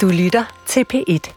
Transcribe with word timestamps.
Du 0.00 0.08
lytter 0.08 0.44
til 0.66 0.84
P1. 0.94 1.30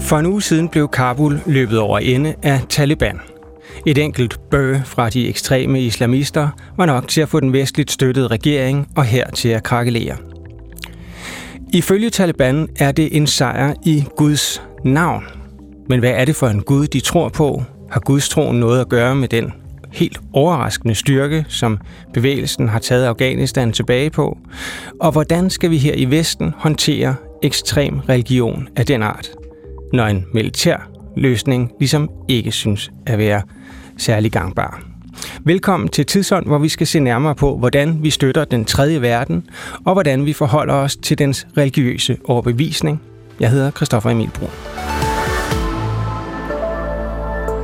For 0.00 0.18
en 0.18 0.26
uge 0.26 0.42
siden 0.42 0.68
blev 0.68 0.88
Kabul 0.88 1.40
løbet 1.46 1.78
over 1.78 1.98
ende 1.98 2.34
af 2.42 2.60
Taliban. 2.68 3.29
Et 3.86 3.98
enkelt 3.98 4.40
bøg 4.50 4.80
fra 4.84 5.08
de 5.08 5.28
ekstreme 5.28 5.82
islamister 5.82 6.48
var 6.76 6.86
nok 6.86 7.08
til 7.08 7.20
at 7.20 7.28
få 7.28 7.40
den 7.40 7.52
vestligt 7.52 7.90
støttede 7.90 8.26
regering 8.26 8.88
og 8.96 9.04
her 9.04 9.30
til 9.30 9.48
at 9.48 9.62
krakelere. 9.62 10.16
Ifølge 11.72 12.10
Taliban 12.10 12.68
er 12.78 12.92
det 12.92 13.16
en 13.16 13.26
sejr 13.26 13.74
i 13.86 14.04
Guds 14.16 14.62
navn. 14.84 15.24
Men 15.88 16.00
hvad 16.00 16.10
er 16.10 16.24
det 16.24 16.36
for 16.36 16.46
en 16.46 16.62
Gud, 16.62 16.86
de 16.86 17.00
tror 17.00 17.28
på? 17.28 17.62
Har 17.90 18.00
Guds 18.00 18.28
troen 18.28 18.60
noget 18.60 18.80
at 18.80 18.88
gøre 18.88 19.14
med 19.14 19.28
den 19.28 19.52
helt 19.92 20.20
overraskende 20.32 20.94
styrke, 20.94 21.44
som 21.48 21.78
bevægelsen 22.14 22.68
har 22.68 22.78
taget 22.78 23.04
Afghanistan 23.04 23.72
tilbage 23.72 24.10
på? 24.10 24.38
Og 25.00 25.12
hvordan 25.12 25.50
skal 25.50 25.70
vi 25.70 25.78
her 25.78 25.94
i 25.94 26.04
Vesten 26.04 26.54
håndtere 26.56 27.14
ekstrem 27.42 27.98
religion 27.98 28.68
af 28.76 28.86
den 28.86 29.02
art? 29.02 29.30
når 29.92 30.06
en 30.06 30.26
militær 30.34 30.90
løsning 31.16 31.72
ligesom 31.78 32.10
ikke 32.28 32.52
synes 32.52 32.90
at 33.06 33.18
være 33.18 33.42
særlig 33.96 34.32
gangbar. 34.32 34.82
Velkommen 35.44 35.88
til 35.88 36.06
Tidsånd, 36.06 36.46
hvor 36.46 36.58
vi 36.58 36.68
skal 36.68 36.86
se 36.86 37.00
nærmere 37.00 37.34
på, 37.34 37.56
hvordan 37.56 38.02
vi 38.02 38.10
støtter 38.10 38.44
den 38.44 38.64
tredje 38.64 39.02
verden, 39.02 39.46
og 39.84 39.92
hvordan 39.92 40.26
vi 40.26 40.32
forholder 40.32 40.74
os 40.74 40.96
til 40.96 41.18
dens 41.18 41.46
religiøse 41.56 42.16
overbevisning. 42.24 43.02
Jeg 43.40 43.50
hedder 43.50 43.70
Christoffer 43.70 44.10
Emil 44.10 44.30
Brun. 44.34 44.50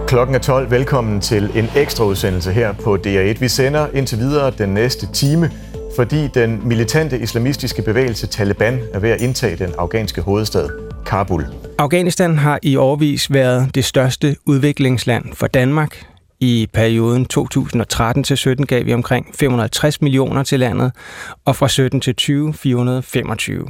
Klokken 0.07 0.35
er 0.35 0.39
12. 0.39 0.71
Velkommen 0.71 1.21
til 1.21 1.51
en 1.55 1.69
ekstra 1.77 2.05
udsendelse 2.05 2.53
her 2.53 2.73
på 2.73 2.99
DR1. 3.07 3.41
Vi 3.41 3.49
sender 3.49 3.87
indtil 3.95 4.19
videre 4.19 4.53
den 4.59 4.69
næste 4.69 5.07
time, 5.13 5.51
fordi 5.97 6.29
den 6.35 6.69
militante 6.69 7.19
islamistiske 7.19 7.83
bevægelse 7.83 8.27
Taliban 8.27 8.79
er 8.93 8.99
ved 8.99 9.11
at 9.11 9.21
indtage 9.21 9.57
den 9.57 9.75
afghanske 9.79 10.21
hovedstad 10.21 10.86
Kabul. 11.07 11.47
Afghanistan 11.79 12.39
har 12.39 12.59
i 12.63 12.77
årvis 12.77 13.33
været 13.33 13.75
det 13.75 13.85
største 13.85 14.37
udviklingsland 14.47 15.35
for 15.35 15.47
Danmark. 15.47 16.07
I 16.41 16.69
perioden 16.73 17.27
2013 17.27 18.25
til 18.25 18.37
17 18.37 18.67
gav 18.67 18.87
vi 18.87 18.95
omkring 18.95 19.27
550 19.35 20.03
millioner 20.03 20.43
til 20.43 20.61
landet, 20.61 20.93
og 21.45 21.57
fra 21.57 21.69
17 21.69 22.01
til 22.01 22.15
20 22.15 22.55
425. 22.55 23.67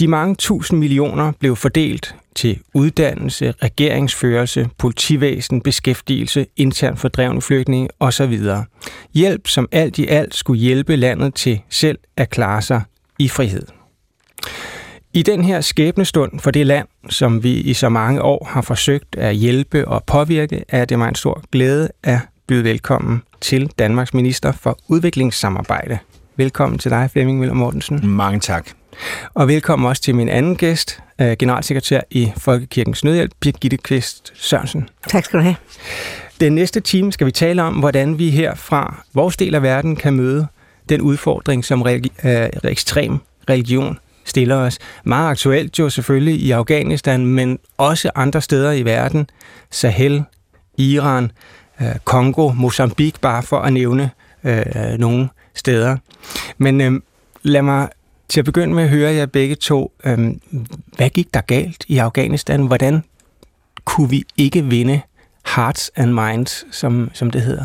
De 0.00 0.08
mange 0.08 0.34
tusind 0.34 0.78
millioner 0.78 1.32
blev 1.40 1.56
fordelt 1.56 2.14
til 2.34 2.58
uddannelse, 2.74 3.54
regeringsførelse, 3.62 4.68
politivæsen, 4.78 5.60
beskæftigelse, 5.60 6.46
internt 6.56 7.00
fordrevne 7.00 7.42
flygtninge 7.42 7.88
osv. 8.00 8.40
Hjælp, 9.14 9.48
som 9.48 9.68
alt 9.72 9.98
i 9.98 10.06
alt 10.06 10.34
skulle 10.34 10.60
hjælpe 10.60 10.96
landet 10.96 11.34
til 11.34 11.60
selv 11.70 11.98
at 12.16 12.30
klare 12.30 12.62
sig 12.62 12.82
i 13.18 13.28
frihed. 13.28 13.81
I 15.14 15.22
den 15.22 15.44
her 15.44 15.60
skæbnestund 15.60 16.40
for 16.40 16.50
det 16.50 16.66
land, 16.66 16.88
som 17.08 17.42
vi 17.42 17.52
i 17.52 17.74
så 17.74 17.88
mange 17.88 18.22
år 18.22 18.48
har 18.50 18.62
forsøgt 18.62 19.16
at 19.16 19.34
hjælpe 19.34 19.88
og 19.88 20.04
påvirke, 20.04 20.64
er 20.68 20.84
det 20.84 20.98
mig 20.98 21.08
en 21.08 21.14
stor 21.14 21.42
glæde 21.52 21.88
at 22.02 22.18
byde 22.46 22.64
velkommen 22.64 23.22
til 23.40 23.70
Danmarks 23.78 24.14
Minister 24.14 24.52
for 24.52 24.78
Udviklingssamarbejde. 24.88 25.98
Velkommen 26.36 26.78
til 26.78 26.90
dig, 26.90 27.10
Flemming 27.12 27.38
Møller 27.38 27.54
Mortensen. 27.54 28.06
Mange 28.08 28.40
tak. 28.40 28.70
Og 29.34 29.48
velkommen 29.48 29.88
også 29.88 30.02
til 30.02 30.14
min 30.14 30.28
anden 30.28 30.56
gæst, 30.56 31.00
øh, 31.20 31.36
generalsekretær 31.38 32.00
i 32.10 32.32
Folkekirkens 32.36 33.04
Nødhjælp, 33.04 33.32
Birgitte 33.40 33.76
Kvist 33.76 34.32
Sørensen. 34.34 34.88
Tak 35.08 35.24
skal 35.24 35.38
du 35.38 35.42
have. 35.42 35.56
Den 36.40 36.54
næste 36.54 36.80
time 36.80 37.12
skal 37.12 37.26
vi 37.26 37.32
tale 37.32 37.62
om, 37.62 37.74
hvordan 37.74 38.18
vi 38.18 38.30
her 38.30 38.54
fra 38.54 39.04
vores 39.14 39.36
del 39.36 39.54
af 39.54 39.62
verden 39.62 39.96
kan 39.96 40.12
møde 40.12 40.46
den 40.88 41.00
udfordring, 41.00 41.64
som 41.64 41.82
religi- 41.82 42.28
øh, 42.28 42.48
ekstrem 42.64 43.18
religion 43.50 43.98
stiller 44.24 44.56
os. 44.56 44.78
Meget 45.04 45.30
aktuelt 45.30 45.78
jo 45.78 45.90
selvfølgelig 45.90 46.34
i 46.40 46.50
Afghanistan, 46.50 47.26
men 47.26 47.58
også 47.76 48.10
andre 48.14 48.40
steder 48.40 48.72
i 48.72 48.82
verden. 48.82 49.30
Sahel, 49.70 50.24
Iran, 50.78 51.30
øh, 51.80 51.86
Kongo, 52.04 52.52
Mozambique, 52.52 53.20
bare 53.20 53.42
for 53.42 53.58
at 53.58 53.72
nævne 53.72 54.10
øh, 54.44 54.98
nogle 54.98 55.28
steder. 55.54 55.96
Men 56.58 56.80
øh, 56.80 56.92
lad 57.42 57.62
mig 57.62 57.88
til 58.28 58.40
at 58.40 58.44
begynde 58.44 58.74
med 58.74 58.82
at 58.82 58.88
høre 58.88 59.12
jer 59.12 59.26
begge 59.26 59.54
to. 59.54 59.92
Øh, 60.04 60.18
hvad 60.96 61.10
gik 61.10 61.34
der 61.34 61.40
galt 61.40 61.84
i 61.88 61.98
Afghanistan? 61.98 62.66
Hvordan 62.66 63.04
kunne 63.84 64.10
vi 64.10 64.24
ikke 64.36 64.64
vinde 64.64 65.00
hearts 65.56 65.90
and 65.96 66.12
minds, 66.12 66.64
som, 66.70 67.10
som 67.14 67.30
det 67.30 67.42
hedder? 67.42 67.64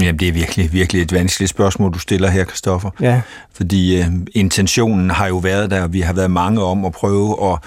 Jamen, 0.00 0.18
det 0.18 0.28
er 0.28 0.32
virkelig, 0.32 0.72
virkelig 0.72 1.02
et 1.02 1.12
vanskeligt 1.12 1.50
spørgsmål, 1.50 1.92
du 1.92 1.98
stiller 1.98 2.30
her, 2.30 2.44
Kristoffer. 2.44 2.90
Ja. 3.00 3.20
Fordi 3.52 3.98
øh, 3.98 4.06
intentionen 4.32 5.10
har 5.10 5.26
jo 5.26 5.36
været 5.36 5.70
der, 5.70 5.82
og 5.82 5.92
vi 5.92 6.00
har 6.00 6.12
været 6.12 6.30
mange 6.30 6.62
om 6.62 6.84
at 6.84 6.92
prøve 6.92 7.52
at, 7.52 7.58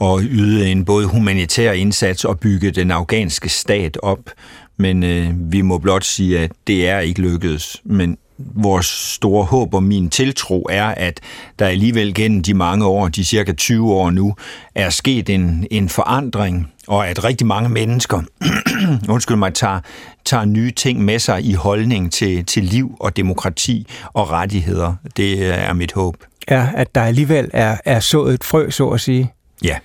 at 0.00 0.20
yde 0.30 0.70
en 0.70 0.84
både 0.84 1.06
humanitær 1.06 1.72
indsats 1.72 2.24
og 2.24 2.40
bygge 2.40 2.70
den 2.70 2.90
afghanske 2.90 3.48
stat 3.48 3.98
op. 4.02 4.30
Men 4.76 5.02
øh, 5.02 5.30
vi 5.52 5.62
må 5.62 5.78
blot 5.78 6.04
sige, 6.04 6.38
at 6.38 6.52
det 6.66 6.88
er 6.88 6.98
ikke 6.98 7.20
lykkedes. 7.20 7.80
Men 7.84 8.18
vores 8.54 8.86
store 8.86 9.44
håb 9.44 9.74
og 9.74 9.82
min 9.82 10.10
tiltro 10.10 10.66
er, 10.70 10.86
at 10.86 11.20
der 11.58 11.66
alligevel 11.66 12.14
gennem 12.14 12.42
de 12.42 12.54
mange 12.54 12.86
år, 12.86 13.08
de 13.08 13.24
cirka 13.24 13.52
20 13.52 13.92
år 13.92 14.10
nu, 14.10 14.34
er 14.74 14.90
sket 14.90 15.28
en, 15.28 15.66
en 15.70 15.88
forandring, 15.88 16.72
og 16.86 17.08
at 17.08 17.24
rigtig 17.24 17.46
mange 17.46 17.68
mennesker, 17.68 18.22
undskyld 19.14 19.36
mig, 19.36 19.54
tager, 19.54 19.80
tager 20.24 20.44
nye 20.44 20.70
ting 20.70 21.04
med 21.04 21.18
sig 21.18 21.44
i 21.44 21.52
holdning 21.52 22.12
til, 22.12 22.46
til 22.46 22.64
liv 22.64 22.96
og 23.00 23.16
demokrati 23.16 23.86
og 24.12 24.30
rettigheder. 24.30 24.94
Det 25.16 25.46
er 25.46 25.72
mit 25.72 25.92
håb. 25.92 26.16
Ja, 26.50 26.68
at 26.74 26.94
der 26.94 27.02
alligevel 27.02 27.50
er, 27.52 27.76
er 27.84 28.00
sået 28.00 28.34
et 28.34 28.44
frø, 28.44 28.70
så 28.70 28.88
at 28.88 29.00
sige. 29.00 29.32
Ja. 29.64 29.76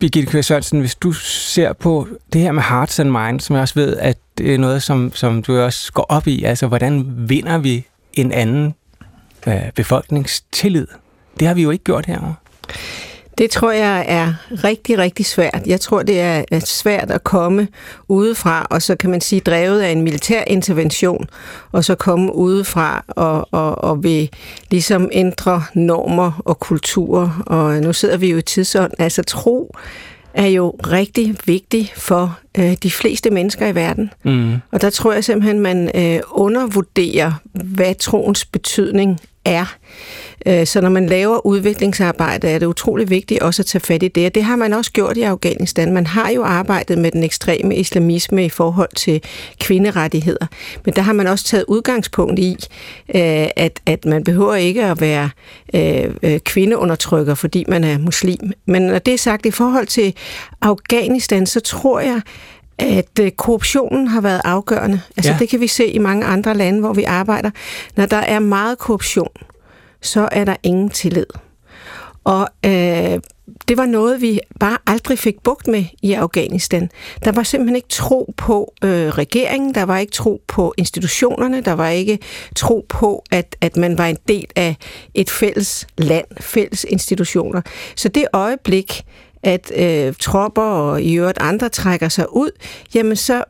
Birgitte 0.00 0.30
Kvæs 0.30 0.46
Sørensen, 0.46 0.80
hvis 0.80 0.94
du 0.94 1.12
ser 1.12 1.72
på 1.72 2.08
det 2.32 2.40
her 2.40 2.52
med 2.52 2.62
hearts 2.62 3.00
and 3.00 3.10
minds, 3.10 3.44
som 3.44 3.54
jeg 3.56 3.62
også 3.62 3.74
ved, 3.74 3.96
at 3.96 4.18
det 4.38 4.54
er 4.54 4.58
noget, 4.58 4.82
som, 4.82 5.12
som 5.14 5.42
du 5.42 5.58
også 5.58 5.92
går 5.92 6.06
op 6.08 6.26
i, 6.26 6.42
altså 6.42 6.66
hvordan 6.66 7.04
vinder 7.28 7.58
vi 7.58 7.86
en 8.14 8.32
anden 8.32 8.74
øh, 9.46 9.72
befolkningstillid? 9.74 10.86
Det 11.40 11.46
har 11.46 11.54
vi 11.54 11.62
jo 11.62 11.70
ikke 11.70 11.84
gjort 11.84 12.06
herovre. 12.06 12.34
Det 13.38 13.50
tror 13.50 13.70
jeg 13.70 14.04
er 14.08 14.34
rigtig, 14.64 14.98
rigtig 14.98 15.26
svært. 15.26 15.62
Jeg 15.66 15.80
tror, 15.80 16.02
det 16.02 16.20
er 16.20 16.44
svært 16.64 17.10
at 17.10 17.24
komme 17.24 17.68
udefra, 18.08 18.66
og 18.70 18.82
så 18.82 18.96
kan 18.96 19.10
man 19.10 19.20
sige 19.20 19.40
drevet 19.40 19.80
af 19.80 19.90
en 19.90 20.02
militær 20.02 20.42
intervention, 20.46 21.26
og 21.72 21.84
så 21.84 21.94
komme 21.94 22.34
udefra 22.34 23.04
og, 23.08 23.48
og, 23.50 23.84
og 23.84 24.04
vil 24.04 24.30
ligesom 24.70 25.08
ændre 25.12 25.62
normer 25.74 26.42
og 26.44 26.60
kulturer. 26.60 27.42
Og 27.46 27.80
nu 27.80 27.92
sidder 27.92 28.16
vi 28.16 28.30
jo 28.30 28.36
i 28.38 28.42
tidsånd. 28.42 28.92
Altså 28.98 29.22
tro 29.22 29.74
er 30.34 30.46
jo 30.46 30.70
rigtig 30.70 31.36
vigtig 31.44 31.92
for 31.96 32.38
øh, 32.58 32.76
de 32.82 32.90
fleste 32.90 33.30
mennesker 33.30 33.66
i 33.66 33.74
verden. 33.74 34.10
Mm. 34.22 34.54
Og 34.72 34.80
der 34.80 34.90
tror 34.90 35.12
jeg 35.12 35.24
simpelthen, 35.24 35.60
man 35.60 35.90
øh, 35.94 36.20
undervurderer, 36.30 37.32
hvad 37.52 37.94
troens 37.94 38.44
betydning 38.44 39.20
er. 39.44 39.76
Øh, 40.46 40.66
så 40.66 40.80
når 40.80 40.88
man 40.88 41.06
laver 41.06 41.46
udviklingsarbejde, 41.46 42.48
er 42.48 42.58
det 42.58 42.66
utrolig 42.66 43.10
vigtigt 43.10 43.42
også 43.42 43.62
at 43.62 43.66
tage 43.66 43.80
fat 43.80 44.02
i 44.02 44.08
det. 44.08 44.26
Og 44.26 44.34
det 44.34 44.44
har 44.44 44.56
man 44.56 44.72
også 44.72 44.92
gjort 44.92 45.16
i 45.16 45.22
Afghanistan. 45.22 45.92
Man 45.92 46.06
har 46.06 46.30
jo 46.30 46.44
arbejdet 46.44 46.98
med 46.98 47.10
den 47.10 47.22
ekstreme 47.22 47.76
islamisme 47.76 48.44
i 48.44 48.48
forhold 48.48 48.94
til 48.96 49.22
kvinderettigheder. 49.60 50.46
Men 50.84 50.94
der 50.94 51.02
har 51.02 51.12
man 51.12 51.26
også 51.26 51.44
taget 51.44 51.64
udgangspunkt 51.68 52.38
i, 52.38 52.56
øh, 53.14 53.48
at, 53.56 53.80
at 53.86 54.04
man 54.04 54.24
behøver 54.24 54.54
ikke 54.54 54.84
at 54.84 55.00
være 55.00 55.30
øh, 55.74 56.40
kvindeundertrykker, 56.40 57.34
fordi 57.34 57.64
man 57.68 57.84
er 57.84 57.98
muslim. 57.98 58.52
Men 58.66 58.82
når 58.82 58.98
det 58.98 59.14
er 59.14 59.18
sagt, 59.18 59.46
i 59.46 59.50
forhold 59.50 59.86
til 59.86 60.14
Afghanistan, 60.62 61.46
så 61.46 61.60
tror 61.60 62.00
jeg, 62.00 62.20
at 62.78 63.36
korruptionen 63.36 64.08
har 64.08 64.20
været 64.20 64.40
afgørende. 64.44 65.00
Altså 65.16 65.32
ja. 65.32 65.38
det 65.38 65.48
kan 65.48 65.60
vi 65.60 65.66
se 65.66 65.86
i 65.86 65.98
mange 65.98 66.24
andre 66.24 66.54
lande, 66.54 66.80
hvor 66.80 66.92
vi 66.92 67.04
arbejder. 67.04 67.50
Når 67.96 68.06
der 68.06 68.16
er 68.16 68.38
meget 68.38 68.78
korruption, 68.78 69.28
så 70.06 70.28
er 70.32 70.44
der 70.44 70.56
ingen 70.62 70.90
tillid. 70.90 71.26
Og 72.24 72.48
øh, 72.64 73.20
det 73.68 73.76
var 73.76 73.86
noget, 73.86 74.20
vi 74.20 74.40
bare 74.60 74.78
aldrig 74.86 75.18
fik 75.18 75.34
bugt 75.44 75.66
med 75.66 75.84
i 76.02 76.12
Afghanistan. 76.12 76.90
Der 77.24 77.32
var 77.32 77.42
simpelthen 77.42 77.76
ikke 77.76 77.88
tro 77.88 78.34
på 78.36 78.74
øh, 78.84 79.08
regeringen, 79.08 79.74
der 79.74 79.82
var 79.82 79.98
ikke 79.98 80.12
tro 80.12 80.42
på 80.48 80.74
institutionerne, 80.76 81.60
der 81.60 81.72
var 81.72 81.88
ikke 81.88 82.18
tro 82.56 82.86
på, 82.88 83.24
at, 83.30 83.56
at 83.60 83.76
man 83.76 83.98
var 83.98 84.06
en 84.06 84.18
del 84.28 84.46
af 84.56 84.76
et 85.14 85.30
fælles 85.30 85.86
land, 85.98 86.26
fælles 86.40 86.84
institutioner. 86.84 87.62
Så 87.96 88.08
det 88.08 88.24
øjeblik, 88.32 89.04
at 89.42 89.72
øh, 89.76 90.14
tropper 90.20 90.62
og 90.62 91.02
i 91.02 91.14
øvrigt 91.14 91.38
andre 91.40 91.68
trækker 91.68 92.08
sig 92.08 92.36
ud, 92.36 92.50
jamen 92.94 93.16
så 93.16 93.44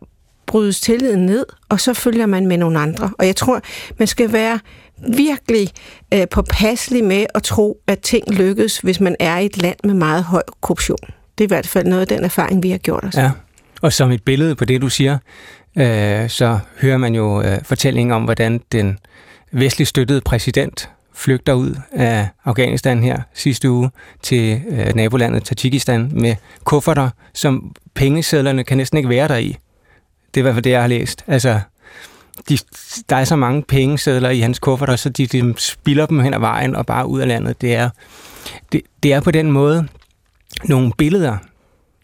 brydes 0.46 0.80
tilliden 0.80 1.26
ned, 1.26 1.46
og 1.68 1.80
så 1.80 1.94
følger 1.94 2.26
man 2.26 2.46
med 2.46 2.58
nogle 2.58 2.78
andre. 2.78 3.10
Og 3.18 3.26
jeg 3.26 3.36
tror, 3.36 3.60
man 3.98 4.08
skal 4.08 4.32
være 4.32 4.60
virkelig 5.08 5.68
øh, 6.14 6.28
påpasselig 6.28 7.04
med 7.04 7.26
at 7.34 7.42
tro, 7.42 7.78
at 7.86 7.98
ting 8.00 8.34
lykkes, 8.34 8.78
hvis 8.78 9.00
man 9.00 9.16
er 9.20 9.38
i 9.38 9.46
et 9.46 9.62
land 9.62 9.76
med 9.84 9.94
meget 9.94 10.24
høj 10.24 10.42
korruption. 10.60 10.98
Det 11.38 11.44
er 11.44 11.46
i 11.46 11.54
hvert 11.54 11.66
fald 11.66 11.86
noget 11.86 12.00
af 12.00 12.08
den 12.08 12.24
erfaring, 12.24 12.62
vi 12.62 12.70
har 12.70 12.78
gjort 12.78 13.04
os. 13.04 13.16
Ja, 13.16 13.30
og 13.82 13.92
som 13.92 14.10
et 14.10 14.22
billede 14.22 14.54
på 14.54 14.64
det, 14.64 14.82
du 14.82 14.88
siger, 14.88 15.18
øh, 15.78 16.28
så 16.30 16.58
hører 16.80 16.96
man 16.96 17.14
jo 17.14 17.42
øh, 17.42 17.58
fortællingen 17.62 18.12
om, 18.12 18.24
hvordan 18.24 18.60
den 18.72 18.98
vestligt 19.52 19.88
støttede 19.88 20.20
præsident 20.20 20.90
flygter 21.14 21.52
ud 21.52 21.74
af 21.92 22.28
Afghanistan 22.44 23.02
her 23.02 23.22
sidste 23.34 23.70
uge 23.70 23.90
til 24.22 24.62
øh, 24.68 24.94
nabolandet 24.94 25.44
Tajikistan 25.44 26.10
med 26.12 26.36
kufferter, 26.64 27.10
som 27.34 27.74
pengesedlerne 27.94 28.64
kan 28.64 28.76
næsten 28.76 28.96
ikke 28.96 29.08
være 29.08 29.28
der 29.28 29.36
i. 29.36 29.56
Det 30.34 30.36
er 30.36 30.38
i 30.38 30.42
hvert 30.42 30.54
fald 30.54 30.64
det, 30.64 30.70
jeg 30.70 30.80
har 30.80 30.88
læst. 30.88 31.24
Altså, 31.26 31.60
de, 32.48 32.58
der 33.08 33.16
er 33.16 33.24
så 33.24 33.36
mange 33.36 33.62
pengesedler 33.62 34.30
i 34.30 34.40
hans 34.40 34.58
kufferter, 34.58 34.96
så 34.96 35.08
de, 35.08 35.26
de 35.26 35.54
spiller 35.58 36.06
dem 36.06 36.20
hen 36.20 36.34
ad 36.34 36.38
vejen 36.38 36.76
og 36.76 36.86
bare 36.86 37.06
ud 37.06 37.20
af 37.20 37.28
landet. 37.28 37.60
Det 37.60 37.74
er, 37.74 37.90
det, 38.72 38.80
det 39.02 39.12
er 39.12 39.20
på 39.20 39.30
den 39.30 39.52
måde 39.52 39.88
nogle 40.64 40.92
billeder, 40.98 41.36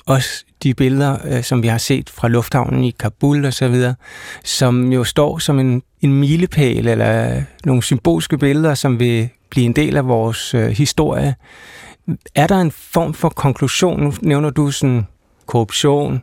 også 0.07 0.45
de 0.63 0.75
billeder, 0.75 1.17
øh, 1.25 1.43
som 1.43 1.63
vi 1.63 1.69
har 1.69 1.79
set 1.79 2.11
fra 2.11 2.29
lufthavnen 2.29 2.85
i 2.85 2.91
Kabul 2.91 3.45
og 3.45 3.53
så 3.53 3.69
videre, 3.69 3.95
som 4.45 4.93
jo 4.93 5.05
står 5.05 5.39
som 5.39 5.59
en, 5.59 5.83
en 6.01 6.13
milepæl 6.15 6.89
eller 6.89 7.43
nogle 7.65 7.83
symbolske 7.83 8.39
billeder, 8.39 8.75
som 8.75 8.99
vil 8.99 9.29
blive 9.51 9.67
en 9.67 9.73
del 9.73 9.97
af 9.97 10.07
vores 10.07 10.55
øh, 10.55 10.69
historie. 10.69 11.35
Er 12.35 12.47
der 12.47 12.61
en 12.61 12.71
form 12.71 13.15
for 13.15 13.29
konklusion? 13.29 14.03
Nu 14.03 14.13
nævner 14.23 14.51
du 14.51 14.71
sådan 14.71 15.07
korruption, 15.47 16.23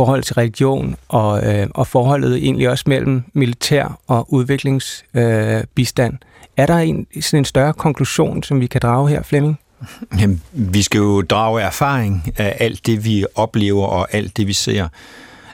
forhold 0.00 0.22
til 0.22 0.34
religion 0.34 0.96
og, 1.08 1.46
øh, 1.46 1.66
og 1.74 1.86
forholdet 1.86 2.36
egentlig 2.36 2.68
også 2.70 2.84
mellem 2.86 3.22
militær 3.32 3.98
og 4.06 4.32
udviklingsbistand. 4.32 6.12
Øh, 6.12 6.18
er 6.56 6.66
der 6.66 6.76
en, 6.76 7.06
sådan 7.20 7.38
en 7.38 7.44
større 7.44 7.72
konklusion, 7.72 8.42
som 8.42 8.60
vi 8.60 8.66
kan 8.66 8.80
drage 8.80 9.08
her, 9.08 9.22
Flemming? 9.22 9.58
Jamen, 10.20 10.42
vi 10.52 10.82
skal 10.82 10.98
jo 10.98 11.22
drage 11.22 11.62
erfaring 11.62 12.32
af 12.36 12.56
alt 12.60 12.86
det, 12.86 13.04
vi 13.04 13.24
oplever 13.34 13.86
og 13.86 14.14
alt 14.14 14.36
det, 14.36 14.46
vi 14.46 14.52
ser. 14.52 14.88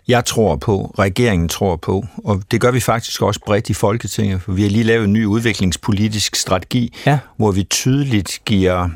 Jeg 0.09 0.25
tror 0.25 0.57
på, 0.57 0.95
regeringen 0.99 1.49
tror 1.49 1.77
på, 1.77 2.07
og 2.25 2.43
det 2.51 2.61
gør 2.61 2.71
vi 2.71 2.81
faktisk 2.81 3.23
også 3.23 3.41
bredt 3.47 3.71
i 3.71 3.75
Folketinget, 3.75 4.43
for 4.43 4.53
vi 4.53 4.63
har 4.63 4.71
lige 4.71 4.85
lavet 4.85 5.05
en 5.05 5.13
ny 5.13 5.25
udviklingspolitisk 5.25 6.37
strategi, 6.37 6.95
ja. 7.07 7.19
hvor 7.37 7.53
vi 7.53 7.63
tydeligt 7.63 8.41
giver 8.45 8.89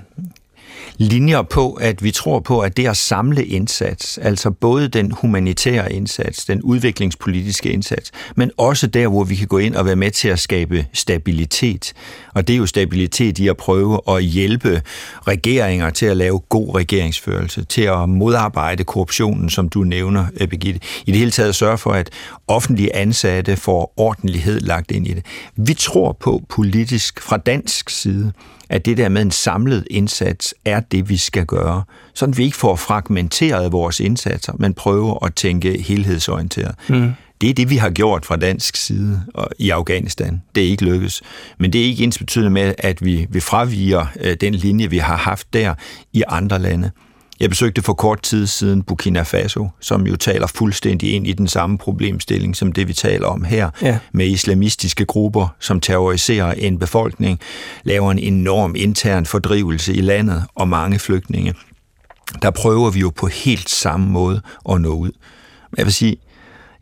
linjer 1.01 1.43
på, 1.43 1.73
at 1.73 2.03
vi 2.05 2.11
tror 2.11 2.41
på, 2.41 2.61
at 2.61 2.77
det 2.77 2.87
at 2.87 2.97
samle 2.97 3.45
indsats, 3.47 4.19
altså 4.19 4.51
både 4.51 4.89
den 4.89 5.11
humanitære 5.11 5.93
indsats, 5.93 6.45
den 6.45 6.63
udviklingspolitiske 6.63 7.71
indsats, 7.71 8.11
men 8.37 8.51
også 8.57 8.87
der, 8.87 9.09
hvor 9.09 9.25
vi 9.25 9.35
kan 9.35 9.47
gå 9.47 9.59
ind 9.59 9.75
og 9.75 9.87
være 9.87 9.97
med 9.97 10.11
til 10.11 10.29
at 10.29 10.39
skabe 10.39 10.87
stabilitet. 10.93 11.93
Og 12.35 12.49
det 12.49 12.55
er 12.55 12.59
jo 12.59 12.67
stabilitet 12.67 13.39
i 13.39 13.49
at 13.49 13.57
prøve 13.57 14.01
at 14.09 14.25
hjælpe 14.25 14.83
regeringer 15.29 15.91
til 15.91 16.07
at 16.07 16.17
lave 16.17 16.39
god 16.39 16.75
regeringsførelse, 16.75 17.65
til 17.65 17.83
at 17.83 18.09
modarbejde 18.09 18.85
korruptionen, 18.85 19.51
som 19.51 19.69
du 19.69 19.83
nævner, 19.83 20.27
øh, 20.41 20.49
Birgitte. 20.49 20.81
I 21.07 21.11
det 21.11 21.19
hele 21.19 21.31
taget 21.31 21.55
sørge 21.55 21.79
for, 21.79 21.93
at 21.93 22.11
offentlige 22.49 22.97
ansatte 22.97 23.57
får 23.57 23.95
ordentlighed 23.97 24.61
lagt 24.61 24.91
ind 24.91 25.07
i 25.07 25.15
det. 25.15 25.25
Vi 25.57 25.75
tror 25.75 26.13
på 26.21 26.43
politisk 26.49 27.21
fra 27.21 27.37
dansk 27.37 27.91
side, 27.91 28.33
at 28.71 28.87
det 28.87 28.97
der 28.97 29.09
med 29.09 29.23
en 29.23 29.31
samlet 29.31 29.87
indsats 29.91 30.55
er 30.65 30.81
det, 30.81 31.09
vi 31.09 31.17
skal 31.17 31.47
gøre. 31.47 31.83
Sådan 32.15 32.37
vi 32.37 32.45
ikke 32.45 32.57
får 32.57 32.77
fragmenteret 32.77 33.73
vores 33.73 34.01
indsatser, 34.01 34.53
men 34.59 34.75
prøver 34.75 35.25
at 35.25 35.35
tænke 35.35 35.83
helhedsorienteret. 35.83 36.75
Mm. 36.89 37.13
Det 37.41 37.51
er 37.51 37.55
det, 37.55 37.71
vi 37.71 37.77
har 37.77 37.91
gjort 37.91 38.27
fra 38.27 38.37
dansk 38.37 38.77
side 38.77 39.23
i 39.59 39.71
Afghanistan. 39.71 40.43
Det 40.55 40.65
er 40.65 40.69
ikke 40.69 40.85
lykkes. 40.85 41.23
Men 41.59 41.73
det 41.73 41.81
er 41.81 41.85
ikke 41.85 42.05
ens 42.05 42.19
betydende 42.19 42.51
med, 42.51 42.75
at 42.79 43.05
vi, 43.05 43.27
vi 43.31 43.41
fraviger 43.41 44.07
øh, 44.21 44.37
den 44.41 44.55
linje, 44.55 44.91
vi 44.91 44.99
har 44.99 45.17
haft 45.17 45.53
der 45.53 45.75
i 46.13 46.23
andre 46.29 46.59
lande. 46.59 46.91
Jeg 47.41 47.49
besøgte 47.49 47.83
for 47.83 47.93
kort 47.93 48.23
tid 48.23 48.47
siden 48.47 48.83
Burkina 48.83 49.23
Faso, 49.23 49.69
som 49.81 50.07
jo 50.07 50.17
taler 50.17 50.47
fuldstændig 50.47 51.13
ind 51.13 51.27
i 51.27 51.33
den 51.33 51.49
samme 51.49 51.79
problemstilling 51.79 52.57
som 52.57 52.73
det, 52.73 52.89
vi 52.89 52.93
taler 52.93 53.27
om 53.27 53.45
her, 53.45 53.71
ja. 53.83 53.99
med 54.13 54.27
islamistiske 54.27 55.05
grupper, 55.05 55.55
som 55.61 55.81
terroriserer 55.81 56.53
en 56.53 56.79
befolkning, 56.79 57.41
laver 57.85 58.11
en 58.11 58.19
enorm 58.19 58.75
intern 58.77 59.27
fordrivelse 59.27 59.95
i 59.95 60.01
landet 60.01 60.45
og 60.55 60.69
mange 60.69 60.99
flygtninge. 60.99 61.55
Der 62.43 62.51
prøver 62.51 62.91
vi 62.91 63.01
jo 63.01 63.11
på 63.11 63.27
helt 63.27 63.71
samme 63.71 64.07
måde 64.07 64.41
at 64.71 64.81
nå 64.81 64.89
ud. 64.89 65.11
Jeg 65.77 65.87
vil 65.87 65.95
sige, 65.95 66.17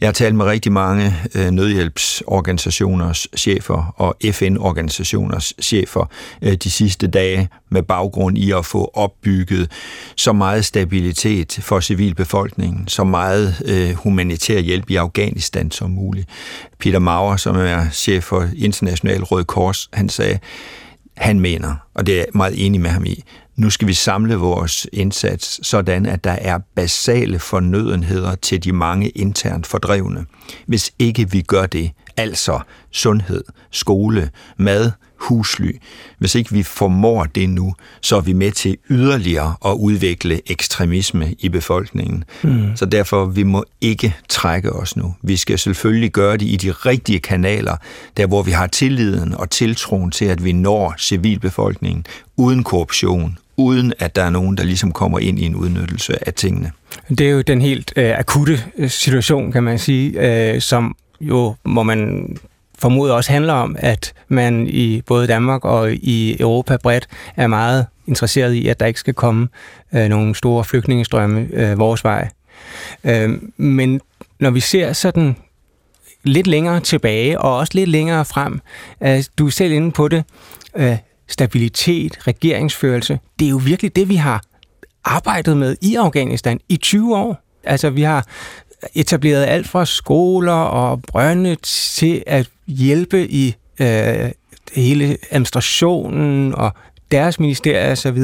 jeg 0.01 0.07
har 0.09 0.13
talt 0.13 0.35
med 0.35 0.45
rigtig 0.45 0.73
mange 0.73 1.15
øh, 1.35 1.51
nødhjælpsorganisationers 1.51 3.29
chefer 3.37 3.95
og 3.97 4.17
FN-organisationers 4.33 5.53
chefer 5.63 6.11
øh, 6.43 6.55
de 6.55 6.71
sidste 6.71 7.07
dage 7.07 7.49
med 7.69 7.83
baggrund 7.83 8.39
i 8.39 8.53
at 8.53 8.67
få 8.67 8.91
opbygget 8.95 9.71
så 10.17 10.33
meget 10.33 10.65
stabilitet 10.65 11.59
for 11.63 11.81
civilbefolkningen, 11.81 12.89
så 12.89 13.05
meget 13.05 13.63
øh, 13.65 13.95
humanitær 13.95 14.59
hjælp 14.59 14.91
i 14.91 14.97
Afghanistan 14.97 15.71
som 15.71 15.91
muligt. 15.91 16.29
Peter 16.79 16.99
Maurer, 16.99 17.37
som 17.37 17.57
er 17.57 17.91
chef 17.91 18.25
for 18.25 18.49
International 18.57 19.23
Røde 19.23 19.45
Kors, 19.45 19.89
han 19.93 20.09
sagde, 20.09 20.39
han 21.17 21.41
mener, 21.41 21.75
og 21.95 22.07
det 22.07 22.15
er 22.15 22.19
jeg 22.19 22.27
meget 22.35 22.67
enig 22.67 22.81
med 22.81 22.91
ham 22.91 23.05
i, 23.05 23.25
nu 23.59 23.71
skal 23.71 23.89
vi 23.89 23.95
samle 23.95 24.35
vores 24.35 24.87
indsats, 24.93 25.67
sådan 25.67 26.07
at 26.07 26.25
der 26.25 26.33
er 26.33 26.59
basale 26.75 27.39
fornødenheder 27.39 28.35
til 28.35 28.65
de 28.65 28.73
mange 28.73 29.09
internt 29.09 29.67
fordrevne. 29.67 30.27
Hvis 30.67 30.91
ikke 30.99 31.31
vi 31.31 31.41
gør 31.41 31.67
det, 31.67 31.91
altså 32.17 32.61
sundhed, 32.91 33.45
skole, 33.71 34.31
mad, 34.57 34.91
husly. 35.17 35.77
Hvis 36.19 36.35
ikke 36.35 36.53
vi 36.53 36.63
formår 36.63 37.25
det 37.25 37.49
nu, 37.51 37.75
så 38.01 38.17
er 38.17 38.21
vi 38.21 38.33
med 38.33 38.53
til 38.53 38.77
yderligere 38.91 39.55
at 39.65 39.73
udvikle 39.73 40.41
ekstremisme 40.51 41.35
i 41.39 41.49
befolkningen. 41.49 42.25
Mm. 42.43 42.77
Så 42.77 42.85
derfor, 42.87 43.25
vi 43.25 43.43
må 43.43 43.65
ikke 43.81 44.17
trække 44.29 44.73
os 44.73 44.97
nu. 44.97 45.15
Vi 45.23 45.37
skal 45.37 45.59
selvfølgelig 45.59 46.13
gøre 46.13 46.37
det 46.37 46.47
i 46.47 46.57
de 46.57 46.71
rigtige 46.71 47.19
kanaler, 47.19 47.77
der 48.17 48.27
hvor 48.27 48.43
vi 48.43 48.51
har 48.51 48.67
tilliden 48.67 49.35
og 49.35 49.51
tiltroen 49.51 50.11
til, 50.11 50.25
at 50.25 50.45
vi 50.45 50.53
når 50.53 50.95
civilbefolkningen 50.99 52.07
uden 52.37 52.65
korruption, 52.65 53.39
uden 53.59 53.93
at 53.99 54.17
der 54.17 54.23
er 54.23 54.31
nogen, 54.31 54.57
der 54.57 54.65
ligesom 54.65 54.93
kommer 54.93 55.19
ind 55.19 55.39
i 55.39 55.45
en 55.45 55.55
udnyttelse 55.55 56.29
af 56.29 56.35
tingene. 56.35 56.71
Det 57.09 57.21
er 57.21 57.31
jo 57.31 57.41
den 57.41 57.63
helt 57.63 57.93
øh, 57.97 58.19
akutte 58.19 58.61
øh, 58.79 58.91
situation, 58.91 59.53
kan 59.53 59.63
man 59.63 59.79
sige, 59.79 60.11
øh, 60.21 60.61
som 60.61 60.97
jo, 61.21 61.55
må 61.65 61.83
man 61.83 62.29
formoder 62.79 63.15
også 63.15 63.33
handler 63.33 63.53
om, 63.53 63.77
at 63.79 64.13
man 64.29 64.67
i 64.67 65.03
både 65.07 65.27
Danmark 65.27 65.65
og 65.65 65.93
i 65.93 66.37
Europa 66.41 66.77
bredt 66.77 67.09
er 67.37 67.47
meget 67.47 67.87
interesseret 68.07 68.53
i, 68.53 68.69
at 68.69 68.81
der 68.81 68.87
ikke 68.87 69.01
skal 69.01 69.15
komme 69.15 69.49
øh, 69.95 70.09
nogle 70.09 70.35
store 70.35 70.65
flygtningestrømme 70.65 71.49
øh, 71.53 71.79
vores 71.79 72.05
vej. 72.05 72.29
Øh, 73.05 73.31
men 73.57 74.01
når 74.41 74.51
vi 74.51 74.61
ser 74.61 74.93
sådan 74.93 75.37
lidt 76.25 76.47
længere 76.47 76.81
tilbage, 76.81 77.41
og 77.41 77.57
også 77.57 77.73
lidt 77.75 77.89
længere 77.89 78.25
frem, 78.25 78.61
øh, 79.03 79.25
du 79.39 79.47
er 79.47 79.51
selv 79.51 79.73
inde 79.73 79.91
på 79.91 80.09
det, 80.09 80.25
øh, 80.77 80.97
stabilitet, 81.29 82.27
regeringsførelse, 82.27 83.19
det 83.39 83.45
er 83.45 83.51
jo 83.51 83.61
virkelig 83.65 83.97
det, 83.97 84.09
vi 84.09 84.17
har 84.17 84.43
arbejdet 85.05 85.57
med 85.57 85.77
i 85.81 85.95
Afghanistan 85.95 86.61
i 86.69 86.77
20 86.77 87.17
år. 87.17 87.43
Altså, 87.65 87.91
vi 87.91 88.03
har 88.03 88.27
etableret 88.95 89.45
alt 89.45 89.69
fra 89.69 89.85
skoler 89.85 90.53
og 90.53 91.03
brønde 91.03 91.57
til 91.63 92.23
at 92.27 92.51
hjælpe 92.67 93.29
i 93.29 93.55
øh, 93.81 94.31
hele 94.75 95.17
administrationen 95.31 96.55
og 96.55 96.73
deres 97.11 97.41
ministerier 97.41 97.93
osv. 97.93 98.19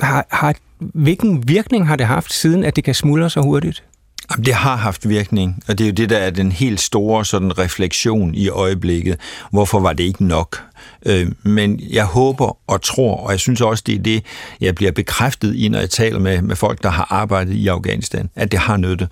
Har, 0.00 0.26
har, 0.30 0.54
hvilken 0.78 1.48
virkning 1.48 1.86
har 1.88 1.96
det 1.96 2.06
haft, 2.06 2.32
siden 2.32 2.64
at 2.64 2.76
det 2.76 2.84
kan 2.84 2.94
smuldre 2.94 3.30
så 3.30 3.40
hurtigt? 3.40 3.84
Jamen, 4.30 4.44
det 4.44 4.54
har 4.54 4.76
haft 4.76 5.08
virkning, 5.08 5.62
og 5.68 5.78
det 5.78 5.84
er 5.84 5.88
jo 5.88 5.94
det, 5.94 6.10
der 6.10 6.18
er 6.18 6.30
den 6.30 6.52
helt 6.52 6.80
store 6.80 7.24
sådan, 7.24 7.58
refleksion 7.58 8.34
i 8.34 8.48
øjeblikket. 8.48 9.20
Hvorfor 9.50 9.80
var 9.80 9.92
det 9.92 10.04
ikke 10.04 10.24
nok? 10.24 10.62
Øh, 11.06 11.32
men 11.42 11.80
jeg 11.90 12.04
håber 12.04 12.58
og 12.66 12.82
tror, 12.82 13.16
og 13.16 13.32
jeg 13.32 13.40
synes 13.40 13.60
også, 13.60 13.84
det 13.86 13.94
er 13.94 14.02
det, 14.02 14.24
jeg 14.60 14.74
bliver 14.74 14.92
bekræftet 14.92 15.54
i, 15.54 15.68
når 15.68 15.78
jeg 15.78 15.90
taler 15.90 16.18
med, 16.18 16.42
med 16.42 16.56
folk, 16.56 16.82
der 16.82 16.90
har 16.90 17.06
arbejdet 17.10 17.54
i 17.54 17.68
Afghanistan, 17.68 18.30
at 18.36 18.52
det 18.52 18.60
har 18.60 18.76
nyttet. 18.76 19.08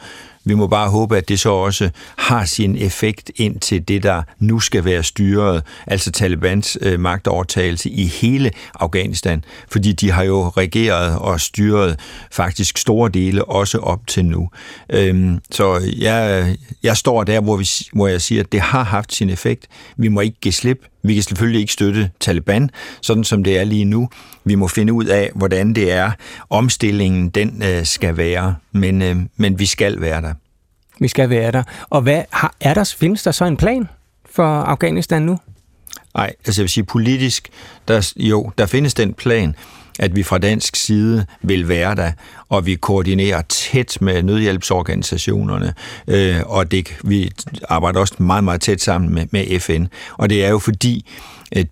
Vi 0.49 0.55
må 0.55 0.67
bare 0.67 0.91
håbe, 0.91 1.17
at 1.17 1.29
det 1.29 1.41
så 1.41 1.51
også 1.51 1.91
har 2.19 2.45
sin 2.45 2.77
effekt 2.77 3.31
ind 3.37 3.61
til 3.61 3.89
det, 3.89 4.03
der 4.03 4.23
nu 4.39 4.61
skal 4.61 4.85
være 4.85 5.03
styret, 5.03 5.63
altså 5.87 6.11
Talibans 6.11 6.79
øh, 6.81 7.01
magtovertagelse 7.01 7.91
i 7.91 8.05
hele 8.07 8.51
Afghanistan, 8.81 9.45
fordi 9.71 9.93
de 9.93 10.11
har 10.11 10.23
jo 10.23 10.49
regeret 10.49 11.19
og 11.19 11.41
styret 11.41 12.01
faktisk 12.31 12.79
store 12.79 13.11
dele 13.11 13.45
også 13.45 13.79
op 13.79 14.07
til 14.07 14.25
nu. 14.25 14.51
Øhm, 14.91 15.39
så 15.51 15.91
jeg, 15.99 16.57
jeg 16.83 16.97
står 16.97 17.25
der, 17.25 17.41
hvor, 17.41 17.57
vi, 17.57 17.69
hvor 17.93 18.07
jeg 18.07 18.21
siger, 18.21 18.43
at 18.43 18.53
det 18.53 18.61
har 18.61 18.83
haft 18.83 19.15
sin 19.15 19.31
effekt. 19.31 19.67
Vi 19.97 20.09
må 20.09 20.21
ikke 20.21 20.41
give 20.41 20.53
slip. 20.53 20.85
Vi 21.03 21.15
kan 21.15 21.23
selvfølgelig 21.23 21.61
ikke 21.61 21.73
støtte 21.73 22.11
Taliban, 22.21 22.71
sådan 23.03 23.25
som 23.25 23.45
det 23.45 23.59
er 23.59 23.65
lige 23.65 23.85
nu. 23.85 24.09
Vi 24.45 24.55
må 24.55 24.69
finde 24.69 24.93
ud 24.93 25.05
af, 25.05 25.31
hvordan 25.35 25.75
det 25.75 25.93
er, 25.93 26.11
omstillingen 26.51 27.29
den 27.29 27.63
øh, 27.63 27.85
skal 27.87 28.17
være, 28.17 28.55
men, 28.73 29.03
øh, 29.03 29.17
men 29.37 29.59
vi 29.59 29.67
skal 29.67 30.01
være 30.01 30.23
der. 30.23 30.35
vi 31.01 31.09
skal 31.09 31.31
være 31.31 31.53
der. 31.53 31.63
Og 31.91 32.03
hvad 32.03 32.23
har, 32.31 32.55
er 32.61 32.75
der, 32.75 32.95
findes 32.99 33.23
der 33.23 33.31
så 33.31 33.45
en 33.45 33.57
plan 33.57 33.89
for 34.33 34.61
Afghanistan 34.63 35.23
nu? 35.23 35.39
Nej, 36.15 36.35
altså 36.47 36.61
jeg 36.61 36.65
vil 36.65 36.71
sige 36.71 36.85
politisk, 36.85 37.49
der, 37.89 38.13
jo, 38.17 38.51
der 38.59 38.67
findes 38.67 38.95
den 38.95 39.15
plan, 39.15 39.55
at 39.99 40.17
vi 40.17 40.23
fra 40.23 40.39
dansk 40.39 40.77
side 40.77 41.27
vil 41.43 41.69
være 41.69 41.95
der, 41.95 42.13
og 42.49 42.67
vi 42.67 42.75
koordinerer 42.75 43.43
tæt 43.43 43.99
med 44.01 44.23
nødhjælpsorganisationerne, 44.23 45.75
øh, 46.09 46.41
og 46.47 46.71
det, 46.71 46.97
vi 47.05 47.31
arbejder 47.69 48.01
også 48.01 48.15
meget, 48.19 48.45
meget 48.45 48.61
tæt 48.61 48.81
sammen 48.81 49.15
med, 49.15 49.27
med 49.31 49.61
FN. 49.61 49.85
Og 50.19 50.31
det 50.31 50.45
er 50.45 50.49
jo 50.49 50.59
fordi, 50.59 51.07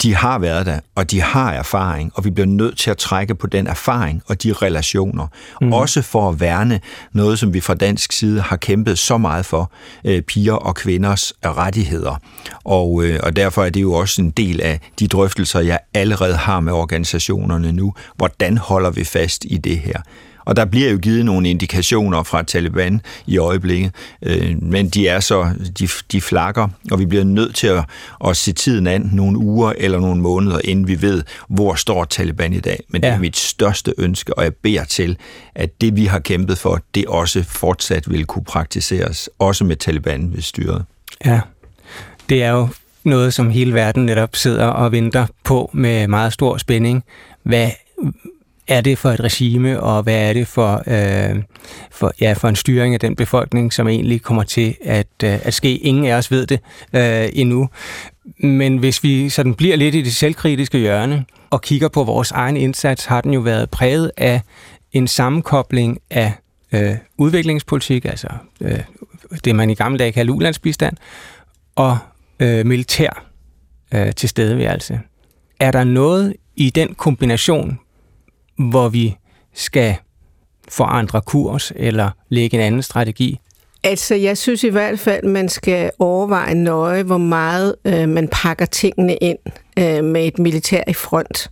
de 0.02 0.14
har 0.14 0.38
været 0.38 0.66
der, 0.66 0.80
og 0.94 1.10
de 1.10 1.20
har 1.20 1.52
erfaring, 1.52 2.12
og 2.14 2.24
vi 2.24 2.30
bliver 2.30 2.46
nødt 2.46 2.78
til 2.78 2.90
at 2.90 2.96
trække 2.96 3.34
på 3.34 3.46
den 3.46 3.66
erfaring 3.66 4.22
og 4.26 4.42
de 4.42 4.52
relationer. 4.52 5.26
Mm. 5.60 5.72
Også 5.72 6.02
for 6.02 6.28
at 6.28 6.40
værne 6.40 6.80
noget, 7.12 7.38
som 7.38 7.54
vi 7.54 7.60
fra 7.60 7.74
dansk 7.74 8.12
side 8.12 8.40
har 8.40 8.56
kæmpet 8.56 8.98
så 8.98 9.18
meget 9.18 9.46
for, 9.46 9.72
øh, 10.04 10.22
piger 10.22 10.54
og 10.54 10.74
kvinders 10.74 11.32
rettigheder. 11.44 12.16
Og, 12.64 13.04
øh, 13.04 13.20
og 13.22 13.36
derfor 13.36 13.64
er 13.64 13.70
det 13.70 13.82
jo 13.82 13.92
også 13.92 14.22
en 14.22 14.30
del 14.30 14.60
af 14.60 14.80
de 15.00 15.08
drøftelser, 15.08 15.60
jeg 15.60 15.78
allerede 15.94 16.36
har 16.36 16.60
med 16.60 16.72
organisationerne 16.72 17.72
nu. 17.72 17.94
Hvordan 18.16 18.58
holder 18.58 18.90
vi 18.90 19.04
fast 19.04 19.44
i 19.44 19.56
det 19.56 19.78
her? 19.78 20.00
Og 20.46 20.56
der 20.56 20.64
bliver 20.64 20.90
jo 20.90 20.98
givet 20.98 21.24
nogle 21.24 21.50
indikationer 21.50 22.22
fra 22.22 22.42
Taliban 22.42 23.00
i 23.26 23.38
øjeblikket, 23.38 23.92
øh, 24.22 24.62
men 24.62 24.88
de 24.88 25.08
er 25.08 25.20
så, 25.20 25.50
de, 25.78 25.88
de 26.12 26.20
flakker, 26.20 26.68
og 26.90 26.98
vi 26.98 27.06
bliver 27.06 27.24
nødt 27.24 27.54
til 27.54 27.66
at, 27.66 27.84
at 28.26 28.36
se 28.36 28.52
tiden 28.52 28.86
an 28.86 29.10
nogle 29.12 29.38
uger 29.38 29.72
eller 29.76 30.00
nogle 30.00 30.22
måneder, 30.22 30.60
inden 30.64 30.88
vi 30.88 31.02
ved, 31.02 31.22
hvor 31.48 31.74
står 31.74 32.04
Taliban 32.04 32.52
i 32.52 32.60
dag. 32.60 32.80
Men 32.88 33.02
det 33.02 33.10
er 33.10 33.18
mit 33.18 33.36
største 33.36 33.94
ønske, 33.98 34.38
og 34.38 34.44
jeg 34.44 34.54
beder 34.54 34.84
til, 34.84 35.16
at 35.54 35.80
det 35.80 35.96
vi 35.96 36.04
har 36.04 36.18
kæmpet 36.18 36.58
for, 36.58 36.80
det 36.94 37.06
også 37.06 37.42
fortsat 37.42 38.10
vil 38.10 38.24
kunne 38.24 38.44
praktiseres, 38.44 39.30
også 39.38 39.64
med 39.64 39.76
Taliban 39.76 40.32
ved 40.32 40.42
styret. 40.42 40.84
Ja, 41.24 41.40
det 42.28 42.42
er 42.42 42.50
jo 42.50 42.68
noget, 43.04 43.34
som 43.34 43.50
hele 43.50 43.74
verden 43.74 44.06
netop 44.06 44.36
sidder 44.36 44.66
og 44.66 44.92
venter 44.92 45.26
på 45.44 45.70
med 45.72 46.08
meget 46.08 46.32
stor 46.32 46.56
spænding. 46.56 47.04
Hvad, 47.42 47.70
er 48.68 48.80
det 48.80 48.98
for 48.98 49.10
et 49.10 49.20
regime, 49.20 49.80
og 49.80 50.02
hvad 50.02 50.28
er 50.28 50.32
det 50.32 50.48
for, 50.48 50.82
øh, 50.86 51.42
for, 51.90 52.12
ja, 52.20 52.32
for 52.32 52.48
en 52.48 52.56
styring 52.56 52.94
af 52.94 53.00
den 53.00 53.16
befolkning, 53.16 53.72
som 53.72 53.88
egentlig 53.88 54.22
kommer 54.22 54.42
til 54.42 54.76
at, 54.84 55.06
øh, 55.24 55.46
at 55.46 55.54
ske. 55.54 55.76
Ingen 55.76 56.04
af 56.04 56.14
os 56.14 56.30
ved 56.30 56.46
det 56.46 56.60
øh, 56.92 57.28
endnu. 57.32 57.68
Men 58.38 58.76
hvis 58.78 59.02
vi 59.02 59.28
sådan 59.28 59.54
bliver 59.54 59.76
lidt 59.76 59.94
i 59.94 60.02
det 60.02 60.14
selvkritiske 60.14 60.78
hjørne 60.78 61.24
og 61.50 61.62
kigger 61.62 61.88
på 61.88 62.04
vores 62.04 62.30
egen 62.30 62.56
indsats, 62.56 63.04
har 63.04 63.20
den 63.20 63.34
jo 63.34 63.40
været 63.40 63.70
præget 63.70 64.10
af 64.16 64.40
en 64.92 65.08
sammenkobling 65.08 65.98
af 66.10 66.32
øh, 66.72 66.92
udviklingspolitik, 67.18 68.04
altså 68.04 68.28
øh, 68.60 68.80
det 69.44 69.54
man 69.54 69.70
i 69.70 69.74
gamle 69.74 69.98
dage 69.98 70.12
kaldte 70.12 70.32
ulandsbistand, 70.32 70.96
og 71.74 71.98
øh, 72.40 72.66
militær 72.66 73.26
øh, 73.94 74.12
tilstedeværelse. 74.12 75.00
Er 75.60 75.70
der 75.70 75.84
noget 75.84 76.34
i 76.56 76.70
den 76.70 76.94
kombination, 76.94 77.78
hvor 78.58 78.88
vi 78.88 79.16
skal 79.54 79.94
forandre 80.68 81.20
kurs 81.20 81.72
eller 81.76 82.10
lægge 82.28 82.56
en 82.56 82.62
anden 82.62 82.82
strategi? 82.82 83.40
Altså, 83.82 84.14
jeg 84.14 84.38
synes 84.38 84.64
i 84.64 84.68
hvert 84.68 84.98
fald, 84.98 85.24
man 85.24 85.48
skal 85.48 85.90
overveje 85.98 86.54
nøje, 86.54 87.02
hvor 87.02 87.18
meget 87.18 87.74
øh, 87.84 88.08
man 88.08 88.28
pakker 88.28 88.66
tingene 88.66 89.16
ind 89.16 89.38
øh, 89.78 90.04
med 90.04 90.26
et 90.26 90.38
militær 90.38 90.82
i 90.88 90.92
front. 90.92 91.50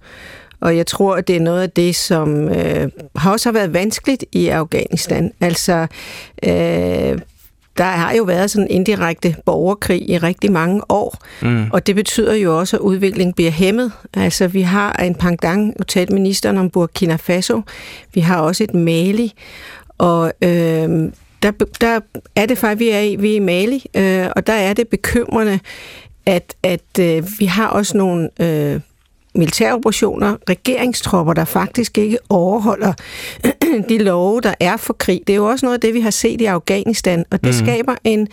Og 0.60 0.76
jeg 0.76 0.86
tror, 0.86 1.16
at 1.16 1.28
det 1.28 1.36
er 1.36 1.40
noget 1.40 1.62
af 1.62 1.70
det, 1.70 1.96
som 1.96 2.48
øh, 2.48 2.90
har 3.16 3.32
også 3.32 3.48
har 3.48 3.52
været 3.52 3.72
vanskeligt 3.72 4.24
i 4.32 4.48
Afghanistan. 4.48 5.32
Altså, 5.40 5.86
øh, 6.44 7.18
der 7.76 7.84
har 7.84 8.12
jo 8.12 8.22
været 8.22 8.50
sådan 8.50 8.66
en 8.66 8.70
indirekte 8.70 9.36
borgerkrig 9.44 10.10
i 10.10 10.18
rigtig 10.18 10.52
mange 10.52 10.82
år, 10.88 11.18
mm. 11.42 11.66
og 11.72 11.86
det 11.86 11.94
betyder 11.94 12.34
jo 12.34 12.58
også, 12.58 12.76
at 12.76 12.80
udviklingen 12.80 13.34
bliver 13.34 13.50
hæmmet. 13.50 13.92
Altså, 14.14 14.48
vi 14.48 14.62
har 14.62 14.92
en 14.92 15.14
pangdang, 15.14 15.66
nu 15.66 15.84
talte 15.88 16.14
ministeren 16.14 16.58
om 16.58 16.70
Burkina 16.70 17.16
Faso, 17.16 17.62
vi 18.14 18.20
har 18.20 18.40
også 18.40 18.64
et 18.64 18.74
Mali, 18.74 19.32
og 19.98 20.32
øh, 20.42 21.10
der, 21.42 21.50
der 21.80 22.00
er 22.36 22.46
det 22.46 22.58
faktisk, 22.58 22.80
vi 22.80 22.88
er 22.88 23.00
i, 23.00 23.16
vi 23.16 23.32
er 23.32 23.36
i 23.36 23.38
Mali, 23.38 23.86
øh, 23.94 24.26
og 24.36 24.46
der 24.46 24.52
er 24.52 24.72
det 24.72 24.88
bekymrende, 24.88 25.60
at, 26.26 26.54
at 26.62 26.98
øh, 27.00 27.22
vi 27.38 27.44
har 27.44 27.66
også 27.66 27.96
nogle 27.96 28.30
øh, 28.40 28.80
militæroperationer, 29.34 30.36
regeringstropper, 30.48 31.32
der 31.32 31.44
faktisk 31.44 31.98
ikke 31.98 32.18
overholder 32.28 32.92
de 33.88 33.98
love, 33.98 34.40
der 34.40 34.54
er 34.60 34.76
for 34.76 34.92
krig. 34.92 35.20
Det 35.26 35.32
er 35.32 35.36
jo 35.36 35.46
også 35.46 35.66
noget 35.66 35.74
af 35.74 35.80
det, 35.80 35.94
vi 35.94 36.00
har 36.00 36.10
set 36.10 36.40
i 36.40 36.44
Afghanistan, 36.44 37.24
og 37.30 37.44
det 37.44 37.54
mm. 37.60 37.66
skaber 37.66 37.94
en 38.04 38.28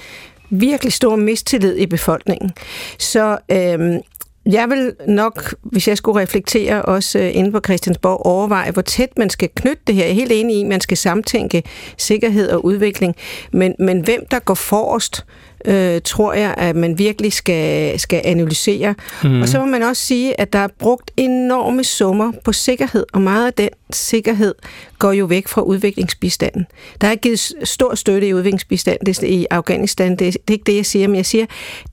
virkelig 0.50 0.93
stor 0.93 1.15
mistillid 1.15 1.77
i 1.77 1.86
befolkningen. 1.86 2.51
Så 3.00 3.38
øhm, 3.51 4.01
jeg 4.46 4.70
vil 4.70 4.93
nok, 5.08 5.55
hvis 5.62 5.88
jeg 5.88 5.98
skulle 5.98 6.22
reflektere 6.22 6.81
også 6.81 7.20
øh, 7.20 7.36
inde 7.36 7.51
på 7.51 7.60
Christiansborg, 7.65 8.25
overveje, 8.25 8.72
hvor 8.72 8.81
tæt 8.81 9.17
man 9.17 9.29
skal 9.29 9.50
knytte 9.55 9.81
det 9.88 9.96
her. 9.96 10.03
Jeg 10.03 10.10
er 10.10 10.15
helt 10.15 10.31
enig 10.31 10.55
i, 10.55 10.62
at 10.62 10.67
man 10.67 10.81
skal 10.81 10.98
samtænke 10.98 11.63
sikkerhed 11.98 12.50
og 12.50 12.65
udvikling, 12.65 13.15
men, 13.51 13.75
men 13.79 14.00
hvem 14.00 14.25
der 14.31 14.39
går 14.39 14.53
forrest, 14.53 15.25
øh, 15.65 16.01
tror 16.06 16.34
jeg, 16.34 16.53
at 16.58 16.75
man 16.75 16.98
virkelig 16.98 17.34
skal, 17.34 18.00
skal 18.00 18.22
analysere. 18.25 18.96
Mm. 19.24 19.41
Og 19.41 19.48
så 19.48 19.60
må 19.60 19.65
man 19.65 19.84
også 19.84 20.06
sige, 20.06 20.39
at 20.39 20.53
der 20.53 20.60
er 20.60 20.68
brugt 20.80 21.12
enorme 21.18 21.84
summer 21.84 22.32
på 22.46 22.51
sikkerhed, 22.51 23.06
og 23.13 23.22
meget 23.22 23.48
af 23.48 23.53
den 23.53 23.70
sikkerhed 23.94 24.56
går 25.00 25.12
jo 25.12 25.25
væk 25.25 25.48
fra 25.48 25.62
udviklingsbistanden. 25.62 26.65
Der 27.01 27.08
er 27.08 27.15
givet 27.15 27.53
stor 27.63 27.96
støtte 27.96 28.27
i 28.27 28.34
udviklingsbistand 28.34 28.98
det, 29.06 29.24
i 29.24 29.46
Afghanistan. 29.50 30.12
Det, 30.12 30.20
det 30.20 30.36
er 30.36 30.51
ikke 30.51 30.63
det, 30.65 30.75
jeg 30.75 30.86
siger, 30.86 31.08
men 31.08 31.15
jeg 31.15 31.25
siger, 31.25 31.46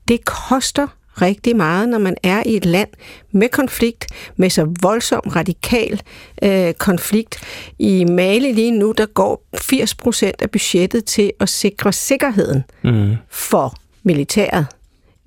det 0.07 0.25
koster 0.25 0.87
rigtig 1.21 1.55
meget, 1.55 1.89
når 1.89 1.97
man 1.97 2.15
er 2.23 2.43
i 2.45 2.55
et 2.55 2.65
land 2.65 2.89
med 3.31 3.49
konflikt, 3.49 4.05
med 4.35 4.49
så 4.49 4.73
voldsom 4.81 5.21
radikal 5.35 6.01
øh, 6.43 6.73
konflikt. 6.73 7.43
I 7.79 8.05
Mali 8.05 8.51
lige 8.51 8.71
nu, 8.71 8.93
der 8.97 9.05
går 9.05 9.43
80 9.61 9.95
procent 9.95 10.41
af 10.41 10.51
budgettet 10.51 11.05
til 11.05 11.31
at 11.39 11.49
sikre 11.49 11.93
sikkerheden 11.93 12.63
mm. 12.83 13.15
for 13.29 13.73
militæret 14.03 14.67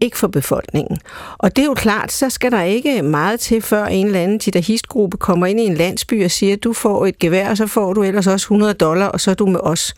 ikke 0.03 0.19
for 0.19 0.27
befolkningen. 0.27 0.99
Og 1.39 1.57
det 1.57 1.63
er 1.63 1.67
jo 1.67 1.75
klart, 1.75 2.13
så 2.13 2.31
skal 2.31 2.53
der 2.53 2.63
ikke 2.63 3.03
meget 3.03 3.41
til, 3.41 3.63
før 3.63 3.85
en 3.85 4.07
eller 4.07 4.21
anden 4.21 4.41
jihadistgruppe 4.47 5.17
kommer 5.17 5.47
ind 5.47 5.61
i 5.61 5.63
en 5.63 5.75
landsby 5.75 6.25
og 6.25 6.31
siger, 6.31 6.57
du 6.57 6.73
får 6.73 7.07
et 7.07 7.19
gevær, 7.19 7.51
og 7.51 7.57
så 7.57 7.67
får 7.67 7.93
du 7.93 8.03
ellers 8.03 8.27
også 8.27 8.45
100 8.45 8.75
dollar, 8.75 9.07
og 9.07 9.21
så 9.21 9.31
er 9.31 9.35
du 9.35 9.47
med 9.47 9.61
os. 9.63 9.95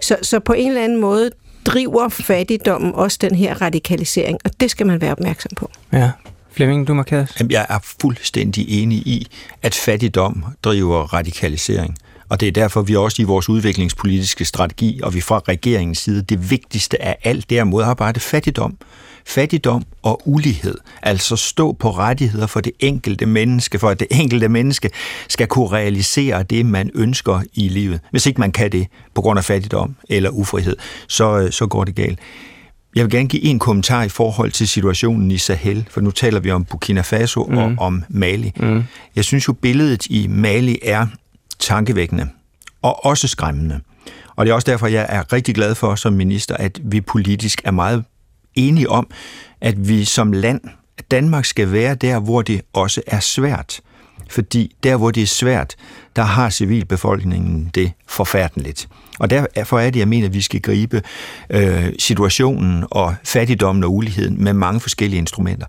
Så, 0.00 0.16
så 0.22 0.40
på 0.40 0.52
en 0.52 0.68
eller 0.68 0.82
anden 0.82 1.00
måde, 1.00 1.30
driver 1.66 2.08
fattigdommen 2.08 2.94
også 2.94 3.18
den 3.20 3.34
her 3.34 3.62
radikalisering, 3.62 4.38
og 4.44 4.50
det 4.60 4.70
skal 4.70 4.86
man 4.86 5.00
være 5.00 5.12
opmærksom 5.12 5.50
på. 5.56 5.70
Ja. 5.92 6.10
Flemming, 6.50 6.88
du 6.88 6.94
markeres. 6.94 7.42
Jeg 7.50 7.66
er 7.68 7.78
fuldstændig 8.00 8.82
enig 8.82 8.98
i, 8.98 9.26
at 9.62 9.74
fattigdom 9.74 10.44
driver 10.62 11.02
radikalisering. 11.14 11.96
Og 12.28 12.40
det 12.40 12.48
er 12.48 12.52
derfor, 12.52 12.82
vi 12.82 12.96
også 12.96 13.22
i 13.22 13.24
vores 13.24 13.48
udviklingspolitiske 13.48 14.44
strategi, 14.44 15.00
og 15.02 15.14
vi 15.14 15.20
fra 15.20 15.38
regeringens 15.48 15.98
side, 15.98 16.22
det 16.22 16.50
vigtigste 16.50 17.02
af 17.02 17.18
alt, 17.24 17.50
det 17.50 17.58
er 17.58 17.62
at 17.62 17.66
modarbejde 17.66 18.20
fattigdom 18.20 18.76
fattigdom 19.26 19.82
og 20.02 20.22
ulighed, 20.24 20.74
altså 21.02 21.36
stå 21.36 21.72
på 21.72 21.90
rettigheder 21.90 22.46
for 22.46 22.60
det 22.60 22.72
enkelte 22.80 23.26
menneske, 23.26 23.78
for 23.78 23.88
at 23.88 24.00
det 24.00 24.06
enkelte 24.10 24.48
menneske 24.48 24.90
skal 25.28 25.46
kunne 25.46 25.68
realisere 25.68 26.42
det, 26.42 26.66
man 26.66 26.90
ønsker 26.94 27.40
i 27.54 27.68
livet. 27.68 28.00
Hvis 28.10 28.26
ikke 28.26 28.40
man 28.40 28.52
kan 28.52 28.72
det 28.72 28.86
på 29.14 29.20
grund 29.20 29.38
af 29.38 29.44
fattigdom 29.44 29.96
eller 30.08 30.30
ufrihed, 30.30 30.76
så, 31.08 31.48
så 31.50 31.66
går 31.66 31.84
det 31.84 31.94
galt. 31.94 32.18
Jeg 32.94 33.04
vil 33.04 33.12
gerne 33.12 33.28
give 33.28 33.42
en 33.44 33.58
kommentar 33.58 34.02
i 34.02 34.08
forhold 34.08 34.50
til 34.50 34.68
situationen 34.68 35.30
i 35.30 35.38
Sahel, 35.38 35.86
for 35.90 36.00
nu 36.00 36.10
taler 36.10 36.40
vi 36.40 36.50
om 36.50 36.64
Burkina 36.64 37.00
Faso 37.00 37.44
mm. 37.44 37.58
og 37.58 37.74
om 37.78 38.04
Mali. 38.08 38.52
Mm. 38.56 38.84
Jeg 39.16 39.24
synes 39.24 39.48
jo, 39.48 39.52
billedet 39.52 40.06
i 40.06 40.26
Mali 40.26 40.78
er 40.82 41.06
tankevækkende 41.58 42.28
og 42.82 43.04
også 43.04 43.28
skræmmende. 43.28 43.80
Og 44.36 44.46
det 44.46 44.50
er 44.50 44.54
også 44.54 44.70
derfor, 44.70 44.86
jeg 44.86 45.06
er 45.08 45.32
rigtig 45.32 45.54
glad 45.54 45.74
for 45.74 45.94
som 45.94 46.12
minister, 46.12 46.56
at 46.56 46.80
vi 46.84 47.00
politisk 47.00 47.60
er 47.64 47.70
meget 47.70 48.04
enige 48.56 48.90
om, 48.90 49.06
at 49.60 49.88
vi 49.88 50.04
som 50.04 50.32
land, 50.32 50.60
Danmark 51.10 51.44
skal 51.44 51.72
være 51.72 51.94
der, 51.94 52.18
hvor 52.18 52.42
det 52.42 52.62
også 52.72 53.02
er 53.06 53.20
svært. 53.20 53.80
Fordi 54.30 54.76
der, 54.82 54.96
hvor 54.96 55.10
det 55.10 55.22
er 55.22 55.26
svært, 55.26 55.76
der 56.16 56.22
har 56.22 56.50
civilbefolkningen 56.50 57.70
det 57.74 57.92
forfærdeligt. 58.08 58.88
Og 59.18 59.30
derfor 59.30 59.78
er 59.78 59.90
det, 59.90 60.00
jeg 60.00 60.08
mener, 60.08 60.26
at 60.26 60.34
vi 60.34 60.40
skal 60.40 60.60
gribe 60.60 61.02
øh, 61.50 61.92
situationen 61.98 62.84
og 62.90 63.14
fattigdommen 63.24 63.84
og 63.84 63.94
uligheden 63.94 64.44
med 64.44 64.52
mange 64.52 64.80
forskellige 64.80 65.18
instrumenter. 65.18 65.66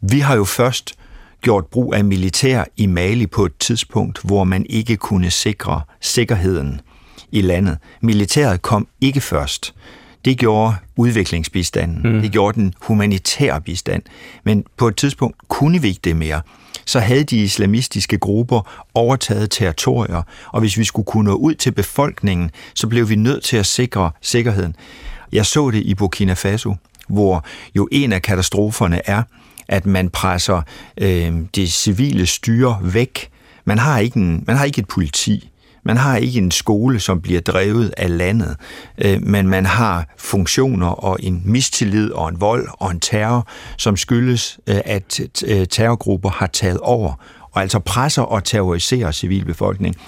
Vi 0.00 0.20
har 0.20 0.36
jo 0.36 0.44
først 0.44 0.94
gjort 1.42 1.66
brug 1.66 1.94
af 1.94 2.04
militær 2.04 2.64
i 2.76 2.86
Mali 2.86 3.26
på 3.26 3.44
et 3.44 3.56
tidspunkt, 3.58 4.20
hvor 4.24 4.44
man 4.44 4.66
ikke 4.68 4.96
kunne 4.96 5.30
sikre 5.30 5.80
sikkerheden 6.00 6.80
i 7.32 7.40
landet. 7.40 7.78
Militæret 8.00 8.62
kom 8.62 8.88
ikke 9.00 9.20
først. 9.20 9.74
Det 10.24 10.38
gjorde 10.38 10.74
udviklingsbistanden, 11.00 12.12
mm. 12.14 12.20
det 12.22 12.32
gjorde 12.32 12.60
den 12.60 12.74
humanitære 12.80 13.60
bistand. 13.60 14.02
Men 14.44 14.64
på 14.76 14.88
et 14.88 14.96
tidspunkt 14.96 15.36
kunne 15.48 15.82
vi 15.82 15.88
ikke 15.88 16.00
det 16.04 16.16
mere. 16.16 16.40
Så 16.86 17.00
havde 17.00 17.24
de 17.24 17.36
islamistiske 17.36 18.18
grupper 18.18 18.86
overtaget 18.94 19.50
territorier, 19.50 20.22
og 20.52 20.60
hvis 20.60 20.78
vi 20.78 20.84
skulle 20.84 21.06
kunne 21.06 21.24
nå 21.24 21.34
ud 21.34 21.54
til 21.54 21.72
befolkningen, 21.72 22.50
så 22.74 22.86
blev 22.86 23.08
vi 23.08 23.16
nødt 23.16 23.44
til 23.44 23.56
at 23.56 23.66
sikre 23.66 24.10
sikkerheden. 24.20 24.76
Jeg 25.32 25.46
så 25.46 25.70
det 25.70 25.82
i 25.82 25.94
Burkina 25.94 26.32
Faso, 26.32 26.74
hvor 27.08 27.44
jo 27.76 27.88
en 27.92 28.12
af 28.12 28.22
katastroferne 28.22 29.00
er, 29.04 29.22
at 29.68 29.86
man 29.86 30.10
presser 30.10 30.62
øh, 31.00 31.32
det 31.54 31.72
civile 31.72 32.26
styre 32.26 32.78
væk. 32.82 33.28
Man 33.64 33.78
har, 33.78 33.98
ikke 33.98 34.16
en, 34.16 34.44
man 34.46 34.56
har 34.56 34.64
ikke 34.64 34.80
et 34.80 34.88
politi. 34.88 35.49
Man 35.84 35.96
har 35.96 36.16
ikke 36.16 36.38
en 36.38 36.50
skole, 36.50 37.00
som 37.00 37.20
bliver 37.20 37.40
drevet 37.40 37.94
af 37.96 38.18
landet, 38.18 38.56
øh, 38.98 39.22
men 39.22 39.48
man 39.48 39.66
har 39.66 40.14
funktioner 40.18 40.86
og 40.86 41.18
en 41.22 41.42
mistillid 41.44 42.12
og 42.12 42.28
en 42.28 42.40
vold 42.40 42.68
og 42.72 42.90
en 42.90 43.00
terror, 43.00 43.48
som 43.76 43.96
skyldes, 43.96 44.58
øh, 44.66 44.80
at 44.84 45.20
øh, 45.46 45.66
terrorgrupper 45.66 46.30
har 46.30 46.46
taget 46.46 46.78
over 46.78 47.14
og 47.52 47.62
altså 47.62 47.78
presser 47.78 48.22
og 48.22 48.44
terroriserer 48.44 49.10
civilbefolkningen. 49.10 50.00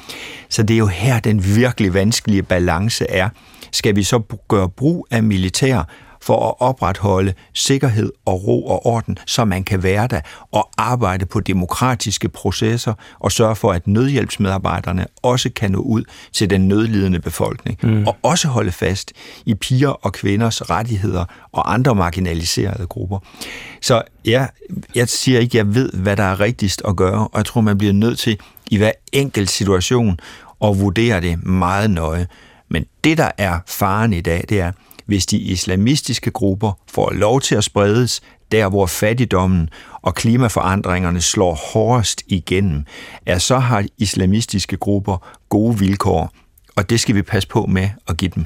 Så 0.48 0.62
det 0.62 0.74
er 0.74 0.78
jo 0.78 0.86
her, 0.86 1.20
den 1.20 1.56
virkelig 1.56 1.94
vanskelige 1.94 2.42
balance 2.42 3.06
er. 3.10 3.28
Skal 3.72 3.96
vi 3.96 4.02
så 4.02 4.22
gøre 4.48 4.68
brug 4.68 5.06
af 5.10 5.22
militær 5.22 5.88
for 6.22 6.48
at 6.48 6.54
opretholde 6.58 7.34
sikkerhed 7.54 8.12
og 8.24 8.46
ro 8.46 8.66
og 8.66 8.86
orden, 8.86 9.18
så 9.26 9.44
man 9.44 9.64
kan 9.64 9.82
være 9.82 10.06
der 10.06 10.20
og 10.52 10.70
arbejde 10.76 11.26
på 11.26 11.40
demokratiske 11.40 12.28
processer 12.28 12.94
og 13.20 13.32
sørge 13.32 13.56
for, 13.56 13.72
at 13.72 13.86
nødhjælpsmedarbejderne 13.86 15.06
også 15.22 15.50
kan 15.56 15.70
nå 15.70 15.78
ud 15.78 16.04
til 16.32 16.50
den 16.50 16.68
nødlidende 16.68 17.20
befolkning. 17.20 17.78
Mm. 17.82 18.06
Og 18.06 18.16
også 18.22 18.48
holde 18.48 18.72
fast 18.72 19.12
i 19.46 19.54
piger 19.54 19.88
og 19.88 20.12
kvinders 20.12 20.70
rettigheder 20.70 21.24
og 21.52 21.74
andre 21.74 21.94
marginaliserede 21.94 22.86
grupper. 22.86 23.18
Så 23.80 24.02
ja, 24.24 24.46
jeg 24.94 25.08
siger 25.08 25.40
ikke, 25.40 25.58
at 25.58 25.66
jeg 25.66 25.74
ved, 25.74 25.92
hvad 25.92 26.16
der 26.16 26.22
er 26.22 26.40
rigtigst 26.40 26.82
at 26.88 26.96
gøre, 26.96 27.28
og 27.28 27.36
jeg 27.36 27.44
tror, 27.46 27.60
man 27.60 27.78
bliver 27.78 27.92
nødt 27.92 28.18
til 28.18 28.38
i 28.70 28.76
hver 28.76 28.92
enkelt 29.12 29.50
situation 29.50 30.20
at 30.64 30.80
vurdere 30.80 31.20
det 31.20 31.46
meget 31.46 31.90
nøje. 31.90 32.26
Men 32.68 32.84
det, 33.04 33.18
der 33.18 33.30
er 33.38 33.58
faren 33.66 34.12
i 34.12 34.20
dag, 34.20 34.44
det 34.48 34.60
er, 34.60 34.72
hvis 35.06 35.26
de 35.26 35.38
islamistiske 35.38 36.30
grupper 36.30 36.72
får 36.90 37.10
lov 37.10 37.40
til 37.40 37.54
at 37.54 37.64
spredes 37.64 38.20
der, 38.52 38.68
hvor 38.68 38.86
fattigdommen 38.86 39.68
og 40.02 40.14
klimaforandringerne 40.14 41.20
slår 41.20 41.54
hårdest 41.72 42.22
igennem, 42.26 42.84
er 43.26 43.38
så 43.38 43.58
har 43.58 43.84
islamistiske 43.98 44.76
grupper 44.76 45.28
gode 45.48 45.78
vilkår, 45.78 46.32
og 46.76 46.90
det 46.90 47.00
skal 47.00 47.14
vi 47.14 47.22
passe 47.22 47.48
på 47.48 47.66
med 47.66 47.88
at 48.08 48.16
give 48.16 48.30
dem. 48.34 48.44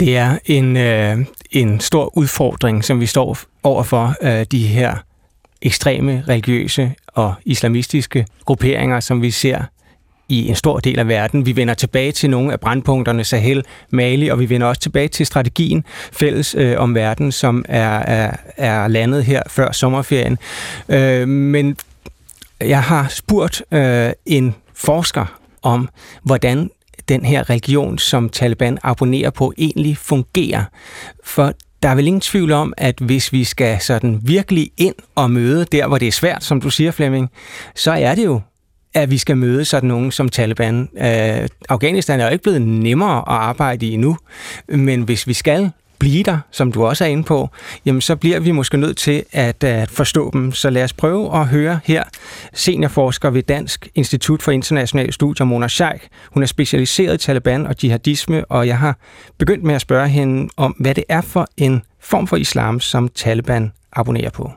Det 0.00 0.16
er 0.16 0.38
en, 0.46 0.76
øh, 0.76 1.26
en 1.50 1.80
stor 1.80 2.16
udfordring, 2.18 2.84
som 2.84 3.00
vi 3.00 3.06
står 3.06 3.38
overfor, 3.62 4.14
øh, 4.22 4.46
de 4.52 4.66
her 4.66 4.96
ekstreme 5.62 6.24
religiøse 6.28 6.94
og 7.06 7.34
islamistiske 7.44 8.26
grupperinger, 8.44 9.00
som 9.00 9.22
vi 9.22 9.30
ser 9.30 9.64
i 10.28 10.48
en 10.48 10.54
stor 10.54 10.78
del 10.78 10.98
af 10.98 11.08
verden. 11.08 11.46
Vi 11.46 11.56
vender 11.56 11.74
tilbage 11.74 12.12
til 12.12 12.30
nogle 12.30 12.52
af 12.52 12.60
brandpunkterne, 12.60 13.24
Sahel, 13.24 13.64
Mali, 13.90 14.28
og 14.28 14.38
vi 14.40 14.48
vender 14.48 14.66
også 14.66 14.80
tilbage 14.80 15.08
til 15.08 15.26
strategien 15.26 15.84
fælles 16.12 16.54
øh, 16.58 16.78
om 16.78 16.94
verden, 16.94 17.32
som 17.32 17.64
er, 17.68 17.98
er, 17.98 18.36
er 18.56 18.88
landet 18.88 19.24
her 19.24 19.42
før 19.46 19.72
sommerferien. 19.72 20.38
Øh, 20.88 21.28
men 21.28 21.76
jeg 22.60 22.82
har 22.82 23.08
spurgt 23.08 23.62
øh, 23.72 24.10
en 24.26 24.54
forsker 24.74 25.38
om, 25.62 25.88
hvordan 26.22 26.70
den 27.08 27.24
her 27.24 27.50
religion, 27.50 27.98
som 27.98 28.28
Taliban 28.28 28.78
abonnerer 28.82 29.30
på, 29.30 29.52
egentlig 29.58 29.96
fungerer. 29.96 30.64
For 31.24 31.52
der 31.82 31.88
er 31.88 31.94
vel 31.94 32.06
ingen 32.06 32.20
tvivl 32.20 32.52
om, 32.52 32.74
at 32.76 32.94
hvis 33.00 33.32
vi 33.32 33.44
skal 33.44 33.80
sådan 33.80 34.20
virkelig 34.22 34.70
ind 34.76 34.94
og 35.14 35.30
møde 35.30 35.64
der, 35.72 35.86
hvor 35.86 35.98
det 35.98 36.08
er 36.08 36.12
svært, 36.12 36.44
som 36.44 36.60
du 36.60 36.70
siger, 36.70 36.90
Flemming, 36.90 37.30
så 37.74 37.92
er 37.92 38.14
det 38.14 38.24
jo 38.24 38.40
at 38.94 39.10
vi 39.10 39.18
skal 39.18 39.36
møde 39.36 39.64
sådan 39.64 39.88
nogen 39.88 40.12
som 40.12 40.28
Taliban. 40.28 40.88
Øh, 40.98 41.48
Afghanistan 41.68 42.20
er 42.20 42.24
jo 42.24 42.30
ikke 42.30 42.42
blevet 42.42 42.62
nemmere 42.62 43.18
at 43.18 43.24
arbejde 43.26 43.86
i 43.86 43.92
endnu, 43.92 44.16
men 44.68 45.02
hvis 45.02 45.26
vi 45.26 45.32
skal 45.32 45.70
blive 46.02 46.22
der, 46.22 46.38
som 46.50 46.72
du 46.72 46.84
også 46.84 47.04
er 47.04 47.08
inde 47.08 47.22
på, 47.22 47.48
jamen 47.86 48.00
så 48.00 48.16
bliver 48.16 48.40
vi 48.40 48.50
måske 48.50 48.76
nødt 48.76 48.96
til 48.96 49.24
at, 49.32 49.64
at 49.64 49.90
forstå 49.90 50.30
dem. 50.30 50.52
Så 50.52 50.70
lad 50.70 50.84
os 50.84 50.92
prøve 50.92 51.36
at 51.40 51.46
høre 51.46 51.80
her 51.84 52.04
seniorforsker 52.52 53.30
ved 53.30 53.42
Dansk 53.42 53.88
Institut 53.94 54.42
for 54.42 54.52
Internationale 54.52 55.12
Studier, 55.12 55.46
Mona 55.46 55.68
Sheikh. 55.68 56.04
Hun 56.30 56.42
er 56.42 56.46
specialiseret 56.46 57.14
i 57.14 57.26
Taliban 57.26 57.66
og 57.66 57.74
jihadisme, 57.82 58.44
og 58.44 58.66
jeg 58.66 58.78
har 58.78 58.98
begyndt 59.38 59.64
med 59.64 59.74
at 59.74 59.80
spørge 59.80 60.08
hende 60.08 60.48
om, 60.56 60.72
hvad 60.72 60.94
det 60.94 61.04
er 61.08 61.20
for 61.20 61.48
en 61.56 61.82
form 62.00 62.26
for 62.26 62.36
islam, 62.36 62.80
som 62.80 63.08
Taliban 63.08 63.72
abonnerer 63.92 64.30
på. 64.30 64.52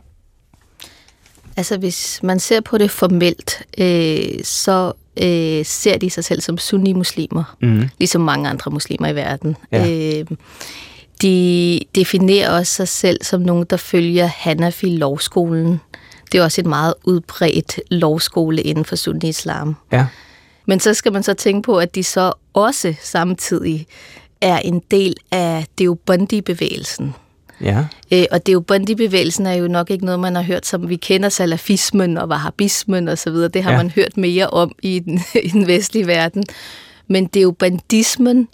Altså 1.57 1.77
hvis 1.77 2.19
man 2.23 2.39
ser 2.39 2.61
på 2.61 2.77
det 2.77 2.91
formelt, 2.91 3.63
øh, 3.77 4.43
så 4.43 4.91
øh, 5.21 5.65
ser 5.65 5.97
de 5.97 6.09
sig 6.09 6.23
selv 6.23 6.41
som 6.41 6.57
sunni-muslimer, 6.57 7.55
mm. 7.61 7.89
ligesom 7.97 8.21
mange 8.21 8.49
andre 8.49 8.71
muslimer 8.71 9.07
i 9.07 9.15
verden. 9.15 9.57
Ja. 9.71 9.89
Øh, 9.89 10.25
de 11.21 11.79
definerer 11.95 12.49
også 12.49 12.73
sig 12.73 12.87
selv 12.87 13.23
som 13.23 13.41
nogen, 13.41 13.65
der 13.69 13.77
følger 13.77 14.25
Hanafi-lovskolen. 14.25 15.81
Det 16.31 16.39
er 16.39 16.43
også 16.43 16.61
en 16.61 16.69
meget 16.69 16.93
udbredt 17.03 17.79
lovskole 17.91 18.61
inden 18.61 18.85
for 18.85 18.95
sunni-islam. 18.95 19.75
Ja. 19.91 20.05
Men 20.65 20.79
så 20.79 20.93
skal 20.93 21.13
man 21.13 21.23
så 21.23 21.33
tænke 21.33 21.65
på, 21.65 21.77
at 21.77 21.95
de 21.95 22.03
så 22.03 22.33
også 22.53 22.93
samtidig 23.01 23.87
er 24.41 24.57
en 24.57 24.81
del 24.91 25.15
af 25.31 25.65
Deobandi-bevægelsen. 25.77 27.15
Ja. 27.61 27.85
Øh, 28.11 28.25
og 28.31 28.45
det 28.45 28.51
er 28.51 28.53
jo 28.53 28.59
Bondi-bevægelsen 28.59 29.45
er 29.45 29.53
jo 29.53 29.67
nok 29.67 29.91
ikke 29.91 30.05
noget, 30.05 30.19
man 30.19 30.35
har 30.35 30.43
hørt, 30.43 30.65
som 30.65 30.89
vi 30.89 30.95
kender 30.95 31.29
salafismen 31.29 32.17
og 32.17 32.27
wahhabismen 32.27 33.07
og 33.07 33.17
så 33.17 33.31
videre. 33.31 33.49
Det 33.49 33.63
har 33.63 33.71
ja. 33.71 33.77
man 33.77 33.89
hørt 33.89 34.17
mere 34.17 34.47
om 34.47 34.71
i 34.81 34.99
den, 34.99 35.19
i 35.43 35.47
den 35.47 35.67
vestlige 35.67 36.07
verden. 36.07 36.43
Men 37.07 37.25
det 37.25 37.39
er 37.39 37.43
jo 37.43 37.51
bandismen, 37.51 38.47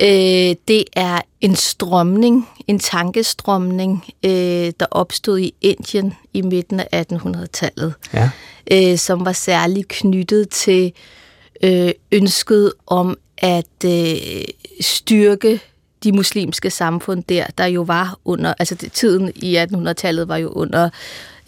øh, 0.00 0.54
det 0.68 0.84
er 0.92 1.20
en 1.40 1.56
strømning, 1.56 2.48
en 2.66 2.78
tankestrømning, 2.78 4.04
øh, 4.24 4.72
der 4.80 4.86
opstod 4.90 5.38
i 5.38 5.54
Indien 5.60 6.14
i 6.34 6.42
midten 6.42 6.80
af 6.80 7.04
1800-tallet, 7.12 7.94
ja. 8.14 8.30
øh, 8.70 8.98
som 8.98 9.24
var 9.24 9.32
særligt 9.32 9.88
knyttet 9.88 10.48
til 10.48 10.92
øh, 11.62 11.90
ønsket 12.12 12.72
om 12.86 13.18
at 13.38 13.84
øh, 13.84 14.44
styrke 14.80 15.60
de 16.04 16.12
muslimske 16.12 16.70
samfund 16.70 17.24
der, 17.28 17.46
der 17.58 17.66
jo 17.66 17.82
var 17.82 18.18
under, 18.24 18.54
altså 18.58 18.74
det, 18.74 18.92
tiden 18.92 19.32
i 19.36 19.56
1800-tallet 19.56 20.28
var 20.28 20.36
jo 20.36 20.48
under 20.48 20.88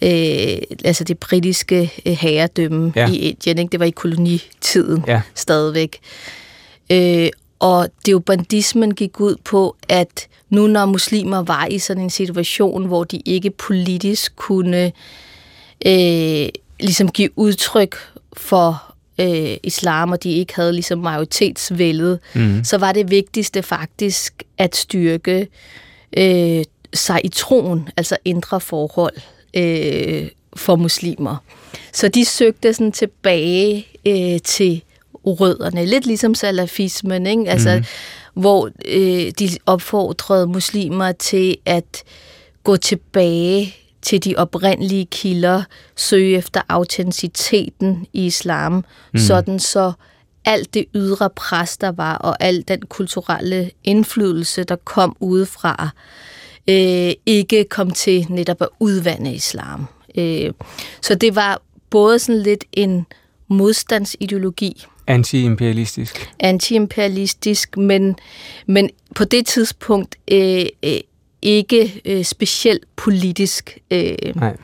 øh, 0.02 0.58
altså 0.84 1.04
det 1.04 1.18
britiske 1.18 1.92
øh, 2.06 2.12
herredømme 2.12 2.92
ja. 2.96 3.08
i 3.08 3.16
Indien. 3.16 3.58
Ikke? 3.58 3.72
Det 3.72 3.80
var 3.80 3.86
i 3.86 3.90
kolonitiden 3.90 5.04
ja. 5.06 5.20
stadigvæk. 5.34 5.98
Øh, 6.90 7.28
og 7.58 7.88
bandismen 8.26 8.94
gik 8.94 9.20
ud 9.20 9.36
på, 9.44 9.76
at 9.88 10.28
nu 10.50 10.66
når 10.66 10.86
muslimer 10.86 11.42
var 11.42 11.66
i 11.66 11.78
sådan 11.78 12.02
en 12.02 12.10
situation, 12.10 12.86
hvor 12.86 13.04
de 13.04 13.16
ikke 13.24 13.50
politisk 13.50 14.36
kunne 14.36 14.92
øh, 15.86 16.48
ligesom 16.80 17.10
give 17.10 17.30
udtryk 17.36 17.96
for 18.32 18.93
øh, 19.20 19.56
islam, 19.62 20.12
og 20.12 20.22
de 20.22 20.30
ikke 20.32 20.56
havde 20.56 20.72
ligesom 20.72 20.98
majoritetsvældet, 20.98 22.18
mm. 22.34 22.64
så 22.64 22.78
var 22.78 22.92
det 22.92 23.10
vigtigste 23.10 23.62
faktisk 23.62 24.42
at 24.58 24.76
styrke 24.76 25.48
øh, 26.16 26.64
sig 26.94 27.20
i 27.24 27.28
troen, 27.28 27.88
altså 27.96 28.16
indre 28.24 28.60
forhold 28.60 29.14
øh, 29.54 30.28
for 30.56 30.76
muslimer. 30.76 31.36
Så 31.92 32.08
de 32.08 32.24
søgte 32.24 32.74
sådan 32.74 32.92
tilbage 32.92 33.86
øh, 34.06 34.40
til 34.44 34.82
rødderne, 35.26 35.86
lidt 35.86 36.06
ligesom 36.06 36.34
salafismen, 36.34 37.26
ikke? 37.26 37.50
Altså, 37.50 37.76
mm. 37.76 38.40
hvor 38.40 38.70
øh, 38.84 39.32
de 39.38 39.50
opfordrede 39.66 40.46
muslimer 40.46 41.12
til 41.12 41.56
at 41.64 42.02
gå 42.64 42.76
tilbage 42.76 43.76
til 44.04 44.24
de 44.24 44.34
oprindelige 44.36 45.06
kilder, 45.06 45.62
søge 45.96 46.36
efter 46.36 46.60
autenticiteten 46.68 48.06
i 48.12 48.26
islam, 48.26 48.84
mm. 49.12 49.18
sådan 49.18 49.58
så 49.58 49.92
alt 50.44 50.74
det 50.74 50.84
ydre 50.94 51.30
pres, 51.30 51.76
der 51.76 51.92
var, 51.92 52.16
og 52.16 52.36
al 52.40 52.64
den 52.68 52.82
kulturelle 52.86 53.70
indflydelse, 53.84 54.64
der 54.64 54.76
kom 54.76 55.16
udefra, 55.20 55.88
øh, 56.68 57.12
ikke 57.26 57.64
kom 57.64 57.90
til 57.90 58.26
netop 58.28 58.62
at 58.62 58.68
udvande 58.80 59.34
islam. 59.34 59.86
Øh, 60.18 60.52
så 61.02 61.14
det 61.14 61.34
var 61.34 61.62
både 61.90 62.18
sådan 62.18 62.42
lidt 62.42 62.64
en 62.72 63.06
modstandsideologi. 63.48 64.86
Anti-imperialistisk. 65.06 66.30
Anti-imperialistisk, 66.40 67.76
men, 67.76 68.16
men 68.66 68.90
på 69.14 69.24
det 69.24 69.46
tidspunkt 69.46 70.16
øh, 70.30 70.66
øh, 70.82 71.00
ikke 71.44 72.02
øh, 72.04 72.24
specielt 72.24 72.84
politisk. 72.96 73.78
Øh, 73.90 74.14
Nej. 74.34 74.56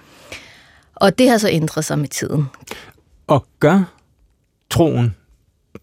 Og 0.94 1.18
det 1.18 1.30
har 1.30 1.38
så 1.38 1.48
ændret 1.50 1.84
sig 1.84 1.98
med 1.98 2.08
tiden. 2.08 2.46
Og 3.26 3.46
gør 3.60 3.94
troen 4.70 5.16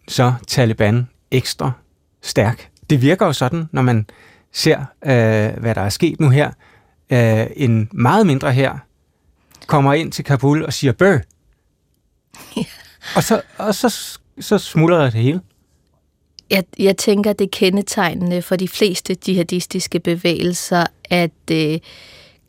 så 0.08 0.34
Taliban 0.46 1.08
ekstra 1.30 1.72
stærk? 2.22 2.68
Det 2.90 3.02
virker 3.02 3.26
jo 3.26 3.32
sådan, 3.32 3.68
når 3.72 3.82
man 3.82 4.06
ser, 4.52 4.78
øh, 5.04 5.60
hvad 5.60 5.74
der 5.74 5.80
er 5.80 5.88
sket 5.88 6.20
nu 6.20 6.28
her. 6.28 6.50
Øh, 7.10 7.46
en 7.56 7.88
meget 7.92 8.26
mindre 8.26 8.52
her 8.52 8.78
kommer 9.66 9.94
ind 9.94 10.12
til 10.12 10.24
Kabul 10.24 10.64
og 10.64 10.72
siger 10.72 10.92
bøh. 10.92 11.20
Ja. 12.56 12.64
Og 13.16 13.22
så, 13.22 13.42
og 13.58 13.74
så, 13.74 14.18
så 14.40 14.58
smuldrer 14.58 15.02
det 15.04 15.12
hele. 15.12 15.40
Jeg, 16.50 16.64
jeg 16.78 16.96
tænker, 16.96 17.32
det 17.32 17.44
er 17.44 17.48
kendetegnende 17.52 18.42
for 18.42 18.56
de 18.56 18.68
fleste 18.68 19.16
jihadistiske 19.28 20.00
bevægelser, 20.00 20.86
at 21.10 21.50
øh, 21.52 21.78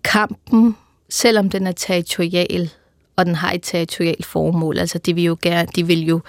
kampen, 0.03 0.75
selvom 1.09 1.49
den 1.49 1.67
er 1.67 1.71
territorial, 1.71 2.69
og 3.15 3.25
den 3.25 3.35
har 3.35 3.51
et 3.51 3.63
territorialt 3.63 4.25
formål, 4.25 4.77
altså 4.77 4.97
de 4.97 5.15
vil 5.15 5.23
jo 5.23 5.37
gerne, 5.41 5.67
de 5.75 5.87
vil 5.87 6.05
jo 6.05 6.19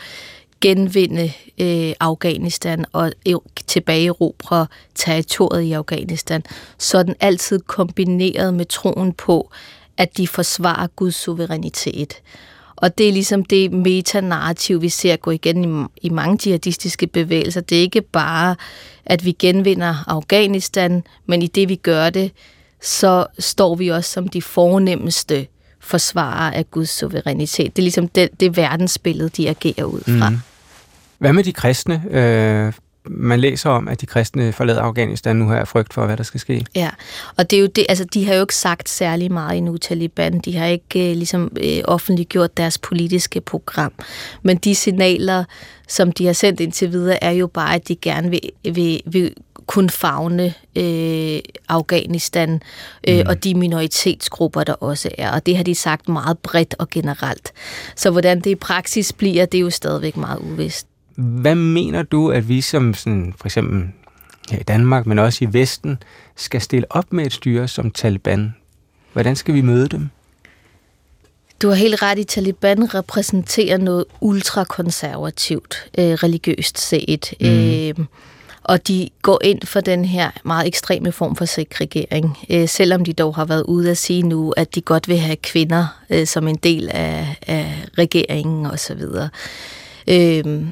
genvinde 0.61 1.33
øh, 1.61 1.92
Afghanistan 2.00 2.85
og 2.92 3.12
tilbageerobre 3.66 4.66
territoriet 4.94 5.62
i 5.62 5.72
Afghanistan, 5.72 6.42
så 6.78 6.98
er 6.98 7.02
den 7.02 7.14
altid 7.20 7.59
kombineret 7.59 8.54
med 8.54 8.64
troen 8.64 9.12
på, 9.12 9.50
at 9.96 10.16
de 10.16 10.28
forsvarer 10.28 10.87
Guds 10.87 11.14
suverænitet. 11.14 12.22
Og 12.80 12.98
det 12.98 13.08
er 13.08 13.12
ligesom 13.12 13.44
det 13.44 13.72
metanarrativ, 13.72 14.82
vi 14.82 14.88
ser 14.88 15.16
gå 15.16 15.30
igen 15.30 15.64
i, 15.64 15.86
i 16.06 16.10
mange 16.10 16.38
jihadistiske 16.46 17.06
bevægelser. 17.06 17.60
Det 17.60 17.78
er 17.78 17.82
ikke 17.82 18.02
bare, 18.02 18.56
at 19.06 19.24
vi 19.24 19.32
genvinder 19.38 20.04
Afghanistan, 20.06 21.04
men 21.26 21.42
i 21.42 21.46
det 21.46 21.68
vi 21.68 21.76
gør 21.76 22.10
det, 22.10 22.32
så 22.82 23.26
står 23.38 23.74
vi 23.74 23.88
også 23.88 24.10
som 24.10 24.28
de 24.28 24.42
fornemmeste 24.42 25.46
forsvarer 25.80 26.52
af 26.52 26.70
Guds 26.70 26.90
suverænitet. 26.90 27.76
Det 27.76 27.82
er 27.82 27.84
ligesom 27.84 28.08
det, 28.08 28.40
det 28.40 28.56
verdensbillede, 28.56 29.28
de 29.28 29.48
agerer 29.48 29.84
ud 29.84 30.00
fra. 30.18 30.30
Mm. 30.30 30.38
Hvad 31.18 31.32
med 31.32 31.44
de 31.44 31.52
kristne? 31.52 32.02
Øh, 32.10 32.72
man 33.04 33.40
læser 33.40 33.70
om, 33.70 33.88
at 33.88 34.00
de 34.00 34.06
kristne 34.06 34.52
forlader 34.52 34.82
Afghanistan 34.82 35.36
nu 35.36 35.48
her 35.50 35.56
af 35.56 35.68
frygt 35.68 35.94
for, 35.94 36.06
hvad 36.06 36.16
der 36.16 36.22
skal 36.22 36.40
ske. 36.40 36.66
Ja, 36.74 36.90
og 37.36 37.50
det 37.50 37.56
er 37.56 37.60
jo 37.60 37.66
det, 37.66 37.86
altså 37.88 38.04
de 38.04 38.26
har 38.26 38.34
jo 38.34 38.40
ikke 38.40 38.54
sagt 38.54 38.88
særlig 38.88 39.32
meget 39.32 39.58
endnu, 39.58 39.76
Taliban. 39.76 40.38
De 40.38 40.56
har 40.56 40.66
ikke 40.66 41.10
øh, 41.10 41.16
ligesom 41.16 41.52
øh, 41.64 41.80
offentliggjort 41.84 42.56
deres 42.56 42.78
politiske 42.78 43.40
program. 43.40 43.92
Men 44.42 44.56
de 44.56 44.74
signaler, 44.74 45.44
som 45.88 46.12
de 46.12 46.26
har 46.26 46.32
sendt 46.32 46.60
indtil 46.60 46.92
videre, 46.92 47.24
er 47.24 47.30
jo 47.30 47.46
bare, 47.46 47.74
at 47.74 47.88
de 47.88 47.96
gerne 47.96 48.30
vil, 48.30 48.40
vil, 48.74 49.00
vil 49.06 49.34
kun 49.66 49.90
fagne 49.90 50.54
øh, 50.76 51.40
Afghanistan 51.68 52.62
øh, 53.08 53.16
mm. 53.16 53.24
og 53.26 53.44
de 53.44 53.54
minoritetsgrupper, 53.54 54.64
der 54.64 54.72
også 54.72 55.10
er. 55.18 55.32
Og 55.32 55.46
det 55.46 55.56
har 55.56 55.64
de 55.64 55.74
sagt 55.74 56.08
meget 56.08 56.38
bredt 56.38 56.74
og 56.78 56.90
generelt. 56.90 57.52
Så 57.96 58.10
hvordan 58.10 58.40
det 58.40 58.50
i 58.50 58.54
praksis 58.54 59.12
bliver, 59.12 59.46
det 59.46 59.58
er 59.58 59.62
jo 59.62 59.70
stadigvæk 59.70 60.16
meget 60.16 60.38
uvist. 60.38 60.86
Hvad 61.20 61.54
mener 61.54 62.02
du, 62.02 62.30
at 62.30 62.48
vi 62.48 62.61
som 62.61 62.94
sådan, 62.94 63.35
for 63.37 63.46
eksempel 63.46 63.88
her 64.50 64.59
i 64.59 64.62
Danmark, 64.62 65.06
men 65.06 65.18
også 65.18 65.44
i 65.44 65.48
Vesten, 65.52 65.98
skal 66.37 66.61
stille 66.61 66.87
op 66.92 67.12
med 67.12 67.26
et 67.26 67.33
styre 67.33 67.68
som 67.68 67.90
Taliban? 67.90 68.54
Hvordan 69.12 69.37
skal 69.37 69.54
vi 69.54 69.61
møde 69.61 69.88
dem? 69.88 70.09
Du 71.62 71.68
har 71.68 71.74
helt 71.74 72.02
ret 72.02 72.18
i, 72.18 72.24
Taliban 72.24 72.94
repræsenterer 72.94 73.78
noget 73.78 74.04
ultrakonservativt, 74.20 75.90
øh, 75.98 76.04
religiøst 76.04 76.80
set. 76.80 77.35
Mm. 77.40 77.46
Øh, 77.46 77.94
og 78.64 78.88
de 78.88 79.09
går 79.22 79.40
ind 79.44 79.62
for 79.64 79.80
den 79.80 80.04
her 80.04 80.30
meget 80.44 80.66
ekstreme 80.66 81.12
form 81.12 81.37
for 81.37 81.44
segregering, 81.44 82.38
øh, 82.50 82.68
selvom 82.68 83.04
de 83.04 83.12
dog 83.12 83.35
har 83.35 83.44
været 83.44 83.62
ude 83.62 83.90
at 83.90 83.98
sige 83.98 84.22
nu, 84.22 84.50
at 84.50 84.74
de 84.74 84.80
godt 84.80 85.09
vil 85.09 85.18
have 85.18 85.37
kvinder 85.37 86.02
øh, 86.11 86.26
som 86.26 86.48
en 86.48 86.56
del 86.56 86.88
af, 86.92 87.37
af 87.46 87.85
regeringen 87.98 88.66
osv. 88.66 89.02
Øh, 90.09 90.62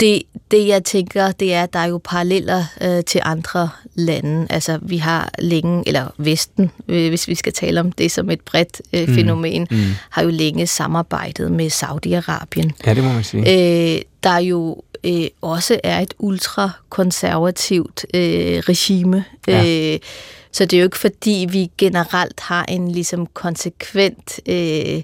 det, 0.00 0.22
det, 0.50 0.68
jeg 0.68 0.84
tænker, 0.84 1.32
det 1.32 1.54
er, 1.54 1.62
at 1.62 1.72
der 1.72 1.78
er 1.78 1.86
jo 1.86 2.00
paralleller 2.04 2.64
øh, 2.80 3.04
til 3.04 3.20
andre 3.24 3.68
lande. 3.94 4.46
Altså, 4.50 4.78
vi 4.82 4.96
har 4.96 5.30
længe, 5.38 5.82
eller 5.86 6.08
Vesten, 6.18 6.70
øh, 6.88 7.08
hvis 7.08 7.28
vi 7.28 7.34
skal 7.34 7.52
tale 7.52 7.80
om 7.80 7.92
det 7.92 8.10
som 8.10 8.30
et 8.30 8.40
bredt 8.40 8.82
øh, 8.92 9.08
mm. 9.08 9.14
fænomen, 9.14 9.66
mm. 9.70 9.76
har 10.10 10.22
jo 10.22 10.28
længe 10.28 10.66
samarbejdet 10.66 11.52
med 11.52 11.70
Saudi-Arabien. 11.70 12.70
Ja, 12.86 12.94
det 12.94 13.04
må 13.04 13.12
man 13.12 13.24
sige. 13.24 13.94
Øh, 13.94 14.02
der 14.22 14.38
jo 14.38 14.82
øh, 15.04 15.26
også 15.40 15.80
er 15.84 16.00
et 16.00 16.14
ultrakonservativt 16.18 18.06
øh, 18.14 18.58
regime. 18.58 19.24
Ja. 19.46 19.92
Øh, 19.94 19.98
så 20.52 20.64
det 20.64 20.72
er 20.72 20.78
jo 20.78 20.84
ikke, 20.84 20.98
fordi 20.98 21.46
vi 21.50 21.70
generelt 21.78 22.40
har 22.40 22.64
en 22.64 22.92
ligesom 22.92 23.26
konsekvent... 23.26 24.40
Øh, 24.46 25.02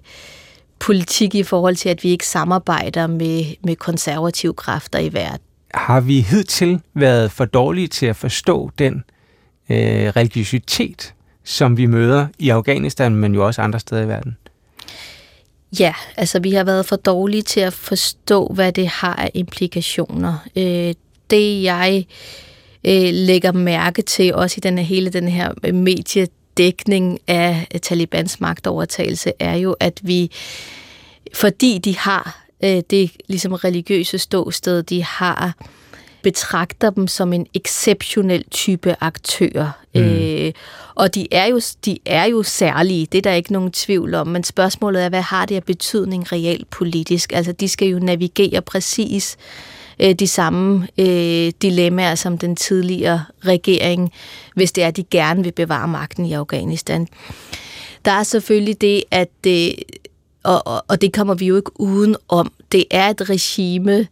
politik 0.83 1.35
i 1.35 1.43
forhold 1.43 1.77
til, 1.77 1.89
at 1.89 2.05
vi 2.05 2.09
ikke 2.09 2.27
samarbejder 2.27 3.07
med, 3.07 3.45
med 3.65 3.77
konservative 3.77 4.55
kræfter 4.55 4.99
i 4.99 5.13
verden. 5.13 5.47
Har 5.75 6.01
vi 6.01 6.21
hidtil 6.21 6.81
været 6.95 7.33
for 7.33 7.45
dårlige 7.45 7.89
til 7.89 8.07
at 8.07 8.17
forstå 8.17 8.71
den 8.79 9.05
øh, 9.71 10.09
religiøsitet, 10.09 11.15
som 11.45 11.77
vi 11.77 11.87
møder 11.87 12.27
i 12.39 12.49
Afghanistan, 12.49 13.15
men 13.15 13.35
jo 13.35 13.47
også 13.47 13.63
andre 13.63 13.81
steder 13.81 14.03
i 14.03 14.09
verden? 14.09 14.37
Ja, 15.79 15.95
altså 16.17 16.41
vi 16.41 16.51
har 16.51 16.65
været 16.65 16.87
for 16.87 16.97
dårlige 16.97 17.43
til 17.43 17.61
at 17.61 17.73
forstå, 17.73 18.47
hvad 18.55 18.73
det 18.73 18.89
har 18.89 19.15
af 19.15 19.31
implikationer. 19.35 20.47
Øh, 20.57 20.95
det 21.31 21.63
jeg 21.63 22.07
øh, 22.85 23.11
lægger 23.13 23.53
mærke 23.53 24.03
til, 24.03 24.35
også 24.35 24.55
i 24.59 24.61
den 24.61 24.79
hele 24.79 25.11
den 25.11 25.29
her 25.29 25.73
medie 25.73 26.27
dækning 26.57 27.19
af 27.29 27.67
Talibans 27.83 28.41
magtovertagelse 28.41 29.33
er 29.39 29.55
jo, 29.55 29.77
at 29.81 30.01
vi, 30.03 30.31
fordi 31.35 31.79
de 31.79 31.97
har 31.99 32.45
øh, 32.65 32.83
det 32.91 33.11
ligesom 33.29 33.53
religiøse 33.53 34.19
ståsted, 34.19 34.83
de 34.83 35.05
har, 35.05 35.55
betragter 36.23 36.91
dem 36.91 37.07
som 37.07 37.33
en 37.33 37.47
exceptionel 37.55 38.45
type 38.51 38.97
aktør. 39.01 39.81
Mm. 39.95 40.01
Øh, 40.01 40.53
og 40.95 41.15
de 41.15 41.29
er, 41.31 41.47
jo, 41.47 41.61
de 41.85 41.99
er 42.07 42.25
jo 42.25 42.43
særlige, 42.43 43.07
det 43.07 43.19
er 43.19 43.23
der 43.23 43.33
ikke 43.33 43.53
nogen 43.53 43.73
tvivl 43.73 44.15
om, 44.15 44.27
men 44.27 44.45
spørgsmålet 44.45 45.05
er, 45.05 45.09
hvad 45.09 45.23
har 45.23 45.47
det 45.47 45.57
af 45.57 45.65
betydning 45.65 46.33
reelt 46.33 46.71
politisk? 46.71 47.33
Altså, 47.33 47.53
de 47.53 47.69
skal 47.69 47.89
jo 47.89 47.99
navigere 47.99 48.63
præcis 48.63 49.37
øh, 49.39 49.82
Øh, 50.01 50.15
de 50.15 50.29
samme 50.29 50.89
øh, 50.99 51.53
dilemmaer 51.63 52.15
som 52.15 52.39
den 52.39 52.57
tidligere 52.57 53.25
regering, 53.47 54.13
hvis 54.55 54.73
det 54.73 54.85
er, 54.85 54.89
at 54.89 54.97
de 54.97 55.05
gerne 55.05 55.45
vil 55.45 55.53
bevare 55.53 55.89
magten 55.89 56.27
i 56.27 56.33
Afghanistan. 56.33 57.09
Der 58.05 58.13
er 58.13 58.23
selvfølgelig 58.23 58.81
det, 58.81 59.05
at 59.11 59.29
det, 59.45 59.75
og, 60.43 60.67
og, 60.67 60.85
og 60.89 61.01
det 61.01 61.13
kommer 61.13 61.35
vi 61.35 61.47
jo 61.47 61.57
ikke 61.57 61.81
uden 61.81 62.17
om, 62.29 62.53
det 62.73 62.85
er 62.91 63.09
et 63.09 63.31
regime, 63.31 64.07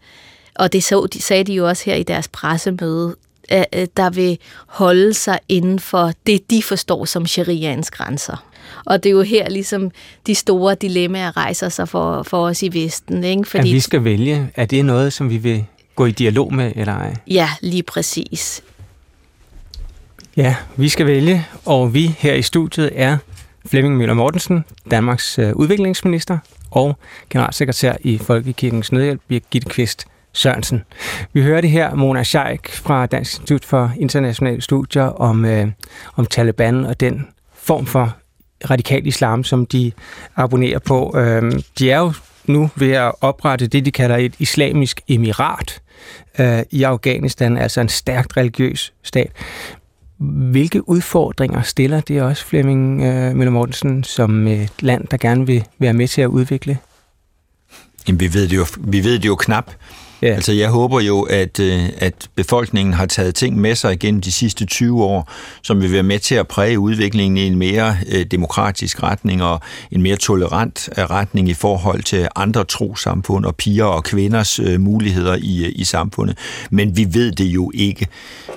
og 0.54 0.72
det 0.72 0.84
så, 0.84 1.06
de 1.06 1.22
sagde 1.22 1.44
de 1.44 1.52
jo 1.52 1.68
også 1.68 1.84
her 1.84 1.94
i 1.94 2.02
deres 2.02 2.28
pressemøde, 2.28 3.16
der 3.96 4.10
vil 4.10 4.38
holde 4.66 5.14
sig 5.14 5.38
inden 5.48 5.78
for 5.78 6.12
det, 6.26 6.50
de 6.50 6.62
forstår 6.62 7.04
som 7.04 7.26
shariaens 7.26 7.90
grænser. 7.90 8.49
Og 8.86 9.02
det 9.02 9.10
er 9.10 9.14
jo 9.14 9.22
her 9.22 9.48
ligesom 9.48 9.90
de 10.26 10.34
store 10.34 10.74
dilemmaer 10.74 11.36
rejser 11.36 11.68
sig 11.68 11.88
for, 11.88 12.22
for 12.22 12.46
os 12.46 12.62
i 12.62 12.84
Vesten. 12.84 13.24
Ikke? 13.24 13.44
Fordi, 13.44 13.68
at 13.68 13.74
vi 13.74 13.80
skal 13.80 14.04
vælge, 14.04 14.50
er 14.54 14.64
det 14.66 14.84
noget, 14.84 15.12
som 15.12 15.30
vi 15.30 15.36
vil 15.36 15.64
gå 15.96 16.06
i 16.06 16.10
dialog 16.10 16.54
med, 16.54 16.72
eller 16.76 16.94
ej? 16.94 17.16
Ja, 17.26 17.48
lige 17.60 17.82
præcis. 17.82 18.62
Ja, 20.36 20.56
vi 20.76 20.88
skal 20.88 21.06
vælge, 21.06 21.46
og 21.64 21.94
vi 21.94 22.14
her 22.18 22.34
i 22.34 22.42
studiet 22.42 22.90
er 22.94 23.16
Flemming 23.66 23.96
Møller 23.96 24.14
Mortensen, 24.14 24.64
Danmarks 24.90 25.38
øh, 25.38 25.52
udviklingsminister, 25.56 26.38
og 26.70 26.98
generalsekretær 27.30 27.94
i 28.00 28.18
Folkekirkens 28.18 28.92
Nødhjælp, 28.92 29.20
Birgitte 29.28 29.68
Kvist 29.68 30.06
Sørensen. 30.32 30.84
Vi 31.32 31.42
hørte 31.42 31.68
her 31.68 31.94
Mona 31.94 32.22
Scheik 32.22 32.68
fra 32.68 33.06
Dansk 33.06 33.32
Institut 33.32 33.64
for 33.64 33.92
Internationale 33.98 34.62
Studier 34.62 35.02
om, 35.02 35.44
øh, 35.44 35.68
om 36.16 36.26
Taliban 36.26 36.86
og 36.86 37.00
den 37.00 37.26
form 37.54 37.86
for 37.86 38.16
radikal 38.70 39.06
islam, 39.06 39.44
som 39.44 39.66
de 39.66 39.92
abonnerer 40.36 40.78
på. 40.78 41.18
Øh, 41.18 41.52
de 41.78 41.90
er 41.90 41.98
jo 41.98 42.12
nu 42.46 42.70
ved 42.76 42.92
at 42.92 43.12
oprette 43.20 43.66
det, 43.66 43.84
de 43.84 43.90
kalder 43.90 44.16
et 44.16 44.34
islamisk 44.38 45.00
emirat 45.08 45.82
øh, 46.38 46.62
i 46.70 46.82
Afghanistan, 46.82 47.56
altså 47.56 47.80
en 47.80 47.88
stærkt 47.88 48.36
religiøs 48.36 48.92
stat. 49.02 49.30
Hvilke 50.50 50.88
udfordringer 50.88 51.62
stiller 51.62 52.00
det 52.00 52.22
også, 52.22 52.44
Flemming 52.44 53.02
øh, 53.02 53.36
Møller 53.36 53.50
Mortensen, 53.50 54.04
som 54.04 54.46
et 54.46 54.70
land, 54.80 55.06
der 55.10 55.16
gerne 55.16 55.46
vil 55.46 55.64
være 55.78 55.92
med 55.92 56.08
til 56.08 56.22
at 56.22 56.26
udvikle? 56.26 56.78
Jamen, 58.08 58.20
vi 58.20 58.34
ved 58.34 58.48
det 58.48 58.56
jo, 58.56 58.66
vi 58.78 59.04
ved 59.04 59.18
det 59.18 59.28
jo 59.28 59.36
knap. 59.36 59.70
Ja. 60.22 60.34
Altså 60.34 60.52
jeg 60.52 60.68
håber 60.68 61.00
jo, 61.00 61.22
at, 61.22 61.60
øh, 61.60 61.82
at 61.98 62.28
befolkningen 62.34 62.94
har 62.94 63.06
taget 63.06 63.34
ting 63.34 63.58
med 63.58 63.74
sig 63.74 63.92
igen 63.92 64.20
de 64.20 64.32
sidste 64.32 64.66
20 64.66 65.04
år, 65.04 65.32
som 65.62 65.82
vil 65.82 65.92
være 65.92 66.02
med 66.02 66.18
til 66.18 66.34
at 66.34 66.48
præge 66.48 66.78
udviklingen 66.78 67.36
i 67.36 67.46
en 67.46 67.56
mere 67.56 67.96
øh, 68.08 68.24
demokratisk 68.24 69.02
retning 69.02 69.42
og 69.42 69.60
en 69.90 70.02
mere 70.02 70.16
tolerant 70.16 70.88
øh, 70.98 71.04
retning 71.04 71.48
i 71.48 71.54
forhold 71.54 72.02
til 72.02 72.28
andre 72.36 72.64
trosamfund 72.64 73.44
og 73.44 73.56
piger 73.56 73.84
og 73.84 74.04
kvinders 74.04 74.60
muligheder 74.78 75.36
i, 75.40 75.72
i 75.72 75.84
samfundet. 75.84 76.38
Men 76.70 76.96
vi 76.96 77.06
ved 77.10 77.32
det 77.32 77.44
jo 77.44 77.70
ikke. 77.74 78.06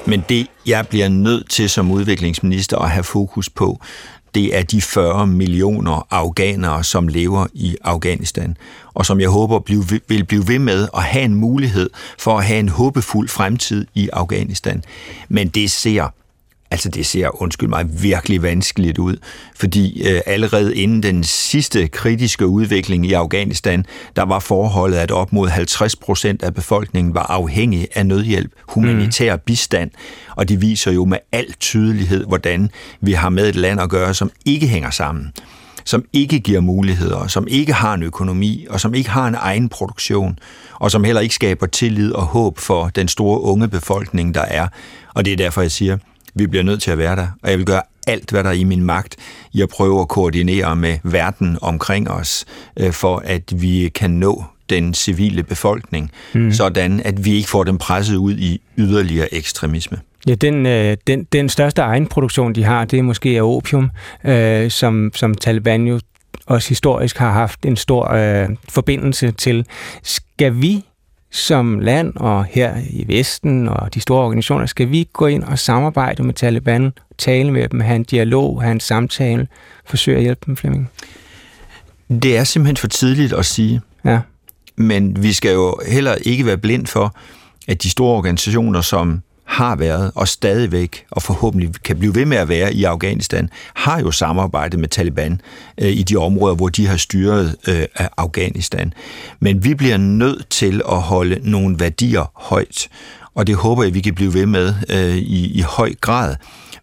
Men 0.06 0.24
det, 0.30 0.48
jeg 0.66 0.88
bliver 0.88 1.10
nødt 1.10 1.50
til 1.50 1.70
som 1.70 1.92
udviklingsminister 1.92 2.78
at 2.78 2.90
have 2.90 3.04
fokus 3.04 3.50
på, 3.50 3.80
det 4.36 4.58
er 4.58 4.64
de 4.64 4.82
40 4.82 5.28
millioner 5.28 6.08
afghanere, 6.12 6.84
som 6.84 7.08
lever 7.08 7.48
i 7.54 7.76
Afghanistan, 7.84 8.58
og 8.94 9.06
som 9.06 9.20
jeg 9.20 9.30
håber 9.30 9.60
vil 10.08 10.26
blive 10.26 10.48
ved 10.48 10.60
med 10.60 10.88
at 10.98 11.04
have 11.04 11.26
en 11.26 11.36
mulighed 11.36 11.90
for 12.18 12.38
at 12.38 12.46
have 12.46 12.60
en 12.60 12.70
håbefuld 12.70 13.30
fremtid 13.30 13.86
i 13.94 14.10
Afghanistan. 14.14 14.84
Men 15.30 15.48
det 15.48 15.72
ser 15.72 16.10
Altså 16.74 16.90
det 16.90 17.06
ser, 17.06 17.42
undskyld 17.42 17.70
mig, 17.70 18.04
virkelig 18.04 18.42
vanskeligt 18.42 18.98
ud, 18.98 19.18
fordi 19.56 20.10
øh, 20.10 20.22
allerede 20.26 20.76
inden 20.76 21.04
den 21.04 21.24
sidste 21.24 21.88
kritiske 21.88 22.48
udvikling 22.48 23.06
i 23.06 23.14
Afghanistan, 23.14 23.86
der 24.16 24.24
var 24.24 24.40
forholdet, 24.40 24.98
at 24.98 25.12
op 25.12 25.34
mod 25.34 25.50
50 25.50 25.96
procent 25.96 26.44
af 26.44 26.54
befolkningen 26.54 27.14
var 27.14 27.26
afhængig 27.30 27.88
af 27.96 28.06
nødhjælp, 28.06 28.52
humanitær 28.68 29.36
mm. 29.36 29.42
bistand, 29.46 29.92
og 30.36 30.50
det 30.50 30.62
viser 30.62 30.92
jo 30.92 31.06
med 31.06 31.18
al 31.32 31.54
tydelighed, 31.60 32.26
hvordan 32.26 32.70
vi 33.02 33.12
har 33.12 33.30
med 33.30 33.50
et 33.50 33.56
land 33.56 33.82
at 33.82 33.90
gøre, 33.90 34.14
som 34.14 34.32
ikke 34.46 34.68
hænger 34.68 34.90
sammen 34.90 35.32
som 35.86 36.06
ikke 36.14 36.40
giver 36.40 36.60
muligheder, 36.62 37.28
som 37.28 37.48
ikke 37.48 37.74
har 37.74 37.94
en 37.94 38.04
økonomi, 38.04 38.66
og 38.70 38.80
som 38.80 38.94
ikke 38.94 39.10
har 39.10 39.28
en 39.28 39.36
egen 39.36 39.70
produktion, 39.70 40.40
og 40.74 40.92
som 40.92 41.04
heller 41.04 41.22
ikke 41.22 41.36
skaber 41.36 41.66
tillid 41.66 42.12
og 42.12 42.24
håb 42.24 42.60
for 42.60 42.88
den 42.96 43.08
store 43.08 43.42
unge 43.42 43.68
befolkning, 43.68 44.36
der 44.36 44.42
er. 44.42 44.68
Og 45.14 45.26
det 45.26 45.34
er 45.34 45.38
derfor, 45.38 45.62
jeg 45.62 45.72
siger, 45.72 45.98
vi 46.36 46.48
bliver 46.48 46.64
nødt 46.64 46.82
til 46.82 46.92
at 46.92 46.98
være 46.98 47.16
der, 47.16 47.28
og 47.44 47.50
jeg 47.50 47.58
vil 47.58 47.66
gøre 47.66 47.82
alt, 48.08 48.32
hvad 48.32 48.44
der 48.44 48.50
er 48.50 48.54
i 48.54 48.64
min 48.64 48.84
magt, 48.84 49.16
i 49.54 49.62
at 49.62 49.70
prøve 49.70 50.02
at 50.02 50.08
koordinere 50.08 50.76
med 50.76 50.98
verden 51.04 51.58
omkring 51.62 52.10
os, 52.10 52.46
øh, 52.78 52.92
for 52.92 53.22
at 53.26 53.62
vi 53.62 53.92
kan 53.96 54.12
nå 54.12 54.44
den 54.70 54.94
civile 54.94 55.44
befolkning, 55.44 56.12
mm. 56.34 56.52
sådan 56.52 57.02
at 57.06 57.26
vi 57.26 57.34
ikke 57.34 57.50
får 57.50 57.64
dem 57.64 57.78
presset 57.78 58.16
ud 58.16 58.38
i 58.38 58.62
yderligere 58.78 59.34
ekstremisme. 59.34 60.00
Ja, 60.28 60.36
den, 60.36 60.66
øh, 60.66 60.98
den, 61.08 61.24
den 61.24 61.50
største 61.50 61.82
egenproduktion, 61.82 62.56
de 62.56 62.64
har, 62.64 62.86
det 62.86 63.00
er 63.00 63.04
måske 63.04 63.30
af 63.30 63.42
opium, 63.42 63.90
øh, 64.26 64.72
som, 64.72 65.12
som 65.16 65.36
Taliban 65.36 65.88
jo 65.88 66.00
også 66.46 66.70
historisk 66.70 67.18
har 67.18 67.32
haft 67.32 67.66
en 67.66 67.76
stor 67.76 68.12
øh, 68.12 68.50
forbindelse 68.70 69.32
til. 69.32 69.66
Skal 70.04 70.62
vi 70.62 70.86
som 71.34 71.80
land 71.80 72.14
og 72.16 72.46
her 72.46 72.76
i 72.90 73.06
Vesten 73.08 73.70
og 73.70 73.94
de 73.94 74.02
store 74.02 74.24
organisationer, 74.24 74.66
skal 74.66 74.92
vi 74.92 75.10
gå 75.14 75.28
ind 75.28 75.44
og 75.44 75.60
samarbejde 75.60 76.24
med 76.24 76.34
Taliban, 76.34 76.94
tale 77.18 77.52
med 77.52 77.70
dem, 77.70 77.80
have 77.80 77.96
en 77.96 78.04
dialog, 78.04 78.62
have 78.62 78.72
en 78.72 78.80
samtale, 78.80 79.48
forsøge 79.86 80.18
at 80.18 80.24
hjælpe 80.24 80.42
dem, 80.46 80.58
Flemming? 80.58 80.90
Det 82.10 82.38
er 82.38 82.44
simpelthen 82.44 82.78
for 82.78 82.88
tidligt 82.88 83.34
at 83.34 83.46
sige. 83.46 83.82
Ja. 84.06 84.20
Men 84.76 85.24
vi 85.24 85.34
skal 85.34 85.54
jo 85.54 85.80
heller 85.88 86.16
ikke 86.16 86.46
være 86.46 86.58
blind 86.58 86.88
for, 86.88 87.16
at 87.68 87.84
de 87.84 87.90
store 87.90 88.18
organisationer 88.18 88.82
som 88.82 89.22
har 89.46 89.76
været 89.76 90.12
og 90.16 90.28
stadigvæk, 90.28 91.06
og 91.12 91.22
forhåbentlig 91.22 91.72
kan 91.84 92.00
blive 92.00 92.16
ved 92.16 92.26
med 92.26 92.38
at 92.38 92.50
være 92.50 92.74
i 92.74 92.84
Afghanistan, 92.84 93.50
har 93.74 94.00
jo 94.00 94.12
samarbejdet 94.12 94.80
med 94.80 94.88
Taliban 94.88 95.42
øh, 95.78 95.90
i 95.90 96.04
de 96.04 96.16
områder, 96.16 96.56
hvor 96.56 96.70
de 96.70 96.88
har 96.88 96.98
styret 96.98 97.56
øh, 97.68 97.86
af 97.96 98.10
Afghanistan. 98.18 98.94
Men 99.40 99.64
vi 99.64 99.74
bliver 99.74 99.98
nødt 99.98 100.50
til 100.50 100.82
at 100.92 101.02
holde 101.02 101.40
nogle 101.52 101.80
værdier 101.80 102.32
højt, 102.36 102.90
og 103.36 103.48
det 103.48 103.56
håber 103.56 103.84
jeg, 103.84 103.94
vi 103.94 104.02
kan 104.02 104.16
blive 104.16 104.34
ved 104.34 104.46
med 104.46 104.74
øh, 104.90 105.18
i, 105.18 105.60
i 105.60 105.62
høj 105.62 105.94
grad. 106.02 106.36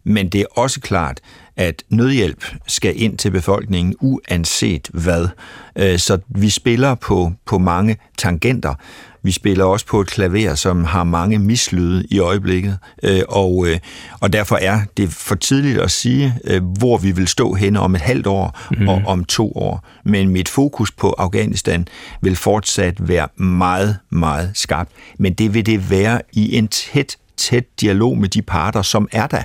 Men 0.04 0.28
det 0.28 0.40
er 0.40 0.58
også 0.58 0.80
klart, 0.80 1.20
at 1.60 1.82
nødhjælp 1.88 2.44
skal 2.66 3.02
ind 3.02 3.18
til 3.18 3.30
befolkningen 3.30 3.94
uanset 4.00 4.88
hvad. 4.92 5.28
Øh, 5.76 5.98
så 5.98 6.18
vi 6.28 6.50
spiller 6.50 6.94
på, 6.94 7.32
på 7.46 7.58
mange 7.58 7.96
tangenter, 8.18 8.74
vi 9.22 9.30
spiller 9.30 9.64
også 9.64 9.86
på 9.86 10.00
et 10.00 10.06
klaver, 10.06 10.54
som 10.54 10.84
har 10.84 11.04
mange 11.04 11.38
mislyde 11.38 12.06
i 12.10 12.18
øjeblikket, 12.18 12.78
øh, 13.02 13.22
og, 13.28 13.66
øh, 13.68 13.78
og 14.20 14.32
derfor 14.32 14.56
er 14.56 14.80
det 14.96 15.12
for 15.12 15.34
tidligt 15.34 15.80
at 15.80 15.90
sige, 15.90 16.34
hvor 16.78 16.98
vi 16.98 17.12
vil 17.12 17.28
stå 17.28 17.54
hen 17.54 17.76
om 17.76 17.94
et 17.94 18.00
halvt 18.00 18.26
år 18.26 18.58
mm. 18.70 18.88
og 18.88 19.02
om 19.06 19.24
to 19.24 19.52
år. 19.52 19.84
Men 20.04 20.28
mit 20.28 20.48
fokus 20.48 20.90
på 20.90 21.10
Afghanistan 21.10 21.86
vil 22.20 22.36
fortsat 22.36 23.08
være 23.08 23.28
meget, 23.36 23.96
meget 24.10 24.50
skarpt. 24.54 24.90
Men 25.18 25.34
det 25.34 25.54
vil 25.54 25.66
det 25.66 25.90
være 25.90 26.20
i 26.32 26.56
en 26.56 26.68
tæt, 26.68 27.16
tæt 27.36 27.64
dialog 27.80 28.18
med 28.18 28.28
de 28.28 28.42
parter, 28.42 28.82
som 28.82 29.08
er 29.12 29.26
der. 29.26 29.42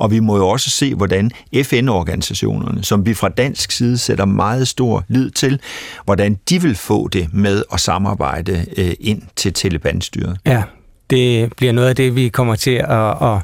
Og 0.00 0.10
vi 0.10 0.20
må 0.20 0.36
jo 0.36 0.48
også 0.48 0.70
se, 0.70 0.94
hvordan 0.94 1.30
FN-organisationerne, 1.64 2.84
som 2.84 3.06
vi 3.06 3.14
fra 3.14 3.28
dansk 3.28 3.70
side 3.70 3.98
sætter 3.98 4.24
meget 4.24 4.68
stor 4.68 5.04
lid 5.08 5.30
til, 5.30 5.60
hvordan 6.04 6.38
de 6.48 6.62
vil 6.62 6.74
få 6.74 7.08
det 7.08 7.34
med 7.34 7.62
at 7.72 7.80
samarbejde 7.80 8.66
øh, 8.76 8.92
ind 9.00 9.22
til 9.36 9.52
Taliban-styret. 9.52 10.38
Ja, 10.46 10.62
det 11.10 11.52
bliver 11.56 11.72
noget 11.72 11.88
af 11.88 11.96
det, 11.96 12.16
vi 12.16 12.28
kommer 12.28 12.54
til 12.54 12.70
at, 12.70 13.22
at, 13.22 13.38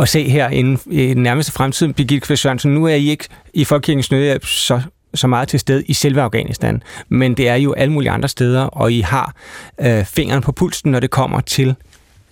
at 0.00 0.08
se 0.08 0.28
her 0.28 0.48
inden, 0.48 0.78
i 0.90 1.06
den 1.06 1.22
nærmeste 1.22 1.52
fremtid. 1.52 1.92
Birgitte 1.92 2.26
Kvist 2.26 2.42
Sørensen, 2.42 2.74
nu 2.74 2.84
er 2.84 2.94
I 2.94 3.08
ikke 3.08 3.24
i 3.54 3.64
Folkekirkens 3.64 4.10
Nødhjælp 4.10 4.46
så 4.46 4.80
så 5.14 5.26
meget 5.26 5.48
til 5.48 5.60
stede 5.60 5.84
i 5.84 5.92
selve 5.92 6.22
Afghanistan, 6.22 6.82
men 7.08 7.34
det 7.34 7.48
er 7.48 7.54
jo 7.54 7.72
alle 7.72 7.92
mulige 7.92 8.10
andre 8.10 8.28
steder, 8.28 8.62
og 8.62 8.92
I 8.92 9.00
har 9.00 9.34
øh, 9.80 10.04
fingeren 10.04 10.42
på 10.42 10.52
pulsen, 10.52 10.90
når 10.90 11.00
det 11.00 11.10
kommer 11.10 11.40
til 11.40 11.74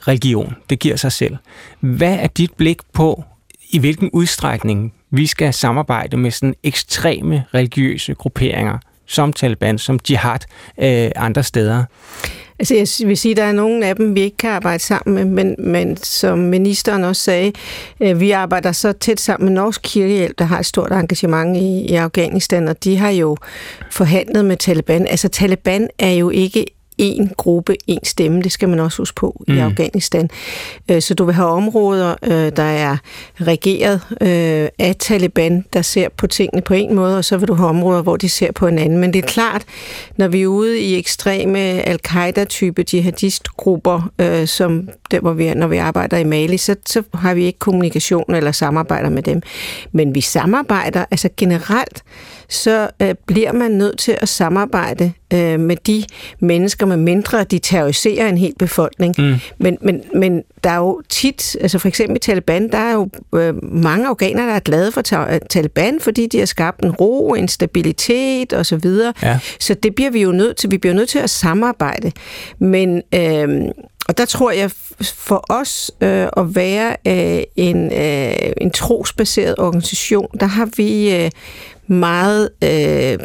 religion. 0.00 0.56
Det 0.70 0.78
giver 0.78 0.96
sig 0.96 1.12
selv. 1.12 1.36
Hvad 1.80 2.14
er 2.20 2.26
dit 2.26 2.54
blik 2.54 2.78
på 2.92 3.24
i 3.70 3.78
hvilken 3.78 4.10
udstrækning 4.12 4.94
vi 5.10 5.26
skal 5.26 5.54
samarbejde 5.54 6.16
med 6.16 6.30
sådan 6.30 6.54
ekstreme 6.62 7.44
religiøse 7.54 8.14
grupperinger, 8.14 8.78
som 9.06 9.32
Taliban, 9.32 9.78
som 9.78 9.98
jihad, 10.10 10.38
øh, 10.78 11.10
andre 11.16 11.42
steder? 11.42 11.84
Altså 12.58 12.74
jeg 12.74 13.08
vil 13.08 13.16
sige, 13.16 13.30
at 13.30 13.36
der 13.36 13.42
er 13.42 13.52
nogle 13.52 13.86
af 13.86 13.96
dem, 13.96 14.14
vi 14.14 14.20
ikke 14.20 14.36
kan 14.36 14.50
arbejde 14.50 14.82
sammen 14.82 15.14
med, 15.14 15.24
men, 15.24 15.72
men 15.72 15.96
som 15.96 16.38
ministeren 16.38 17.04
også 17.04 17.22
sagde, 17.22 17.52
øh, 18.00 18.20
vi 18.20 18.30
arbejder 18.30 18.72
så 18.72 18.92
tæt 18.92 19.20
sammen 19.20 19.44
med 19.44 19.54
Norsk 19.54 19.80
Kirkehjælp, 19.82 20.38
der 20.38 20.44
har 20.44 20.58
et 20.58 20.66
stort 20.66 20.92
engagement 20.92 21.56
i, 21.56 21.80
i 21.80 21.94
Afghanistan, 21.94 22.68
og 22.68 22.84
de 22.84 22.96
har 22.96 23.10
jo 23.10 23.36
forhandlet 23.90 24.44
med 24.44 24.56
Taliban. 24.56 25.06
Altså 25.06 25.28
Taliban 25.28 25.88
er 25.98 26.12
jo 26.12 26.30
ikke 26.30 26.66
en 26.98 27.30
gruppe, 27.36 27.76
en 27.86 28.04
stemme. 28.04 28.42
Det 28.42 28.52
skal 28.52 28.68
man 28.68 28.80
også 28.80 28.98
huske 28.98 29.14
på 29.14 29.42
mm. 29.48 29.56
i 29.56 29.58
Afghanistan. 29.58 30.30
Øh, 30.90 31.02
så 31.02 31.14
du 31.14 31.24
vil 31.24 31.34
have 31.34 31.48
områder, 31.48 32.14
øh, 32.22 32.52
der 32.56 32.62
er 32.62 32.96
regeret 33.40 34.00
øh, 34.20 34.68
af 34.78 34.96
Taliban, 34.98 35.64
der 35.72 35.82
ser 35.82 36.08
på 36.16 36.26
tingene 36.26 36.62
på 36.62 36.74
en 36.74 36.94
måde, 36.94 37.18
og 37.18 37.24
så 37.24 37.36
vil 37.36 37.48
du 37.48 37.54
have 37.54 37.68
områder, 37.68 38.02
hvor 38.02 38.16
de 38.16 38.28
ser 38.28 38.52
på 38.52 38.66
en 38.66 38.78
anden. 38.78 38.98
Men 38.98 39.12
det 39.12 39.24
er 39.24 39.28
klart, 39.28 39.64
når 40.16 40.28
vi 40.28 40.42
er 40.42 40.46
ude 40.46 40.80
i 40.80 40.98
ekstreme 40.98 41.58
al-Qaida-type 41.58 42.84
jihadistgrupper, 42.92 44.10
som 44.46 44.88
der, 45.10 45.20
hvor 45.20 45.32
vi, 45.32 45.54
når 45.54 45.66
vi 45.66 45.76
arbejder 45.76 46.16
i 46.16 46.24
Mali, 46.24 46.56
så, 46.56 46.76
så 46.86 47.02
har 47.14 47.34
vi 47.34 47.44
ikke 47.44 47.58
kommunikation 47.58 48.34
eller 48.34 48.52
samarbejder 48.52 49.10
med 49.10 49.22
dem. 49.22 49.42
Men 49.92 50.14
vi 50.14 50.20
samarbejder, 50.20 51.04
altså 51.10 51.28
generelt, 51.36 52.02
så 52.48 52.90
øh, 53.02 53.14
bliver 53.26 53.52
man 53.52 53.70
nødt 53.70 53.98
til 53.98 54.18
at 54.20 54.28
samarbejde 54.28 55.12
øh, 55.32 55.60
med 55.60 55.76
de 55.76 56.04
mennesker, 56.40 56.86
med 56.86 56.96
mindre 56.96 57.44
de 57.44 57.58
terroriserer 57.58 58.28
en 58.28 58.38
hel 58.38 58.54
befolkning. 58.58 59.14
Mm. 59.18 59.34
Men, 59.58 59.78
men, 59.80 60.02
men 60.14 60.42
der 60.64 60.70
er 60.70 60.76
jo 60.76 61.02
tit, 61.08 61.56
altså 61.60 61.78
for 61.78 61.88
eksempel 61.88 62.16
i 62.16 62.18
Taliban, 62.18 62.72
der 62.72 62.78
er 62.78 62.92
jo 62.92 63.08
øh, 63.34 63.64
mange 63.74 64.06
afghanere, 64.06 64.46
der 64.46 64.54
er 64.54 64.60
glade 64.60 64.92
for 64.92 65.02
Taliban, 65.50 66.00
fordi 66.00 66.26
de 66.26 66.38
har 66.38 66.46
skabt 66.46 66.82
en 66.82 66.90
ro, 66.90 67.34
en 67.34 67.48
stabilitet 67.48 68.52
osv. 68.52 68.80
Så, 68.80 69.12
ja. 69.22 69.38
så 69.60 69.74
det 69.74 69.94
bliver 69.94 70.10
vi 70.10 70.22
jo 70.22 70.32
nødt 70.32 70.56
til. 70.56 70.70
Vi 70.70 70.78
bliver 70.78 70.94
nødt 70.94 71.08
til 71.08 71.18
at 71.18 71.30
samarbejde. 71.30 72.12
Men 72.58 73.02
øh, 73.14 73.68
og 74.08 74.18
der 74.18 74.24
tror 74.24 74.50
jeg, 74.50 74.70
for 75.02 75.44
os 75.48 75.90
øh, 76.00 76.28
at 76.36 76.54
være 76.54 76.96
øh, 77.06 77.42
en, 77.56 77.92
øh, 77.92 78.52
en 78.60 78.70
trosbaseret 78.70 79.54
organisation, 79.58 80.26
der 80.40 80.46
har 80.46 80.68
vi 80.76 81.14
øh, 81.14 81.30
meget, 81.90 82.50
øh, 82.64 83.18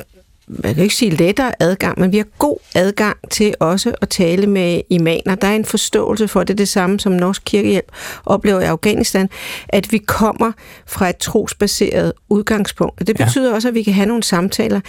man 0.47 0.73
kan 0.73 0.83
ikke 0.83 0.95
sige 0.95 1.11
lettere 1.11 1.51
adgang, 1.59 1.99
men 1.99 2.11
vi 2.11 2.17
har 2.17 2.25
god 2.39 2.57
adgang 2.75 3.17
til 3.31 3.53
også 3.59 3.95
at 4.01 4.09
tale 4.09 4.47
med 4.47 4.81
imaner. 4.89 5.35
Der 5.35 5.47
er 5.47 5.55
en 5.55 5.65
forståelse 5.65 6.27
for 6.27 6.43
det, 6.43 6.57
det 6.57 6.69
samme 6.69 6.99
som 6.99 7.11
Norsk 7.11 7.41
Kirkehjælp 7.45 7.91
oplever 8.25 8.59
i 8.59 8.63
Afghanistan, 8.63 9.29
at 9.69 9.91
vi 9.91 9.97
kommer 9.97 10.51
fra 10.85 11.09
et 11.09 11.17
trosbaseret 11.17 12.13
udgangspunkt. 12.29 13.01
Og 13.01 13.07
det 13.07 13.17
betyder 13.17 13.49
ja. 13.49 13.55
også, 13.55 13.67
at 13.67 13.73
vi 13.73 13.83
kan 13.83 13.93
have 13.93 14.05
nogle 14.05 14.23
samtaler. 14.23 14.79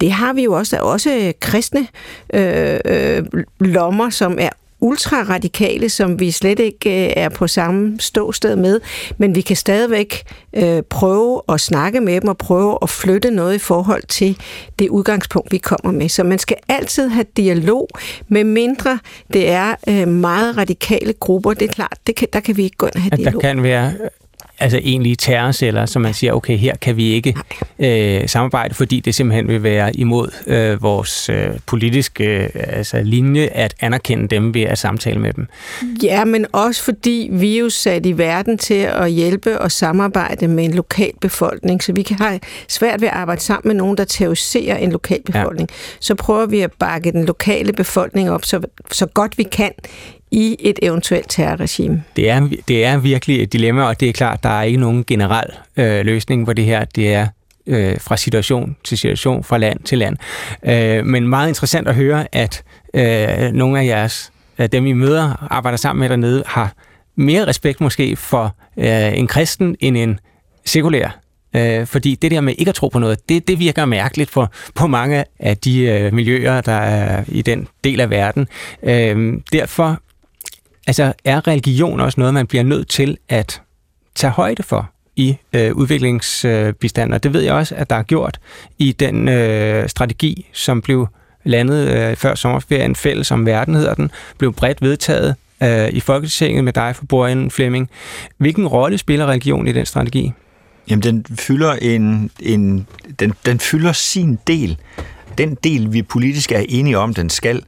Det 0.00 0.12
har 0.12 0.32
vi 0.32 0.44
jo 0.44 0.52
også. 0.52 0.76
Der 0.76 0.82
er 0.82 0.86
også 0.86 1.32
kristne 1.40 1.86
øh, 2.34 2.80
øh, 2.84 3.24
lommer, 3.60 4.10
som 4.10 4.38
er 4.40 4.50
ultraradikale, 4.84 5.88
som 5.88 6.20
vi 6.20 6.30
slet 6.30 6.58
ikke 6.58 7.06
øh, 7.06 7.12
er 7.16 7.28
på 7.28 7.46
samme 7.46 7.96
ståsted 8.00 8.56
med, 8.56 8.80
men 9.18 9.34
vi 9.34 9.40
kan 9.40 9.56
stadigvæk 9.56 10.22
øh, 10.56 10.82
prøve 10.82 11.42
at 11.48 11.60
snakke 11.60 12.00
med 12.00 12.20
dem 12.20 12.28
og 12.28 12.38
prøve 12.38 12.78
at 12.82 12.90
flytte 12.90 13.30
noget 13.30 13.54
i 13.54 13.58
forhold 13.58 14.02
til 14.08 14.38
det 14.78 14.88
udgangspunkt, 14.88 15.52
vi 15.52 15.58
kommer 15.58 15.92
med. 15.92 16.08
Så 16.08 16.24
man 16.24 16.38
skal 16.38 16.56
altid 16.68 17.08
have 17.08 17.26
dialog, 17.36 17.88
med 18.28 18.44
mindre 18.44 18.98
det 19.32 19.50
er 19.50 19.74
øh, 19.88 20.08
meget 20.08 20.56
radikale 20.56 21.12
grupper. 21.12 21.54
Det 21.54 21.68
er 21.68 21.72
klart, 21.72 21.98
det 22.06 22.16
kan, 22.16 22.28
der 22.32 22.40
kan 22.40 22.56
vi 22.56 22.62
ikke 22.62 22.76
gå 22.76 22.86
ind 22.86 22.94
og 22.94 23.02
have 23.02 23.10
dialog. 23.16 23.42
Der 23.42 23.48
kan 23.48 23.62
være 23.62 23.92
altså 24.58 24.80
egentlige 24.82 25.16
terrorceller, 25.16 25.86
så 25.86 25.98
man 25.98 26.14
siger, 26.14 26.32
okay, 26.32 26.56
her 26.56 26.76
kan 26.76 26.96
vi 26.96 27.12
ikke 27.12 27.34
øh, 27.78 28.28
samarbejde, 28.28 28.74
fordi 28.74 29.00
det 29.00 29.14
simpelthen 29.14 29.48
vil 29.48 29.62
være 29.62 29.96
imod 29.96 30.28
øh, 30.46 30.82
vores 30.82 31.28
øh, 31.28 31.50
politiske 31.66 32.44
øh, 32.44 32.50
altså 32.54 33.02
linje 33.02 33.46
at 33.46 33.74
anerkende 33.80 34.28
dem 34.28 34.54
ved 34.54 34.62
at 34.62 34.78
samtale 34.78 35.20
med 35.20 35.32
dem. 35.32 35.46
Ja, 36.02 36.24
men 36.24 36.46
også 36.52 36.82
fordi 36.82 37.28
vi 37.32 37.54
er 37.56 37.60
jo 37.60 37.70
sat 37.70 38.06
i 38.06 38.18
verden 38.18 38.58
til 38.58 38.74
at 38.74 39.10
hjælpe 39.10 39.60
og 39.60 39.72
samarbejde 39.72 40.48
med 40.48 40.64
en 40.64 40.74
lokal 40.74 41.12
befolkning, 41.20 41.82
så 41.82 41.92
vi 41.92 42.02
kan 42.02 42.16
have 42.18 42.40
svært 42.68 43.00
ved 43.00 43.08
at 43.08 43.14
arbejde 43.14 43.40
sammen 43.40 43.68
med 43.68 43.74
nogen, 43.74 43.96
der 43.96 44.04
terroriserer 44.04 44.76
en 44.76 44.92
lokal 44.92 45.22
befolkning. 45.26 45.68
Ja. 45.70 45.76
Så 46.00 46.14
prøver 46.14 46.46
vi 46.46 46.60
at 46.60 46.72
bakke 46.78 47.12
den 47.12 47.24
lokale 47.24 47.72
befolkning 47.72 48.30
op 48.30 48.44
så, 48.44 48.60
så 48.92 49.06
godt 49.06 49.38
vi 49.38 49.42
kan 49.42 49.72
i 50.34 50.56
et 50.58 50.78
eventuelt 50.82 51.26
terrorregime. 51.28 52.02
Det 52.16 52.30
er, 52.30 52.48
det 52.68 52.84
er 52.84 52.98
virkelig 52.98 53.42
et 53.42 53.52
dilemma, 53.52 53.82
og 53.82 54.00
det 54.00 54.08
er 54.08 54.12
klart, 54.12 54.42
der 54.42 54.48
er 54.48 54.62
ikke 54.62 54.80
nogen 54.80 55.04
generel 55.04 55.50
øh, 55.76 56.04
løsning 56.04 56.46
på 56.46 56.52
det 56.52 56.64
her. 56.64 56.84
Det 56.84 57.14
er 57.14 57.26
øh, 57.66 58.00
fra 58.00 58.16
situation 58.16 58.76
til 58.84 58.98
situation, 58.98 59.44
fra 59.44 59.58
land 59.58 59.80
til 59.80 59.98
land. 59.98 60.16
Øh, 60.66 61.06
men 61.06 61.28
meget 61.28 61.48
interessant 61.48 61.88
at 61.88 61.94
høre, 61.94 62.26
at 62.32 62.62
øh, 62.94 63.52
nogle 63.52 63.80
af 63.80 63.86
jeres, 63.86 64.32
øh, 64.58 64.68
dem 64.72 64.86
I 64.86 64.92
møder, 64.92 65.46
arbejder 65.50 65.76
sammen 65.76 66.00
med 66.00 66.08
dernede, 66.08 66.42
har 66.46 66.72
mere 67.16 67.46
respekt 67.46 67.80
måske 67.80 68.16
for 68.16 68.56
øh, 68.76 69.18
en 69.18 69.26
kristen 69.26 69.76
end 69.80 69.96
en 69.96 70.20
sekulær. 70.64 71.18
Øh, 71.56 71.86
fordi 71.86 72.14
det 72.14 72.30
der 72.30 72.40
med 72.40 72.54
ikke 72.58 72.68
at 72.68 72.74
tro 72.74 72.88
på 72.88 72.98
noget, 72.98 73.28
det, 73.28 73.48
det 73.48 73.58
virker 73.58 73.84
mærkeligt 73.84 74.30
for, 74.30 74.52
på 74.74 74.86
mange 74.86 75.24
af 75.38 75.56
de 75.56 75.80
øh, 75.80 76.14
miljøer, 76.14 76.60
der 76.60 76.72
er 76.72 77.24
i 77.28 77.42
den 77.42 77.68
del 77.84 78.00
af 78.00 78.10
verden. 78.10 78.48
Øh, 78.82 79.34
derfor 79.52 80.00
altså, 80.86 81.12
er 81.24 81.46
religion 81.46 82.00
også 82.00 82.20
noget, 82.20 82.34
man 82.34 82.46
bliver 82.46 82.64
nødt 82.64 82.88
til 82.88 83.16
at 83.28 83.62
tage 84.14 84.30
højde 84.30 84.62
for 84.62 84.90
i 85.16 85.36
øh, 85.52 85.72
udviklingsbistand, 85.72 87.14
og 87.14 87.22
det 87.22 87.32
ved 87.32 87.42
jeg 87.42 87.54
også, 87.54 87.74
at 87.74 87.90
der 87.90 87.96
er 87.96 88.02
gjort 88.02 88.40
i 88.78 88.92
den 88.92 89.28
øh, 89.28 89.88
strategi, 89.88 90.46
som 90.52 90.82
blev 90.82 91.08
landet 91.44 91.88
øh, 91.88 92.16
før 92.16 92.34
sommerferien, 92.34 92.96
fælles 92.96 93.30
om 93.30 93.46
verden 93.46 93.74
hedder 93.74 93.94
den, 93.94 94.10
blev 94.38 94.52
bredt 94.52 94.82
vedtaget 94.82 95.34
øh, 95.62 95.88
i 95.88 96.00
Folketinget 96.00 96.64
med 96.64 96.72
dig 96.72 96.96
for 96.96 97.04
Borgen 97.04 97.50
Flemming. 97.50 97.90
Hvilken 98.38 98.66
rolle 98.66 98.98
spiller 98.98 99.26
religion 99.26 99.66
i 99.66 99.72
den 99.72 99.86
strategi? 99.86 100.32
Jamen, 100.90 101.02
den 101.02 101.24
fylder, 101.38 101.72
en, 101.72 102.30
en, 102.40 102.86
den, 103.18 103.32
den 103.46 103.58
fylder 103.58 103.92
sin 103.92 104.38
del. 104.46 104.78
Den 105.38 105.54
del, 105.64 105.92
vi 105.92 106.02
politisk 106.02 106.52
er 106.52 106.64
enige 106.68 106.98
om, 106.98 107.14
den 107.14 107.30
skal. 107.30 107.62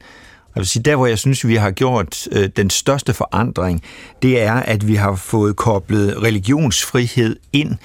Jeg 0.57 0.61
vil 0.61 0.67
sige, 0.67 0.83
der 0.83 0.95
hvor 0.95 1.07
jeg 1.07 1.19
synes, 1.19 1.47
vi 1.47 1.55
har 1.55 1.71
gjort 1.71 2.27
øh, 2.31 2.49
den 2.55 2.69
største 2.69 3.13
forandring, 3.13 3.83
det 4.21 4.41
er, 4.41 4.53
at 4.53 4.87
vi 4.87 4.95
har 4.95 5.15
fået 5.15 5.55
koblet 5.55 6.23
religionsfrihed 6.23 7.35
ind 7.53 7.75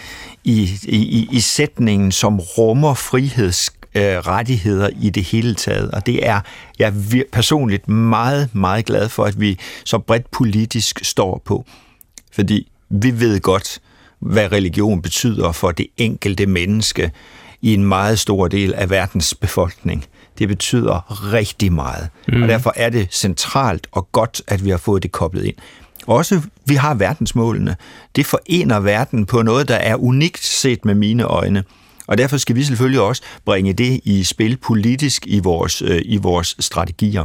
i, 0.45 0.71
i, 0.83 1.29
i 1.33 1.41
sætningen, 1.41 2.13
som 2.13 2.39
rummer 2.41 2.95
friheds 2.95 3.71
øh, 3.95 4.03
rettigheder 4.03 4.89
i 5.01 5.11
det 5.11 5.25
hele 5.25 5.55
taget. 5.55 5.91
Og 5.91 6.07
det 6.07 6.27
er 6.27 6.41
jeg 6.79 6.89
er 6.89 7.23
personligt 7.33 7.89
meget, 7.89 8.55
meget 8.55 8.85
glad 8.85 9.09
for, 9.09 9.25
at 9.25 9.41
vi 9.41 9.59
så 9.85 9.99
bredt 9.99 10.31
politisk 10.31 11.01
står 11.03 11.43
på. 11.45 11.65
Fordi 12.33 12.69
vi 12.91 13.21
ved 13.21 13.41
godt, 13.41 13.81
hvad 14.21 14.53
religion 14.53 15.03
betyder 15.03 15.53
for 15.53 15.71
det 15.71 15.87
enkelte 15.97 16.47
menneske 16.47 17.11
i 17.63 17.75
en 17.75 17.85
meget 17.85 18.19
stor 18.19 18.49
del 18.49 18.75
af 18.75 18.91
verdens 18.91 19.35
befolkning. 19.35 20.05
Det 20.39 20.49
betyder 20.49 21.33
rigtig 21.33 21.73
meget. 21.73 22.09
Mm. 22.29 22.43
Og 22.43 22.49
derfor 22.49 22.73
er 22.77 22.91
det 22.91 23.09
centralt 23.11 23.87
og 23.93 24.13
godt, 24.13 24.43
at 24.49 24.65
vi 24.65 24.71
har 24.71 24.77
fået 24.77 25.03
det 25.03 25.13
koblet 25.13 25.45
ind. 25.45 25.55
Også 26.07 26.41
vi 26.67 26.75
har 26.75 26.95
verdensmålene. 26.95 27.77
Det 28.17 28.27
forener 28.27 28.81
verden 28.81 29.27
på 29.27 29.43
noget, 29.43 29.69
der 29.69 29.77
er 29.77 29.97
unikt 29.97 30.45
set 30.45 30.85
med 30.85 30.95
mine 30.95 31.23
øjne. 31.23 31.65
Og 32.07 32.19
derfor 32.19 32.37
skal 32.37 32.57
vi 32.57 32.63
selvfølgelig 32.63 33.01
også 33.01 33.23
bringe 33.45 33.73
det 33.73 34.01
i 34.05 34.25
spil 34.25 34.57
politisk 34.57 35.27
i 35.27 35.39
vores, 35.39 35.83
øh, 35.83 36.03
i 36.05 36.17
vores 36.17 36.57
strategier. 36.59 37.25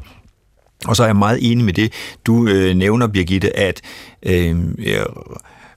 Og 0.86 0.96
så 0.96 1.04
er 1.04 1.08
jeg 1.08 1.16
meget 1.16 1.52
enig 1.52 1.66
med 1.66 1.74
det, 1.74 1.94
du 2.26 2.48
øh, 2.48 2.76
nævner, 2.76 3.08
Birgitte, 3.08 3.58
at 3.58 3.82
øh, 4.24 4.56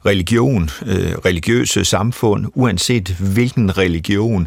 religion, 0.07 0.71
øh, 0.87 1.13
religiøse 1.25 1.85
samfund, 1.85 2.47
uanset 2.55 3.09
hvilken 3.09 3.79
religion, 3.79 4.47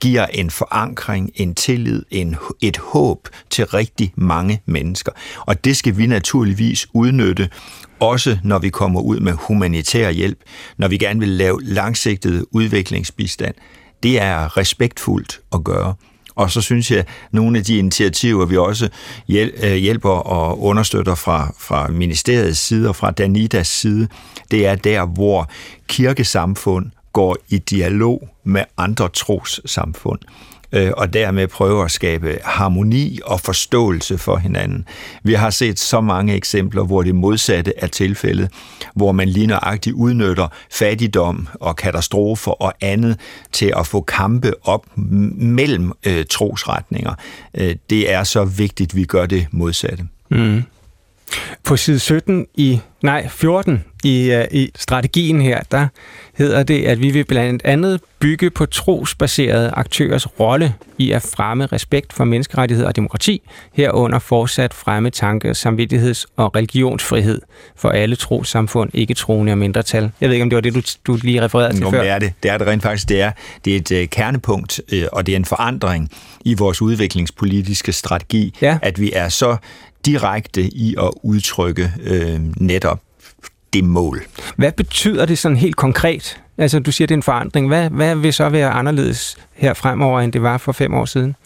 giver 0.00 0.26
en 0.26 0.50
forankring, 0.50 1.30
en 1.34 1.54
tillid, 1.54 2.02
en, 2.10 2.36
et 2.62 2.76
håb 2.76 3.28
til 3.50 3.66
rigtig 3.66 4.12
mange 4.16 4.62
mennesker. 4.66 5.12
Og 5.40 5.64
det 5.64 5.76
skal 5.76 5.96
vi 5.96 6.06
naturligvis 6.06 6.86
udnytte, 6.94 7.48
også 8.00 8.38
når 8.44 8.58
vi 8.58 8.68
kommer 8.68 9.00
ud 9.00 9.20
med 9.20 9.32
humanitær 9.32 10.10
hjælp, 10.10 10.38
når 10.78 10.88
vi 10.88 10.98
gerne 10.98 11.20
vil 11.20 11.28
lave 11.28 11.62
langsigtet 11.62 12.44
udviklingsbistand. 12.50 13.54
Det 14.02 14.20
er 14.20 14.56
respektfuldt 14.56 15.40
at 15.52 15.64
gøre. 15.64 15.94
Og 16.34 16.50
så 16.50 16.60
synes 16.60 16.90
jeg, 16.90 16.98
at 16.98 17.08
nogle 17.32 17.58
af 17.58 17.64
de 17.64 17.78
initiativer, 17.78 18.46
vi 18.46 18.56
også 18.56 18.88
øh, 19.28 19.74
hjælper 19.74 20.10
og 20.10 20.62
understøtter 20.62 21.14
fra, 21.14 21.54
fra 21.58 21.88
ministeriets 21.88 22.58
side 22.58 22.88
og 22.88 22.96
fra 22.96 23.10
Danidas 23.10 23.68
side, 23.68 24.08
det 24.50 24.66
er 24.66 24.74
der, 24.74 25.06
hvor 25.06 25.50
kirkesamfund 25.88 26.90
går 27.12 27.36
i 27.48 27.58
dialog 27.58 28.28
med 28.44 28.64
andre 28.76 29.08
trossamfund 29.08 30.20
øh, 30.72 30.92
og 30.96 31.12
dermed 31.12 31.48
prøver 31.48 31.84
at 31.84 31.90
skabe 31.90 32.38
harmoni 32.44 33.18
og 33.24 33.40
forståelse 33.40 34.18
for 34.18 34.36
hinanden. 34.36 34.84
Vi 35.22 35.34
har 35.34 35.50
set 35.50 35.78
så 35.78 36.00
mange 36.00 36.34
eksempler, 36.34 36.84
hvor 36.84 37.02
det 37.02 37.14
modsatte 37.14 37.72
er 37.76 37.86
tilfældet, 37.86 38.50
hvor 38.94 39.12
man 39.12 39.28
lige 39.28 39.46
nøjagtigt 39.46 39.94
udnytter 39.94 40.48
fattigdom 40.70 41.48
og 41.54 41.76
katastrofer 41.76 42.62
og 42.62 42.72
andet 42.80 43.20
til 43.52 43.72
at 43.76 43.86
få 43.86 44.00
kampe 44.00 44.52
op 44.62 44.86
mellem 44.96 45.92
øh, 46.06 46.24
trosretninger. 46.30 47.14
Øh, 47.54 47.76
det 47.90 48.12
er 48.12 48.24
så 48.24 48.44
vigtigt, 48.44 48.92
at 48.92 48.96
vi 48.96 49.04
gør 49.04 49.26
det 49.26 49.46
modsatte. 49.50 50.04
Mm. 50.28 50.62
På 51.64 51.76
side 51.76 51.98
17 51.98 52.46
i, 52.54 52.80
nej, 53.02 53.28
14 53.28 53.84
i, 54.04 54.34
uh, 54.34 54.44
i 54.50 54.70
strategien 54.76 55.40
her, 55.40 55.60
der 55.70 55.86
hedder 56.34 56.62
det, 56.62 56.84
at 56.84 57.00
vi 57.00 57.10
vil 57.10 57.24
blandt 57.24 57.62
andet 57.64 58.00
bygge 58.18 58.50
på 58.50 58.66
trosbaserede 58.66 59.70
aktørers 59.70 60.40
rolle 60.40 60.74
i 60.98 61.10
at 61.12 61.22
fremme 61.22 61.66
respekt 61.66 62.12
for 62.12 62.24
menneskerettigheder 62.24 62.88
og 62.88 62.96
demokrati, 62.96 63.42
herunder 63.72 64.18
fortsat 64.18 64.74
fremme 64.74 65.10
tanke, 65.10 65.50
samvittigheds- 65.50 66.24
og 66.36 66.56
religionsfrihed 66.56 67.40
for 67.76 67.88
alle 67.88 68.16
trossamfund, 68.16 68.90
ikke 68.94 69.14
troende 69.14 69.52
og 69.52 69.58
mindretal. 69.58 70.10
Jeg 70.20 70.28
ved 70.28 70.34
ikke, 70.34 70.42
om 70.42 70.50
det 70.50 70.56
var 70.56 70.60
det, 70.60 70.74
du, 70.74 70.82
du 71.06 71.18
lige 71.22 71.42
refererede 71.42 71.72
til 71.72 71.82
Nå, 71.82 71.90
før. 71.90 72.00
Det 72.00 72.10
er 72.10 72.18
det. 72.18 72.32
Det 72.42 72.50
er 72.50 72.58
det 72.58 72.66
rent 72.66 72.82
faktisk. 72.82 73.08
Det 73.08 73.20
er, 73.20 73.32
det 73.64 73.72
er 73.72 73.76
et 73.76 74.02
uh, 74.02 74.08
kernepunkt, 74.08 74.80
uh, 74.92 74.98
og 75.12 75.26
det 75.26 75.32
er 75.32 75.36
en 75.36 75.44
forandring 75.44 76.10
i 76.44 76.54
vores 76.54 76.82
udviklingspolitiske 76.82 77.92
strategi, 77.92 78.54
ja. 78.60 78.78
at 78.82 79.00
vi 79.00 79.12
er 79.14 79.28
så 79.28 79.56
direkte 80.06 80.62
i 80.62 80.94
at 80.98 81.10
udtrykke 81.22 81.92
øh, 82.02 82.40
netop 82.56 83.00
det 83.72 83.84
mål. 83.84 84.22
Hvad 84.56 84.72
betyder 84.72 85.26
det 85.26 85.38
sådan 85.38 85.56
helt 85.56 85.76
konkret? 85.76 86.40
Altså, 86.58 86.78
du 86.78 86.92
siger, 86.92 87.06
det 87.06 87.14
er 87.14 87.18
en 87.18 87.22
forandring. 87.22 87.68
Hvad, 87.68 87.90
hvad 87.90 88.16
vil 88.16 88.32
så 88.32 88.48
være 88.48 88.70
anderledes 88.70 89.36
her 89.52 89.74
fremover, 89.74 90.20
end 90.20 90.32
det 90.32 90.42
var 90.42 90.58
for 90.58 90.72
fem 90.72 90.94
år 90.94 91.04
siden? 91.04 91.36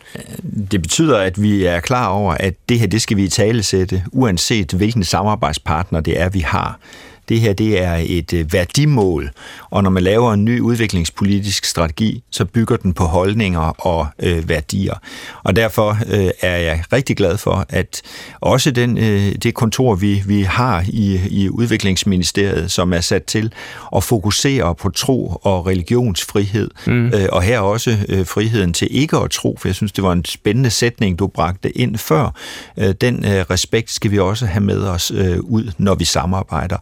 Det 0.70 0.82
betyder, 0.82 1.18
at 1.18 1.42
vi 1.42 1.64
er 1.64 1.80
klar 1.80 2.08
over, 2.08 2.34
at 2.40 2.54
det 2.68 2.78
her, 2.78 2.86
det 2.86 3.02
skal 3.02 3.16
vi 3.16 3.24
i 3.24 3.28
tale 3.28 3.62
sætte, 3.62 4.04
uanset 4.12 4.72
hvilken 4.72 5.04
samarbejdspartner 5.04 6.00
det 6.00 6.20
er, 6.20 6.28
vi 6.28 6.40
har. 6.40 6.78
Det 7.28 7.40
her 7.40 7.52
det 7.52 7.82
er 7.82 7.98
et 8.06 8.32
øh, 8.32 8.52
værdimål, 8.52 9.30
og 9.70 9.82
når 9.82 9.90
man 9.90 10.02
laver 10.02 10.32
en 10.32 10.44
ny 10.44 10.60
udviklingspolitisk 10.60 11.64
strategi, 11.64 12.22
så 12.30 12.44
bygger 12.44 12.76
den 12.76 12.92
på 12.92 13.04
holdninger 13.04 13.86
og 13.86 14.06
øh, 14.18 14.48
værdier. 14.48 14.94
Og 15.42 15.56
derfor 15.56 15.98
øh, 16.10 16.30
er 16.40 16.56
jeg 16.56 16.84
rigtig 16.92 17.16
glad 17.16 17.38
for, 17.38 17.66
at 17.68 18.02
også 18.40 18.70
den, 18.70 18.98
øh, 18.98 19.34
det 19.42 19.54
kontor, 19.54 19.94
vi, 19.94 20.22
vi 20.26 20.42
har 20.42 20.84
i, 20.88 21.20
i 21.30 21.48
Udviklingsministeriet, 21.48 22.70
som 22.70 22.92
er 22.92 23.00
sat 23.00 23.24
til 23.24 23.52
at 23.96 24.04
fokusere 24.04 24.74
på 24.74 24.90
tro 24.90 25.40
og 25.42 25.66
religionsfrihed, 25.66 26.70
mm. 26.86 27.06
øh, 27.06 27.28
og 27.32 27.42
her 27.42 27.60
også 27.60 27.96
øh, 28.08 28.26
friheden 28.26 28.72
til 28.72 28.88
ikke 28.90 29.16
at 29.16 29.30
tro, 29.30 29.56
for 29.60 29.68
jeg 29.68 29.74
synes, 29.74 29.92
det 29.92 30.04
var 30.04 30.12
en 30.12 30.24
spændende 30.24 30.70
sætning, 30.70 31.18
du 31.18 31.26
bragte 31.26 31.78
ind 31.78 31.96
før. 31.96 32.34
Øh, 32.78 32.94
den 33.00 33.24
øh, 33.24 33.44
respekt 33.50 33.90
skal 33.90 34.10
vi 34.10 34.18
også 34.18 34.46
have 34.46 34.64
med 34.64 34.82
os 34.82 35.12
øh, 35.14 35.38
ud, 35.40 35.72
når 35.78 35.94
vi 35.94 36.04
samarbejder 36.04 36.76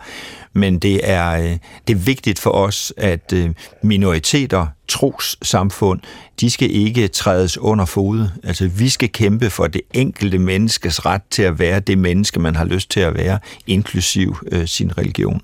men 0.53 0.79
det 0.79 1.11
er, 1.11 1.31
øh, 1.31 1.57
det 1.88 1.95
er 1.95 1.99
vigtigt 1.99 2.38
for 2.38 2.51
os, 2.51 2.92
at 2.97 3.33
øh, 3.35 3.51
minoriteter, 3.83 4.66
trossamfund, 4.88 6.01
de 6.40 6.51
skal 6.51 6.71
ikke 6.71 7.09
trædes 7.09 7.59
under 7.59 7.85
fod. 7.85 8.29
Altså, 8.45 8.68
vi 8.68 8.88
skal 8.88 9.09
kæmpe 9.09 9.51
for 9.51 9.66
det 9.66 9.83
enkelte 9.95 10.38
menneskes 10.38 11.07
ret 11.07 11.23
til 11.31 11.42
at 11.42 11.59
være 11.59 11.81
det 11.81 11.99
menneske, 11.99 12.40
man 12.40 12.57
har 12.57 12.64
lyst 12.64 12.90
til 12.90 13.01
at 13.01 13.14
være, 13.14 13.38
inklusiv 13.66 14.37
øh, 14.53 14.66
sin 14.66 14.99
religion. 14.99 15.40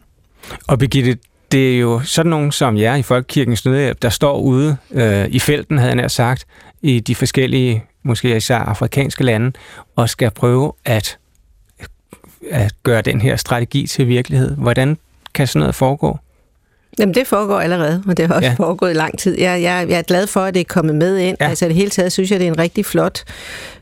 Og 0.67 0.79
Birgitte, 0.79 1.17
det 1.53 1.75
er 1.75 1.79
jo 1.79 2.01
sådan 2.05 2.31
nogen 2.31 2.53
som 2.53 2.77
jer 2.77 2.95
i 2.95 3.03
Folkekirkens 3.03 3.65
Nødhjælp, 3.65 4.03
der 4.03 4.09
står 4.09 4.39
ude 4.39 4.77
øh, 4.91 5.27
i 5.29 5.39
felten, 5.39 5.79
havde 5.79 5.97
han 5.97 6.11
sagt, 6.11 6.47
i 6.83 7.01
de 7.01 7.15
forskellige, 7.15 7.85
måske 8.03 8.37
især 8.37 8.59
afrikanske 8.59 9.25
lande, 9.25 9.53
og 9.97 10.09
skal 10.09 10.31
prøve 10.31 10.73
at 10.85 11.19
at 12.51 12.73
gøre 12.83 13.03
den 13.03 13.21
her 13.21 13.37
strategi 13.37 13.87
til 13.87 14.09
virkelighed. 14.09 14.57
Hvordan 14.57 14.99
kan 15.35 15.47
sådan 15.47 15.61
noget 15.61 15.75
foregå? 15.75 16.19
Jamen, 16.99 17.15
det 17.15 17.27
foregår 17.27 17.61
allerede, 17.61 18.03
og 18.07 18.17
det 18.17 18.27
har 18.27 18.35
også 18.35 18.49
ja. 18.49 18.55
foregået 18.55 18.91
i 18.91 18.95
lang 18.95 19.19
tid. 19.19 19.39
Jeg, 19.39 19.63
jeg, 19.63 19.87
jeg 19.89 19.99
er 19.99 20.03
glad 20.03 20.27
for, 20.27 20.41
at 20.41 20.55
det 20.55 20.61
er 20.61 20.65
kommet 20.65 20.95
med 20.95 21.19
ind. 21.19 21.37
Ja. 21.41 21.49
Altså, 21.49 21.67
det 21.67 21.75
hele 21.75 21.91
taget 21.91 22.13
synes 22.13 22.31
jeg, 22.31 22.41
det 22.41 22.47
er 22.47 22.53
en 22.53 22.59
rigtig 22.59 22.87
flot 22.87 23.25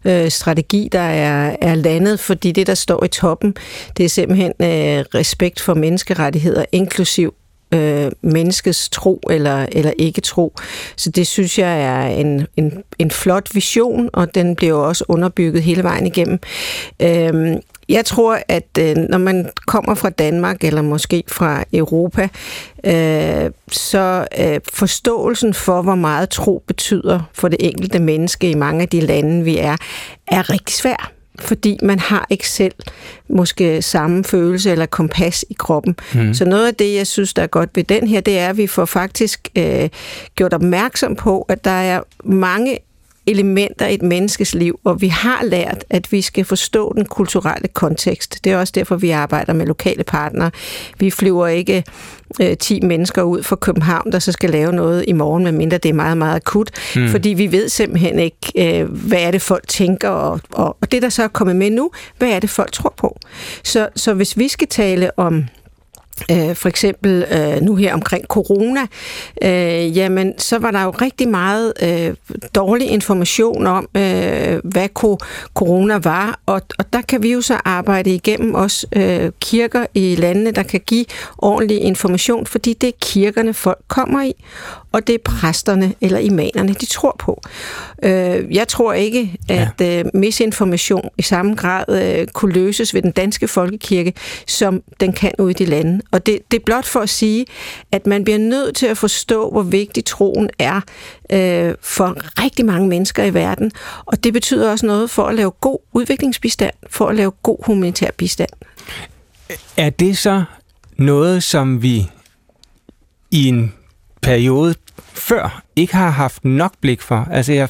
øh, 0.05 0.31
strategi, 0.31 0.89
der 0.93 1.01
er, 1.01 1.57
er 1.61 1.75
landet, 1.75 2.21
fordi 2.21 2.53
det, 2.53 2.67
der 2.67 2.75
står 2.75 3.05
i 3.05 3.09
toppen, 3.09 3.55
det 3.97 4.05
er 4.05 4.09
simpelthen 4.09 4.53
øh, 4.61 5.05
respekt 5.15 5.61
for 5.61 5.75
menneskerettigheder, 5.75 6.65
inklusiv 6.73 7.35
øh, 7.75 8.13
menneskets 8.23 8.89
tro 8.89 9.21
eller, 9.31 9.67
eller 9.73 9.93
ikke 9.99 10.21
tro. 10.21 10.55
Så 10.97 11.11
det 11.11 11.27
synes 11.27 11.59
jeg 11.59 11.83
er 11.83 12.07
en, 12.07 12.47
en, 12.57 12.83
en 12.99 13.11
flot 13.11 13.55
vision, 13.55 14.11
og 14.13 14.35
den 14.35 14.57
bliver 14.57 14.73
jo 14.73 14.89
også 14.89 15.05
underbygget 15.09 15.63
hele 15.63 15.83
vejen 15.83 16.07
igennem. 16.07 16.39
Øh, 17.03 17.57
Jeg 17.89 18.05
tror, 18.05 18.39
at 18.49 18.79
øh, 18.79 18.97
når 18.97 19.19
man 19.19 19.51
kommer 19.67 19.95
fra 19.95 20.11
Danmark 20.11 20.65
eller 20.65 20.83
måske 20.83 21.25
fra 21.29 21.65
Europa, 21.73 22.29
øh, 22.87 23.51
så 23.73 24.27
øh, 24.39 24.61
forståelsen 24.73 25.55
for, 25.55 25.83
hvor 25.83 25.95
meget 25.95 26.29
tro 26.29 26.63
betyder 26.67 27.21
for 27.33 27.49
det 27.49 27.57
enkelte 27.61 27.99
menneske 27.99 28.51
i 28.51 28.55
mange 28.55 28.83
af 28.83 28.89
de 28.89 29.01
lande, 29.01 29.45
vi 29.45 29.59
er, 29.59 29.77
er 30.27 30.51
rigtig 30.51 30.75
svær 30.75 31.13
fordi 31.41 31.79
man 31.83 31.99
har 31.99 32.27
ikke 32.31 32.49
selv 32.49 32.75
måske 33.29 33.83
samme 33.83 34.25
følelse 34.25 34.71
eller 34.71 34.87
kompas 34.87 35.45
i 35.51 35.55
kroppen. 35.59 35.97
Mm. 36.15 36.35
Så 36.35 36.45
noget 36.45 36.67
af 36.67 36.75
det, 36.75 36.95
jeg 36.95 37.07
synes, 37.07 37.35
der 37.35 37.43
er 37.43 37.47
godt 37.47 37.71
ved 37.75 37.85
den 37.85 38.09
her, 38.09 38.21
det 38.21 38.39
er, 38.39 38.49
at 38.49 38.57
vi 38.57 38.67
får 38.67 38.85
faktisk 38.85 39.49
øh, 39.59 39.89
gjort 40.35 40.55
opmærksom 40.55 41.17
på, 41.17 41.47
at 41.49 41.65
der 41.65 41.71
er 41.71 42.01
mange 42.25 42.79
elementer 43.27 43.87
i 43.87 43.95
et 43.95 44.03
menneskes 44.03 44.55
liv, 44.55 44.81
og 44.85 45.01
vi 45.01 45.09
har 45.09 45.45
lært, 45.45 45.85
at 45.91 46.13
vi 46.13 46.23
skal 46.23 46.45
forstå 46.45 46.93
den 46.97 47.05
kulturelle 47.05 47.69
kontekst. 47.69 48.45
Det 48.45 48.53
er 48.53 48.59
også 48.59 48.73
derfor, 48.77 48.97
vi 48.97 49.11
arbejder 49.11 49.53
med 49.53 49.67
lokale 49.67 50.05
partnere. 50.05 50.51
Vi 50.99 51.11
flyver 51.11 51.47
ikke 51.47 51.85
øh, 52.41 52.57
10 52.57 52.81
mennesker 52.81 53.23
ud 53.23 53.43
fra 53.43 53.57
København, 53.57 54.13
der 54.13 54.19
så 54.19 54.33
skal 54.33 54.51
lave 54.51 54.73
noget 54.73 55.05
i 55.09 55.13
morgen, 55.13 55.45
medmindre 55.45 55.79
det 55.79 55.89
er 55.89 55.93
meget, 55.93 56.19
meget 56.19 56.37
akut, 56.37 56.71
mm. 56.97 57.09
fordi 57.09 57.29
vi 57.29 57.53
ved 57.53 57.69
simpelthen 57.69 58.19
ikke, 58.19 58.81
øh, 58.81 58.89
hvad 58.89 59.19
er 59.19 59.31
det, 59.31 59.43
folk 59.43 59.69
tænker, 59.69 60.09
og, 60.09 60.41
og, 60.53 60.77
og 60.81 60.93
det, 60.93 61.03
der 61.03 61.09
så 61.09 61.23
er 61.23 61.29
kommet 61.29 61.57
med 61.57 61.71
nu, 61.71 61.91
hvad 62.19 62.29
er 62.29 62.41
det, 62.41 62.51
folk 62.51 62.73
tror 62.73 62.95
på. 62.97 63.19
Så, 63.65 63.89
så 63.97 64.15
hvis 64.15 64.39
vi 64.39 64.49
skal 64.49 64.69
tale 64.69 65.19
om 65.19 65.45
Øh, 66.31 66.55
for 66.55 66.69
eksempel 66.69 67.27
øh, 67.31 67.61
nu 67.63 67.75
her 67.75 67.95
omkring 67.95 68.25
corona, 68.25 68.81
øh, 69.43 69.97
jamen 69.97 70.39
så 70.39 70.59
var 70.59 70.71
der 70.71 70.83
jo 70.83 70.91
rigtig 70.91 71.29
meget 71.29 71.73
øh, 71.83 72.15
dårlig 72.55 72.89
information 72.89 73.67
om, 73.67 73.89
øh, 73.97 74.61
hvad 74.65 74.89
corona 75.55 75.99
var, 75.99 76.41
og, 76.47 76.63
og 76.79 76.93
der 76.93 77.03
kan 77.03 77.23
vi 77.23 77.33
jo 77.33 77.41
så 77.41 77.59
arbejde 77.65 78.15
igennem 78.15 78.55
også 78.55 78.87
øh, 78.97 79.31
kirker 79.41 79.87
i 79.95 80.17
landene, 80.19 80.51
der 80.51 80.63
kan 80.63 80.81
give 80.87 81.05
ordentlig 81.39 81.81
information, 81.81 82.47
fordi 82.47 82.73
det 82.73 82.89
er 82.89 82.93
kirkerne 83.01 83.55
folk 83.55 83.79
kommer 83.89 84.23
i, 84.23 84.33
og 84.93 85.07
det 85.07 85.15
er 85.15 85.19
præsterne 85.25 85.95
eller 86.01 86.19
imanerne, 86.19 86.75
de 86.75 86.87
tror 86.87 87.17
på. 87.19 87.43
Øh, 88.03 88.55
jeg 88.55 88.69
tror 88.69 88.93
ikke, 88.93 89.37
at 89.49 89.69
ja. 89.81 89.99
Øh, 89.99 90.05
misinformation 90.15 91.09
i 91.19 91.23
samme 91.23 91.55
grad 91.55 91.85
øh, 91.89 92.27
kunne 92.27 92.53
løses 92.53 92.95
ved 92.95 93.03
den 93.03 93.11
danske 93.11 93.49
folkekirke, 93.49 94.13
som 94.47 94.83
den 95.01 95.13
kan 95.13 95.33
ude 95.39 95.51
i 95.51 95.55
de 95.55 95.65
lande. 95.65 96.01
Og 96.11 96.27
det, 96.27 96.39
det 96.51 96.57
er 96.57 96.65
blot 96.65 96.87
for 96.87 97.01
at 97.01 97.09
sige, 97.09 97.47
at 97.93 98.07
man 98.07 98.25
bliver 98.25 98.39
nødt 98.39 98.77
til 98.77 98.87
at 98.87 98.99
forstå, 98.99 99.51
hvor 99.51 99.63
vigtig 99.63 100.05
troen 100.05 100.51
er 100.59 100.81
øh, 101.33 101.75
for 101.81 102.17
rigtig 102.43 102.65
mange 102.65 102.89
mennesker 102.89 103.25
i 103.25 103.35
verden. 103.35 103.73
Og 104.07 104.25
det 104.25 104.33
betyder 104.33 104.71
også 104.71 104.87
noget 104.87 105.11
for 105.11 105.27
at 105.27 105.35
lave 105.35 105.51
god 105.51 105.79
udviklingsbistand, 105.93 106.73
for 106.91 107.07
at 107.09 107.17
lave 107.17 107.31
god 107.31 107.59
humanitær 107.67 108.11
bistand. 108.17 108.51
Er 109.77 109.91
det 109.91 110.19
så 110.19 110.45
noget, 110.97 111.43
som 111.43 111.83
vi 111.83 112.11
i 113.31 113.49
en 113.49 113.75
periode 114.23 114.75
før 115.13 115.63
ikke 115.77 115.95
har 115.95 116.11
haft 116.11 116.45
nok 116.45 116.73
blik 116.81 117.03
for. 117.03 117.29
Altså 117.31 117.53
jeg 117.53 117.69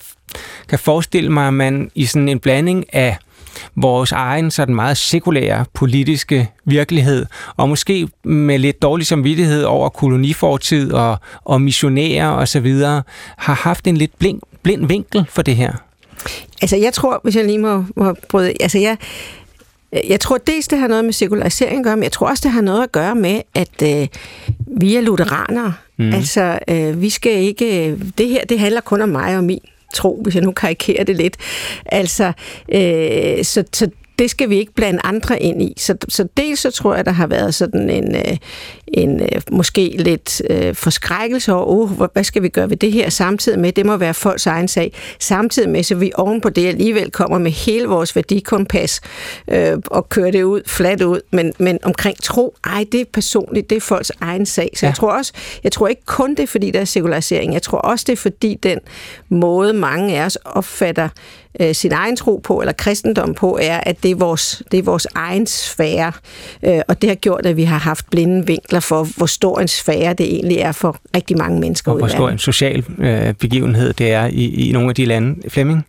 kan 0.69 0.79
forestille 0.79 1.33
mig, 1.33 1.47
at 1.47 1.55
man 1.55 1.91
i 1.95 2.07
sådan 2.07 2.29
en 2.29 2.39
blanding 2.39 2.95
af 2.95 3.17
vores 3.75 4.13
egen 4.13 4.51
sådan 4.51 4.75
meget 4.75 4.97
sekulære 4.97 5.65
politiske 5.75 6.51
virkelighed, 6.65 7.27
og 7.57 7.69
måske 7.69 8.09
med 8.25 8.59
lidt 8.59 8.83
dårlig 8.83 9.07
samvittighed 9.07 9.63
over 9.63 9.89
kolonifortid 9.89 10.93
og, 10.93 11.17
og 11.45 11.61
missionærer 11.61 12.29
og 12.29 12.49
så 12.49 12.61
videre, 12.61 13.03
har 13.37 13.55
haft 13.55 13.87
en 13.87 13.97
lidt 13.97 14.19
blind, 14.19 14.41
blind 14.63 14.87
vinkel 14.87 15.27
for 15.29 15.43
det 15.43 15.57
her. 15.57 15.73
Altså 16.63 16.77
jeg 16.77 16.93
tror, 16.93 17.21
hvis 17.23 17.37
jeg 17.37 17.45
lige 17.45 17.59
må, 17.59 17.85
må 17.97 18.15
bryde, 18.29 18.53
altså 18.61 18.79
jeg, 18.79 18.97
jeg 20.09 20.21
tror 20.21 20.39
dels, 20.39 20.69
det 20.69 20.79
har 20.79 20.89
noget 20.89 21.05
med 21.05 21.13
sekularisering 21.13 21.79
at 21.79 21.85
gøre, 21.85 21.97
men 21.97 22.03
jeg 22.03 22.13
tror 22.13 22.29
også, 22.29 22.41
det 22.45 22.51
har 22.51 22.61
noget 22.61 22.83
at 22.83 22.93
gøre 22.93 23.15
med, 23.15 23.41
at 23.55 23.83
øh, 23.83 24.09
vi 24.79 24.97
er 24.97 25.01
lutheranere. 25.01 25.75
Mm. 25.97 26.13
Altså, 26.13 26.59
øh, 26.69 27.03
vi 27.03 27.11
skal 27.11 27.33
ikke... 27.33 27.97
Det 28.19 28.29
her, 28.29 28.45
det 28.45 28.59
handler 28.59 28.81
kun 28.81 29.03
om 29.03 29.09
mig 29.09 29.37
og 29.37 29.45
min 29.45 29.61
tro, 29.97 30.21
hvis 30.23 30.35
jeg 30.35 30.43
nu 30.43 30.53
karikerer 30.53 31.05
det 31.05 31.17
lidt. 31.17 31.37
Altså, 31.87 32.33
øh, 32.73 33.45
så, 33.45 33.65
så 33.73 33.89
det 34.19 34.31
skal 34.31 34.51
vi 34.51 34.57
ikke 34.57 34.73
blande 34.73 35.01
andre 35.05 35.43
ind 35.43 35.63
i. 35.63 35.75
Så, 35.77 35.97
så 36.09 36.29
dels 36.37 36.61
så 36.61 36.71
tror 36.71 36.95
jeg, 36.95 37.05
der 37.05 37.13
har 37.13 37.27
været 37.27 37.55
sådan 37.55 37.91
en, 37.91 38.17
øh, 38.17 38.37
en 38.89 39.21
øh, 39.21 39.41
måske 39.51 39.95
lidt 39.99 40.43
øh, 40.51 40.75
forskrækkelse 40.75 41.53
over, 41.53 41.91
oh, 41.91 42.09
hvad 42.13 42.25
skal 42.25 42.43
vi 42.43 42.49
gøre 42.49 42.71
ved 42.71 42.77
det 42.77 42.93
her, 42.93 43.11
samtidig 43.11 43.59
med, 43.59 43.73
det 43.73 43.87
må 43.87 43.97
være 43.97 44.15
folks 44.15 44.47
egen 44.47 44.69
sag, 44.69 44.93
samtidig 45.21 45.69
med, 45.69 45.83
så 45.83 45.95
vi 45.95 46.13
oven 46.15 46.41
på 46.41 46.51
det 46.51 46.67
alligevel 46.67 47.11
kommer 47.11 47.39
med 47.39 47.51
hele 47.51 47.87
vores 47.87 48.17
værdikompas 48.17 49.01
øh, 49.49 49.79
og 49.87 50.09
kører 50.09 50.31
det 50.31 50.43
ud, 50.43 50.61
flat 50.67 51.03
ud, 51.03 51.21
men, 51.33 51.53
men 51.59 51.79
omkring 51.83 52.23
tro, 52.23 52.55
ej, 52.65 52.85
det 52.93 53.01
er 53.01 53.05
personligt, 53.13 53.71
det 53.71 53.77
er 53.77 53.81
folks 53.81 54.13
egen 54.21 54.47
sag. 54.47 54.71
Så 54.75 54.87
ja. 54.87 54.91
jeg 54.91 54.97
tror 54.97 55.13
også, 55.13 55.33
jeg 55.65 55.73
tror 55.73 55.89
ikke 55.89 56.05
kun 56.07 56.31
det 56.31 56.41
er, 56.41 56.47
fordi 56.47 56.71
der 56.71 56.81
er 56.81 56.85
sekularisering, 56.85 57.53
jeg 57.53 57.63
tror 57.63 57.79
også, 57.79 58.05
det 58.07 58.13
er 58.13 58.17
fordi 58.17 58.59
den 58.63 58.79
måde, 59.29 59.73
mange 59.73 60.19
af 60.19 60.25
os 60.25 60.37
opfatter 60.37 61.09
øh, 61.61 61.75
sin 61.75 61.93
egen 61.93 62.17
tro 62.17 62.37
på, 62.37 62.61
eller 62.61 62.73
kristendom 62.73 63.35
på, 63.35 63.59
er, 63.63 63.81
at 63.83 64.03
det 64.03 64.11
er 64.11 64.15
vores, 64.15 64.63
det 64.71 64.79
er 64.79 64.83
vores 64.83 65.07
egen 65.15 65.47
sfære. 65.47 66.13
Øh, 66.63 66.81
og 66.89 67.03
det 67.03 67.11
har 67.11 67.15
gjort, 67.15 67.47
at 67.47 67.57
vi 67.57 67.65
har 67.65 67.79
haft 67.79 68.11
blinde 68.11 68.47
vinkler 68.47 68.76
for, 68.81 69.09
hvor 69.17 69.27
stor 69.27 69.61
en 69.61 69.69
sfære 69.69 70.15
det 70.15 70.27
egentlig 70.35 70.59
er 70.59 70.73
for 70.73 70.97
rigtig 71.17 71.39
mange 71.39 71.61
mennesker. 71.61 71.93
Og 71.93 71.99
hvor 71.99 72.09
stor 72.09 72.29
en 72.29 72.39
social 72.39 72.85
øh, 72.99 73.35
begivenhed 73.35 73.93
det 73.93 74.13
er 74.13 74.27
i, 74.27 74.69
i 74.69 74.73
nogle 74.73 74.89
af 74.89 74.95
de 74.95 75.05
lande. 75.05 75.51
Flemming? 75.51 75.87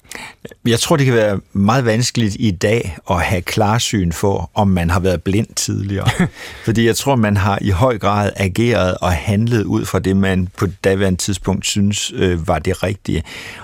Jeg 0.68 0.80
tror, 0.80 0.96
det 0.96 1.06
kan 1.06 1.16
være 1.16 1.40
meget 1.54 1.86
vanskeligt 1.86 2.36
i 2.40 2.52
dag 2.52 2.98
at 3.10 3.22
have 3.22 3.42
klarsyn 3.42 4.12
for, 4.12 4.52
om 4.54 4.68
man 4.68 4.90
har 4.90 5.00
været 5.00 5.24
blind 5.24 5.48
tidligere. 5.56 6.10
Fordi 6.66 6.86
jeg 6.86 6.96
tror, 6.96 7.16
man 7.16 7.38
har 7.38 7.60
i 7.62 7.70
høj 7.70 7.98
grad 7.98 8.32
ageret 8.36 8.98
og 9.02 9.12
handlet 9.12 9.64
ud 9.64 9.86
fra 9.86 10.00
det, 10.00 10.18
man 10.18 10.48
på 10.58 10.68
daværende 10.84 11.20
tidspunkt 11.20 11.66
synes 11.66 12.14
øh, 12.16 12.48
var 12.48 12.60
det 12.60 12.84
rigtige. 12.84 13.24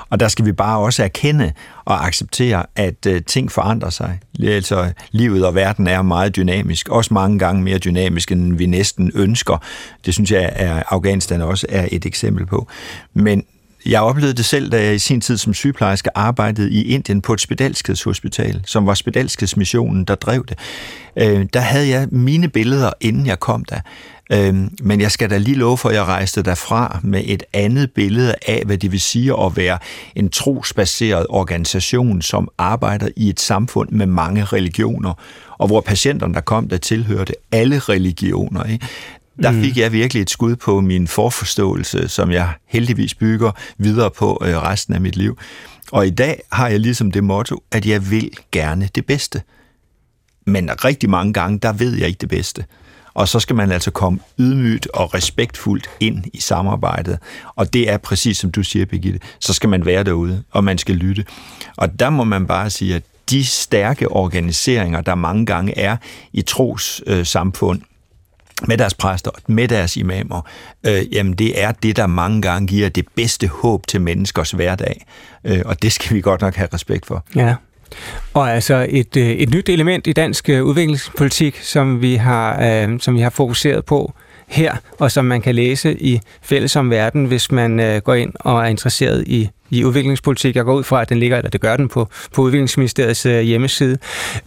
Og 0.09 0.19
der 0.19 0.27
skal 0.27 0.45
vi 0.45 0.51
bare 0.51 0.79
også 0.79 1.03
erkende 1.03 1.51
og 1.85 2.05
acceptere, 2.05 2.65
at 2.75 3.05
øh, 3.07 3.21
ting 3.27 3.51
forandrer 3.51 3.89
sig. 3.89 4.19
Altså, 4.43 4.93
livet 5.11 5.45
og 5.45 5.55
verden 5.55 5.87
er 5.87 6.01
meget 6.01 6.35
dynamisk, 6.35 6.89
også 6.89 7.13
mange 7.13 7.39
gange 7.39 7.63
mere 7.63 7.77
dynamisk, 7.77 8.31
end 8.31 8.57
vi 8.57 8.65
næsten 8.65 9.11
ønsker. 9.15 9.63
Det 10.05 10.13
synes 10.13 10.31
jeg, 10.31 10.49
at 10.55 10.83
Afghanistan 10.89 11.41
også 11.41 11.65
er 11.69 11.87
et 11.91 12.05
eksempel 12.05 12.45
på. 12.45 12.67
Men 13.13 13.43
jeg 13.85 14.01
oplevede 14.01 14.33
det 14.33 14.45
selv, 14.45 14.71
da 14.71 14.83
jeg 14.83 14.95
i 14.95 14.99
sin 14.99 15.21
tid 15.21 15.37
som 15.37 15.53
sygeplejerske 15.53 16.17
arbejdede 16.17 16.71
i 16.71 16.83
Indien 16.83 17.21
på 17.21 17.33
et 17.33 17.41
spedalskedshospital, 17.41 18.61
som 18.65 18.85
var 18.85 18.93
spedalskedsmissionen, 18.93 20.05
der 20.05 20.15
drev 20.15 20.45
det. 20.45 20.59
Øh, 21.17 21.45
der 21.53 21.59
havde 21.59 21.89
jeg 21.89 22.07
mine 22.11 22.49
billeder, 22.49 22.91
inden 23.01 23.25
jeg 23.25 23.39
kom 23.39 23.65
der. 23.65 23.79
Øh, 24.31 24.55
men 24.81 25.01
jeg 25.01 25.11
skal 25.11 25.29
da 25.29 25.37
lige 25.37 25.57
love 25.57 25.77
for, 25.77 25.89
at 25.89 25.95
jeg 25.95 26.03
rejste 26.03 26.41
derfra 26.41 26.99
med 27.03 27.21
et 27.25 27.43
andet 27.53 27.91
billede 27.91 28.35
af, 28.47 28.63
hvad 28.65 28.77
det 28.77 28.91
vil 28.91 29.01
sige 29.01 29.33
at 29.45 29.57
være 29.57 29.77
en 30.15 30.29
trosbaseret 30.29 31.25
organisation, 31.29 32.21
som 32.21 32.49
arbejder 32.57 33.07
i 33.15 33.29
et 33.29 33.39
samfund 33.39 33.89
med 33.89 34.05
mange 34.05 34.43
religioner, 34.43 35.13
og 35.57 35.67
hvor 35.67 35.81
patienterne, 35.81 36.33
der 36.33 36.41
kom, 36.41 36.69
der 36.69 36.77
tilhørte 36.77 37.33
alle 37.51 37.79
religioner. 37.79 38.63
Ikke? 38.63 38.87
Der 39.41 39.51
mm. 39.51 39.61
fik 39.61 39.77
jeg 39.77 39.91
virkelig 39.91 40.21
et 40.21 40.29
skud 40.29 40.55
på 40.55 40.81
min 40.81 41.07
forforståelse, 41.07 42.07
som 42.07 42.31
jeg 42.31 42.49
heldigvis 42.65 43.13
bygger 43.13 43.51
videre 43.77 44.11
på 44.11 44.43
øh, 44.45 44.57
resten 44.57 44.93
af 44.93 45.01
mit 45.01 45.15
liv. 45.15 45.37
Og 45.91 46.07
i 46.07 46.09
dag 46.09 46.41
har 46.51 46.67
jeg 46.67 46.79
ligesom 46.79 47.11
det 47.11 47.23
motto, 47.23 47.63
at 47.71 47.85
jeg 47.85 48.11
vil 48.11 48.31
gerne 48.51 48.89
det 48.95 49.05
bedste. 49.05 49.41
Men 50.45 50.69
rigtig 50.85 51.09
mange 51.09 51.33
gange, 51.33 51.59
der 51.59 51.73
ved 51.73 51.97
jeg 51.97 52.07
ikke 52.07 52.21
det 52.21 52.29
bedste. 52.29 52.65
Og 53.13 53.27
så 53.27 53.39
skal 53.39 53.55
man 53.55 53.71
altså 53.71 53.91
komme 53.91 54.19
ydmygt 54.39 54.87
og 54.93 55.13
respektfuldt 55.13 55.89
ind 55.99 56.23
i 56.33 56.39
samarbejdet. 56.39 57.19
Og 57.55 57.73
det 57.73 57.89
er 57.89 57.97
præcis 57.97 58.37
som 58.37 58.51
du 58.51 58.63
siger, 58.63 58.85
Birgitte. 58.85 59.19
Så 59.39 59.53
skal 59.53 59.69
man 59.69 59.85
være 59.85 60.03
derude, 60.03 60.43
og 60.51 60.63
man 60.63 60.77
skal 60.77 60.95
lytte. 60.95 61.25
Og 61.77 61.99
der 61.99 62.09
må 62.09 62.23
man 62.23 62.47
bare 62.47 62.69
sige, 62.69 62.95
at 62.95 63.03
de 63.29 63.45
stærke 63.45 64.09
organiseringer, 64.09 65.01
der 65.01 65.15
mange 65.15 65.45
gange 65.45 65.77
er 65.77 65.97
i 66.33 66.41
tros 66.41 67.01
øh, 67.07 67.25
samfund, 67.25 67.81
med 68.67 68.77
deres 68.77 68.93
præster, 68.93 69.31
med 69.47 69.67
deres 69.67 69.97
imamer, 69.97 70.41
øh, 70.83 71.13
jamen 71.13 71.33
det 71.33 71.61
er 71.63 71.71
det, 71.71 71.95
der 71.95 72.07
mange 72.07 72.41
gange 72.41 72.67
giver 72.67 72.89
det 72.89 73.05
bedste 73.15 73.47
håb 73.47 73.87
til 73.87 74.01
menneskers 74.01 74.51
hverdag. 74.51 75.05
Øh, 75.43 75.61
og 75.65 75.81
det 75.81 75.91
skal 75.91 76.15
vi 76.15 76.21
godt 76.21 76.41
nok 76.41 76.55
have 76.55 76.69
respekt 76.73 77.05
for. 77.05 77.25
Ja. 77.35 77.55
Og 78.33 78.51
altså 78.51 78.87
et, 78.89 79.17
øh, 79.17 79.29
et 79.29 79.49
nyt 79.49 79.69
element 79.69 80.07
i 80.07 80.13
dansk 80.13 80.49
øh, 80.49 80.63
udviklingspolitik, 80.63 81.59
som 81.61 82.01
vi 82.01 82.15
har, 82.15 82.61
øh, 82.61 82.99
som 82.99 83.15
vi 83.15 83.21
har 83.21 83.29
fokuseret 83.29 83.85
på 83.85 84.13
her, 84.47 84.75
og 84.99 85.11
som 85.11 85.25
man 85.25 85.41
kan 85.41 85.55
læse 85.55 86.01
i 86.01 86.19
Fælles 86.41 86.75
om 86.75 86.89
Verden, 86.89 87.25
hvis 87.25 87.51
man 87.51 87.79
øh, 87.79 88.01
går 88.01 88.13
ind 88.13 88.33
og 88.39 88.61
er 88.61 88.65
interesseret 88.65 89.23
i, 89.27 89.49
i 89.69 89.83
udviklingspolitik. 89.83 90.55
Jeg 90.55 90.65
går 90.65 90.73
ud 90.73 90.83
fra, 90.83 91.01
at 91.01 91.09
den 91.09 91.19
ligger, 91.19 91.37
eller 91.37 91.49
det 91.49 91.61
gør 91.61 91.77
den 91.77 91.87
på, 91.87 92.07
på 92.33 92.41
Udviklingsministeriets 92.41 93.25
øh, 93.25 93.41
hjemmeside. 93.41 93.97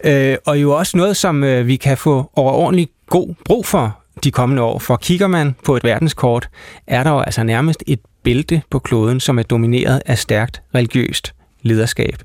Øh, 0.03 0.35
og 0.45 0.61
jo 0.61 0.71
også 0.71 0.97
noget, 0.97 1.17
som 1.17 1.43
øh, 1.43 1.67
vi 1.67 1.75
kan 1.75 1.97
få 1.97 2.31
overordentligt 2.35 2.91
god 3.09 3.35
brug 3.45 3.65
for 3.65 3.99
de 4.23 4.31
kommende 4.31 4.61
år. 4.61 4.79
For 4.79 4.95
kigger 4.95 5.27
man 5.27 5.55
på 5.65 5.75
et 5.75 5.83
verdenskort, 5.83 6.49
er 6.87 7.03
der 7.03 7.11
jo 7.11 7.19
altså 7.19 7.43
nærmest 7.43 7.83
et 7.87 7.99
bælte 8.23 8.61
på 8.69 8.79
kloden, 8.79 9.19
som 9.19 9.39
er 9.39 9.43
domineret 9.43 10.01
af 10.05 10.17
stærkt 10.17 10.61
religiøst 10.75 11.33
lederskab. 11.61 12.15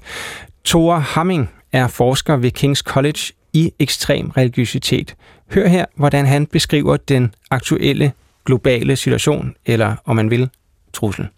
Thor 0.64 0.96
Hamming 0.96 1.50
er 1.72 1.88
forsker 1.88 2.36
ved 2.36 2.50
King's 2.58 2.82
College 2.82 3.20
i 3.52 3.72
ekstrem 3.78 4.30
religiøsitet. 4.30 5.14
Hør 5.54 5.68
her, 5.68 5.84
hvordan 5.96 6.26
han 6.26 6.46
beskriver 6.46 6.96
den 6.96 7.34
aktuelle 7.50 8.12
globale 8.44 8.96
situation, 8.96 9.54
eller 9.66 9.96
om 10.04 10.16
man 10.16 10.30
vil, 10.30 10.50
trussel. 10.92 11.28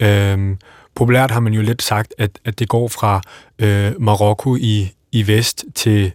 Øhm, 0.00 0.58
populært 0.94 1.30
har 1.30 1.40
man 1.40 1.52
jo 1.52 1.62
lidt 1.62 1.82
sagt, 1.82 2.14
at, 2.18 2.30
at 2.44 2.58
det 2.58 2.68
går 2.68 2.88
fra 2.88 3.20
øh, 3.58 3.92
Marokko 4.02 4.56
i, 4.56 4.92
i 5.12 5.26
vest 5.26 5.64
til 5.74 6.12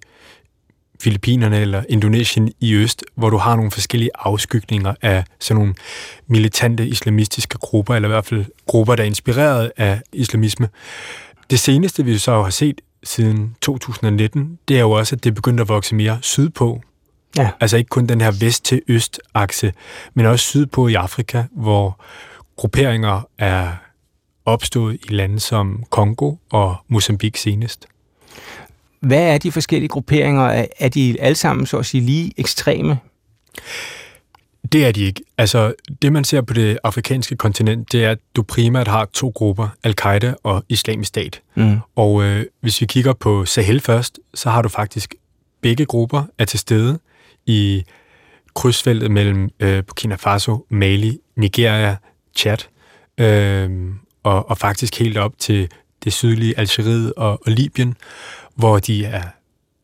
Filippinerne 1.01 1.59
eller 1.59 1.83
Indonesien 1.89 2.51
i 2.59 2.73
øst, 2.73 3.03
hvor 3.15 3.29
du 3.29 3.37
har 3.37 3.55
nogle 3.55 3.71
forskellige 3.71 4.09
afskygninger 4.15 4.93
af 5.01 5.23
sådan 5.39 5.59
nogle 5.61 5.75
militante 6.27 6.87
islamistiske 6.87 7.57
grupper, 7.57 7.95
eller 7.95 8.09
i 8.09 8.11
hvert 8.11 8.25
fald 8.25 8.45
grupper, 8.65 8.95
der 8.95 9.03
er 9.03 9.07
inspireret 9.07 9.71
af 9.77 10.01
islamisme. 10.13 10.69
Det 11.49 11.59
seneste, 11.59 12.05
vi 12.05 12.17
så 12.17 12.43
har 12.43 12.49
set 12.49 12.81
siden 13.03 13.55
2019, 13.61 14.59
det 14.67 14.75
er 14.77 14.81
jo 14.81 14.91
også, 14.91 15.15
at 15.15 15.23
det 15.23 15.35
begyndte 15.35 15.61
at 15.61 15.69
vokse 15.69 15.95
mere 15.95 16.19
sydpå. 16.21 16.81
Ja. 17.37 17.49
Altså 17.59 17.77
ikke 17.77 17.89
kun 17.89 18.05
den 18.05 18.21
her 18.21 18.31
vest-til-øst-akse, 18.31 19.73
men 20.13 20.25
også 20.25 20.45
sydpå 20.45 20.87
i 20.87 20.93
Afrika, 20.93 21.43
hvor 21.51 21.99
grupperinger 22.55 23.27
er 23.37 23.71
opstået 24.45 24.99
i 25.09 25.13
lande 25.13 25.39
som 25.39 25.83
Kongo 25.89 26.35
og 26.51 26.75
Mozambique 26.87 27.39
senest. 27.39 27.85
Hvad 29.01 29.33
er 29.33 29.37
de 29.37 29.51
forskellige 29.51 29.89
grupperinger? 29.89 30.65
Er 30.79 30.89
de 30.89 31.15
alle 31.19 31.35
sammen 31.35 31.65
så 31.65 31.77
at 31.77 31.85
sige 31.85 32.01
lige 32.01 32.31
ekstreme? 32.37 32.97
Det 34.71 34.85
er 34.85 34.91
de 34.91 35.03
ikke. 35.03 35.21
Altså, 35.37 35.73
det 36.01 36.13
man 36.13 36.23
ser 36.23 36.41
på 36.41 36.53
det 36.53 36.77
afrikanske 36.83 37.35
kontinent, 37.35 37.91
det 37.91 38.05
er, 38.05 38.11
at 38.11 38.17
du 38.35 38.43
primært 38.43 38.87
har 38.87 39.05
to 39.13 39.29
grupper, 39.35 39.67
Al-Qaida 39.83 40.33
og 40.43 40.63
Islamisk 40.69 41.07
Stat. 41.07 41.41
Mm. 41.55 41.77
Og 41.95 42.23
øh, 42.23 42.45
hvis 42.61 42.81
vi 42.81 42.85
kigger 42.85 43.13
på 43.13 43.45
Sahel 43.45 43.79
først, 43.79 44.19
så 44.33 44.49
har 44.49 44.61
du 44.61 44.69
faktisk 44.69 45.15
begge 45.61 45.85
grupper 45.85 46.23
er 46.37 46.45
til 46.45 46.59
stede 46.59 46.99
i 47.45 47.83
krydsfeltet 48.53 49.11
mellem 49.11 49.49
øh, 49.59 49.83
Burkina 49.83 50.15
Faso, 50.15 50.65
Mali, 50.69 51.19
Nigeria, 51.35 51.95
Chad, 52.35 52.57
øh, 53.17 53.69
og, 54.23 54.49
og 54.49 54.57
faktisk 54.57 54.99
helt 54.99 55.17
op 55.17 55.33
til 55.39 55.69
det 56.03 56.13
sydlige 56.13 56.59
Algeriet 56.59 57.13
og, 57.13 57.31
og 57.31 57.51
Libyen, 57.51 57.95
hvor 58.55 58.79
de 58.79 59.05
er 59.05 59.23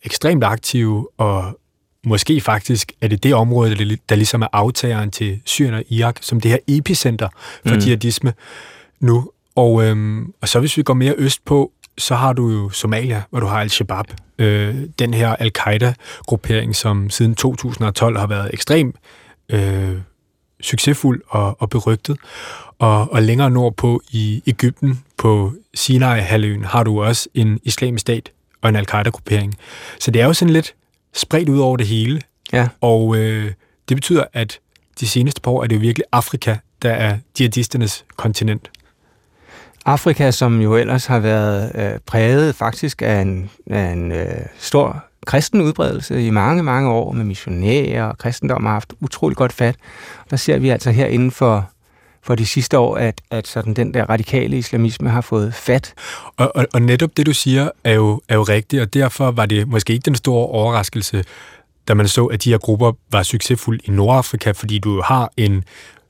ekstremt 0.04 0.44
aktive, 0.44 1.08
og 1.18 1.60
måske 2.06 2.42
faktisk 2.42 2.92
er 3.02 3.08
det 3.08 3.24
det 3.24 3.34
område, 3.34 3.98
der 4.10 4.16
ligesom 4.16 4.42
er 4.42 4.48
aftageren 4.54 5.12
til 5.12 5.42
Syrien 5.46 5.74
og 5.74 5.84
Irak, 5.90 6.18
som 6.22 6.42
det 6.42 6.52
her 6.52 6.58
epicenter 6.68 7.30
for 7.66 7.74
mm. 7.74 7.80
jihadisme 7.80 8.34
nu. 9.00 9.32
Og, 9.56 9.84
øhm, 9.84 10.34
og 10.42 10.48
så 10.48 10.60
hvis 10.60 10.78
vi 10.78 10.84
går 10.84 10.94
mere 10.94 11.14
øst 11.18 11.46
på, 11.46 11.72
så 11.98 12.16
har 12.16 12.34
du 12.34 12.50
jo 12.50 12.70
Somalia, 12.70 13.24
hvor 13.30 13.40
du 13.40 13.46
har 13.46 13.60
Al-Shabaab, 13.60 14.06
øh, 14.40 14.76
den 15.00 15.14
her 15.14 15.36
Al-Qaida-gruppering, 15.36 16.76
som 16.76 17.10
siden 17.10 17.36
2012 17.36 18.18
har 18.18 18.28
været 18.28 18.50
ekstrem 18.54 18.94
øh, 19.50 19.98
succesfuld 20.62 21.22
og, 21.28 21.62
og 21.62 21.70
berygtet. 21.70 22.18
Og, 22.80 23.12
og 23.12 23.22
længere 23.22 23.50
nordpå 23.50 24.02
i 24.12 24.44
Ægypten, 24.48 25.04
på 25.18 25.54
Sinai-halvøen, 25.74 26.64
har 26.64 26.84
du 26.84 27.04
også 27.04 27.30
en 27.34 27.60
islamisk 27.64 28.02
stat 28.02 28.32
og 28.62 28.70
en 28.70 28.76
al-Qaida-gruppering. 28.76 29.56
Så 30.00 30.12
det 30.12 30.22
er 30.22 30.26
jo 30.26 30.34
sådan 30.34 30.54
lidt 30.54 30.76
spredt 31.14 31.50
ud 31.50 31.60
over 31.60 31.78
det 31.78 31.88
hele. 31.88 32.22
Ja. 32.54 32.68
Og 32.82 33.16
øh, 33.18 33.52
det 33.90 33.98
betyder, 33.98 34.24
at 34.34 34.60
de 35.00 35.08
seneste 35.08 35.42
par 35.42 35.52
år 35.52 35.64
er 35.64 35.68
det 35.68 35.76
jo 35.76 35.80
virkelig 35.80 36.06
Afrika, 36.12 36.56
der 36.82 36.92
er 36.92 37.18
jihadisternes 37.40 38.06
kontinent. 38.16 38.72
Afrika, 39.86 40.32
som 40.32 40.62
jo 40.62 40.76
ellers 40.76 41.06
har 41.06 41.20
været 41.20 41.72
øh, 41.76 42.00
præget 42.06 42.56
faktisk 42.56 43.02
af 43.02 43.22
en, 43.22 43.50
af 43.70 43.92
en 43.92 44.12
øh, 44.12 44.46
stor 44.58 45.04
kristen 45.26 45.62
udbredelse 45.62 46.26
i 46.26 46.30
mange, 46.30 46.64
mange 46.64 46.90
år 46.90 47.12
med 47.12 47.26
missionærer, 47.26 48.04
og 48.04 48.18
kristendom 48.18 48.66
har 48.66 48.74
haft 48.74 48.94
utrolig 49.02 49.38
godt 49.38 49.54
fat. 49.54 49.76
Der 50.30 50.36
ser 50.36 50.58
vi 50.58 50.70
altså 50.70 50.92
her 50.92 51.06
inden 51.06 51.32
for, 51.32 51.70
for 52.28 52.36
de 52.36 52.46
sidste 52.46 52.80
år, 52.80 52.98
at, 52.98 53.22
at 53.32 53.48
sådan 53.48 53.74
den 53.74 53.94
der 53.94 54.06
radikale 54.10 54.58
islamisme 54.58 55.10
har 55.10 55.22
fået 55.22 55.54
fat. 55.54 55.94
Og, 56.38 56.52
og, 56.56 56.68
og 56.74 56.82
netop 56.82 57.18
det, 57.18 57.26
du 57.26 57.34
siger, 57.34 57.70
er 57.84 57.94
jo, 57.94 58.22
er 58.30 58.36
jo 58.36 58.44
rigtigt, 58.44 58.82
og 58.82 58.94
derfor 58.94 59.32
var 59.32 59.46
det 59.46 59.68
måske 59.68 59.94
ikke 59.94 60.04
den 60.04 60.16
store 60.16 60.48
overraskelse, 60.48 61.24
da 61.88 61.94
man 61.94 62.08
så, 62.08 62.26
at 62.26 62.44
de 62.44 62.50
her 62.50 62.58
grupper 62.58 62.92
var 63.12 63.24
succesfulde 63.24 63.82
i 63.86 63.92
Nordafrika, 63.92 64.52
fordi 64.52 64.80
du 64.80 65.02
har 65.02 65.32
en 65.38 65.64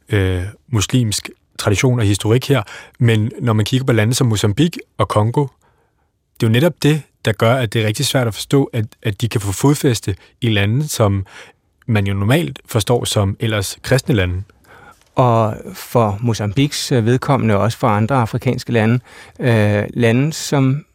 øh, 0.09 0.43
muslimsk 0.67 1.29
tradition 1.59 1.99
og 1.99 2.05
historik 2.05 2.47
her, 2.47 2.63
men 2.99 3.31
når 3.41 3.53
man 3.53 3.65
kigger 3.65 3.85
på 3.85 3.93
lande 3.93 4.13
som 4.13 4.27
Mozambique 4.27 4.79
og 4.97 5.07
Kongo, 5.07 5.41
det 6.39 6.45
er 6.45 6.49
jo 6.49 6.51
netop 6.51 6.73
det, 6.83 7.01
der 7.25 7.31
gør, 7.31 7.55
at 7.55 7.73
det 7.73 7.81
er 7.81 7.87
rigtig 7.87 8.05
svært 8.05 8.27
at 8.27 8.33
forstå, 8.33 8.63
at, 8.63 8.85
at 9.03 9.21
de 9.21 9.29
kan 9.29 9.41
få 9.41 9.51
fodfæste 9.51 10.15
i 10.41 10.49
lande, 10.49 10.87
som 10.87 11.25
man 11.87 12.07
jo 12.07 12.13
normalt 12.13 12.59
forstår 12.65 13.05
som 13.05 13.37
ellers 13.39 13.77
kristne 13.81 14.15
lande. 14.15 14.43
Og 15.17 15.57
for 15.73 16.17
Mozambiks 16.21 16.91
vedkommende, 16.91 17.55
og 17.55 17.61
også 17.61 17.77
for 17.77 17.87
andre 17.87 18.15
afrikanske 18.15 18.71
lande, 18.71 18.99
øh, 19.39 19.83
lande 19.93 20.33
som 20.33 20.85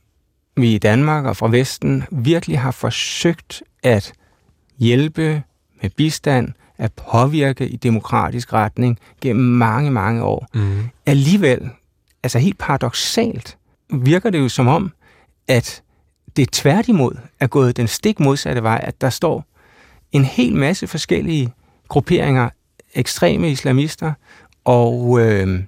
vi 0.57 0.75
i 0.75 0.79
Danmark 0.79 1.25
og 1.25 1.37
fra 1.37 1.49
Vesten 1.49 2.05
virkelig 2.11 2.61
har 2.61 2.71
forsøgt 2.71 3.63
at 3.83 4.13
hjælpe 4.79 5.43
med 5.83 5.91
bistand, 5.91 6.53
at 6.79 6.93
påvirke 6.93 7.69
i 7.69 7.77
demokratisk 7.77 8.53
retning 8.53 8.99
gennem 9.21 9.45
mange, 9.45 9.91
mange 9.91 10.23
år. 10.23 10.47
Mm. 10.55 10.89
Alligevel, 11.07 11.71
altså 12.23 12.39
helt 12.39 12.59
paradoxalt, 12.59 13.59
virker 13.91 14.31
det 14.31 14.39
jo 14.39 14.49
som 14.49 14.69
om, 14.69 14.93
at 15.49 15.83
det 16.37 16.51
tværtimod 16.51 17.17
er 17.41 17.47
gået 17.47 17.77
den 17.77 17.89
stik 17.89 18.21
modsatte 18.21 18.63
vej, 18.63 18.81
at 18.83 19.01
der 19.01 19.11
står 19.11 19.45
en 20.13 20.25
hel 20.25 20.57
masse 20.57 20.87
forskellige 20.87 21.53
grupperinger, 21.89 22.51
ekstreme 22.95 23.51
islamister, 23.51 24.13
og 24.65 25.21
øh, 25.21 25.61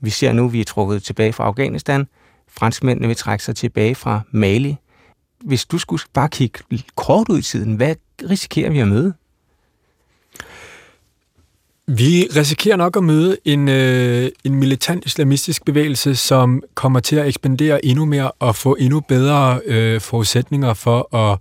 vi 0.00 0.10
ser 0.10 0.32
nu, 0.32 0.44
at 0.44 0.52
vi 0.52 0.60
er 0.60 0.64
trukket 0.64 1.02
tilbage 1.02 1.32
fra 1.32 1.44
Afghanistan. 1.44 2.06
Franskmændene 2.48 3.06
vil 3.06 3.16
trække 3.16 3.44
sig 3.44 3.56
tilbage 3.56 3.94
fra 3.94 4.20
Mali. 4.30 4.76
Hvis 5.40 5.64
du 5.64 5.78
skulle 5.78 6.02
bare 6.12 6.28
kigge 6.28 6.60
kort 6.96 7.28
ud 7.28 7.38
i 7.38 7.42
tiden, 7.42 7.74
hvad 7.74 7.94
risikerer 8.30 8.70
vi 8.70 8.78
at 8.78 8.88
møde? 8.88 9.14
Vi 11.86 12.28
risikerer 12.36 12.76
nok 12.76 12.96
at 12.96 13.04
møde 13.04 13.36
en, 13.44 13.68
øh, 13.68 14.30
en 14.44 14.54
militant 14.54 15.04
islamistisk 15.04 15.64
bevægelse, 15.64 16.16
som 16.16 16.62
kommer 16.74 17.00
til 17.00 17.16
at 17.16 17.26
ekspandere 17.26 17.84
endnu 17.84 18.04
mere 18.04 18.30
og 18.30 18.56
få 18.56 18.76
endnu 18.80 19.00
bedre 19.00 19.60
øh, 19.64 20.00
forudsætninger 20.00 20.74
for 20.74 21.14
at 21.16 21.38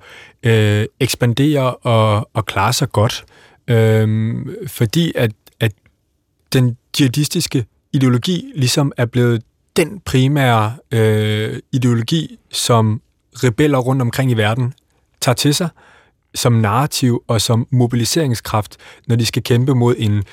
øh, 0.51 0.85
ekspandere 0.99 1.75
og, 1.75 2.29
og 2.33 2.45
klare 2.45 2.73
sig 2.73 2.91
godt. 2.91 3.25
Øh, 3.67 4.35
fordi 4.67 5.13
at, 5.15 5.31
at 5.59 5.71
den 6.53 6.77
jihadistiske 6.99 7.65
ideologi 7.93 8.51
ligesom 8.55 8.91
er 8.97 9.05
blevet 9.05 9.43
den 9.75 9.99
primære 9.99 10.75
øh, 10.91 11.59
ideologi, 11.71 12.37
som 12.51 13.01
rebeller 13.33 13.77
rundt 13.77 14.01
omkring 14.01 14.31
i 14.31 14.33
verden 14.33 14.73
tager 15.21 15.35
til 15.35 15.55
sig, 15.55 15.69
som 16.35 16.53
narrativ 16.53 17.23
og 17.27 17.41
som 17.41 17.67
mobiliseringskraft, 17.71 18.77
når 19.07 19.15
de 19.15 19.25
skal 19.25 19.43
kæmpe 19.43 19.75
mod 19.75 19.95
en 19.97 20.23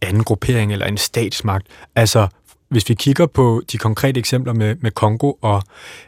anden 0.00 0.24
gruppering 0.24 0.72
eller 0.72 0.86
en 0.86 0.96
statsmagt. 0.96 1.66
Altså, 1.94 2.28
hvis 2.68 2.88
vi 2.88 2.94
kigger 2.94 3.26
på 3.26 3.62
de 3.72 3.78
konkrete 3.78 4.20
eksempler 4.20 4.52
med, 4.52 4.76
med 4.80 4.90
Kongo 4.90 5.32
og 5.40 5.62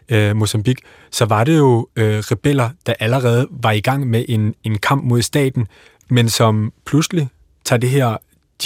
øh, 0.08 0.36
Mozambique, 0.36 0.82
så 1.10 1.24
var 1.24 1.44
det 1.44 1.58
jo 1.58 1.88
øh, 1.96 2.18
rebeller, 2.18 2.70
der 2.86 2.94
allerede 3.00 3.48
var 3.50 3.70
i 3.70 3.80
gang 3.80 4.06
med 4.06 4.24
en, 4.28 4.54
en 4.64 4.78
kamp 4.78 5.04
mod 5.04 5.22
staten, 5.22 5.66
men 6.08 6.28
som 6.28 6.72
pludselig 6.86 7.28
tager 7.64 7.80
det 7.80 7.90
her 7.90 8.16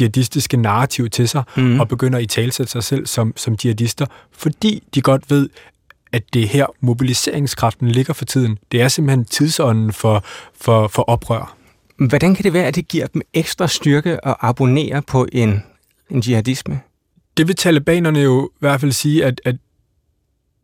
jihadistiske 0.00 0.56
narrativ 0.56 1.10
til 1.10 1.28
sig 1.28 1.42
mm. 1.56 1.80
og 1.80 1.88
begynder 1.88 2.18
at 2.18 2.24
i 2.24 2.26
talsætte 2.26 2.72
sig 2.72 2.84
selv 2.84 3.06
som, 3.06 3.32
som 3.36 3.56
jihadister, 3.64 4.06
fordi 4.32 4.82
de 4.94 5.00
godt 5.00 5.30
ved, 5.30 5.48
at 6.12 6.22
det 6.34 6.48
her 6.48 6.66
mobiliseringskraften 6.80 7.88
ligger 7.88 8.14
for 8.14 8.24
tiden. 8.24 8.58
Det 8.72 8.82
er 8.82 8.88
simpelthen 8.88 9.24
tidsånden 9.24 9.92
for, 9.92 10.24
for, 10.60 10.88
for 10.88 11.02
oprør. 11.02 11.56
Hvordan 11.98 12.34
kan 12.34 12.44
det 12.44 12.52
være, 12.52 12.66
at 12.66 12.74
det 12.74 12.88
giver 12.88 13.06
dem 13.06 13.22
ekstra 13.34 13.68
styrke 13.68 14.26
at 14.26 14.36
abonnere 14.40 15.02
på 15.02 15.26
en, 15.32 15.62
en 16.10 16.20
jihadisme? 16.20 16.80
Det 17.36 17.48
vil 17.48 17.56
talibanerne 17.56 18.20
jo 18.20 18.46
i 18.46 18.58
hvert 18.58 18.80
fald 18.80 18.92
sige, 18.92 19.24
at, 19.24 19.40
at 19.44 19.56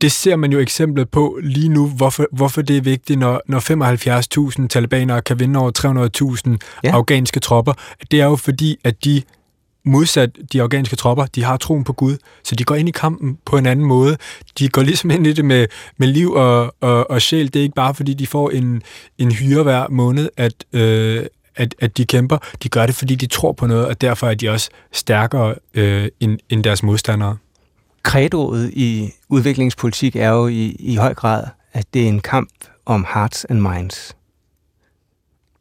det 0.05 0.12
ser 0.12 0.36
man 0.36 0.52
jo 0.52 0.59
eksemplet 0.59 1.09
på 1.09 1.38
lige 1.42 1.68
nu, 1.68 1.88
hvorfor, 1.88 2.26
hvorfor 2.32 2.62
det 2.62 2.76
er 2.76 2.80
vigtigt, 2.80 3.18
når, 3.18 3.40
når 3.46 4.61
75.000 4.61 4.68
talibanere 4.68 5.22
kan 5.22 5.38
vinde 5.38 5.61
over 5.61 5.70
300.000 6.50 6.78
ja. 6.84 6.90
afghanske 6.92 7.40
tropper. 7.40 7.72
Det 8.11 8.20
er 8.20 8.24
jo 8.24 8.36
fordi, 8.36 8.76
at 8.84 9.05
de 9.05 9.22
modsat 9.84 10.30
de 10.52 10.62
afghanske 10.62 10.96
tropper, 10.96 11.26
de 11.26 11.44
har 11.44 11.57
troen 11.57 11.84
på 11.84 11.92
Gud, 11.92 12.16
så 12.42 12.55
de 12.55 12.64
går 12.64 12.74
ind 12.74 12.88
i 12.88 12.92
kampen 12.92 13.38
på 13.44 13.57
en 13.57 13.66
anden 13.66 13.86
måde. 13.86 14.16
De 14.59 14.68
går 14.68 14.82
ligesom 14.82 15.11
ind 15.11 15.26
i 15.26 15.32
det 15.32 15.44
med, 15.44 15.66
med 15.96 16.09
liv 16.09 16.32
og, 16.32 16.74
og, 16.80 17.11
og 17.11 17.22
sjæl. 17.22 17.46
Det 17.46 17.57
er 17.57 17.62
ikke 17.62 17.74
bare, 17.74 17.94
fordi 17.94 18.14
de 18.14 18.26
får 18.26 18.50
en, 18.50 18.82
en 19.18 19.32
hyre 19.32 19.62
hver 19.62 19.86
måned, 19.90 20.28
at, 20.36 20.55
øh, 20.72 21.26
at, 21.57 21.74
at 21.78 21.96
de 21.96 22.05
kæmper. 22.05 22.38
De 22.62 22.68
gør 22.68 22.86
det, 22.86 22.94
fordi 22.94 23.14
de 23.14 23.26
tror 23.26 23.52
på 23.52 23.66
noget, 23.66 23.86
og 23.86 24.00
derfor 24.00 24.26
er 24.26 24.34
de 24.34 24.48
også 24.48 24.70
stærkere 24.92 25.55
øh, 25.74 26.09
end, 26.20 26.38
end 26.50 26.64
deres 26.64 26.82
modstandere. 26.82 27.36
Kredoet 28.05 28.70
i 28.72 29.11
udviklingspolitik 29.28 30.16
er 30.16 30.28
jo 30.28 30.46
i, 30.46 30.76
i 30.78 30.96
høj 30.96 31.14
grad, 31.14 31.44
at 31.72 31.94
det 31.94 32.05
er 32.05 32.09
en 32.09 32.20
kamp 32.20 32.50
om 32.86 33.07
hearts 33.14 33.44
and 33.44 33.61
minds. 33.61 34.16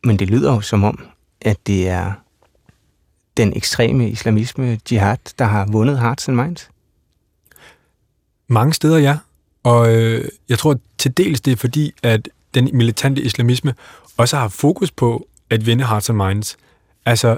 Men 0.04 0.20
det 0.20 0.30
lyder 0.30 0.54
jo 0.54 0.62
som 0.62 0.84
om, 0.84 1.08
at 1.42 1.68
det 1.68 1.90
er 1.90 2.12
den 3.38 3.58
ekstreme 3.58 4.10
islamisme, 4.10 4.80
jihad, 4.92 5.18
der 5.40 5.46
har 5.46 5.66
vundet 5.66 6.00
hearts 6.00 6.28
and 6.28 6.38
minds. 6.38 6.70
Mange 8.48 8.74
steder, 8.74 8.98
ja. 8.98 9.18
Og 9.64 9.96
øh, 9.96 10.30
jeg 10.50 10.60
tror 10.60 10.80
til 10.98 11.18
dels 11.18 11.42
det 11.42 11.52
er 11.52 11.58
fordi, 11.58 11.94
at 12.04 12.30
den 12.54 12.70
militante 12.74 13.22
islamisme 13.22 13.74
også 14.18 14.38
har 14.38 14.48
fokus 14.48 14.92
på 14.92 15.28
at 15.50 15.66
vinde 15.66 15.86
hearts 15.86 16.10
and 16.10 16.18
minds. 16.18 16.58
Altså, 17.06 17.38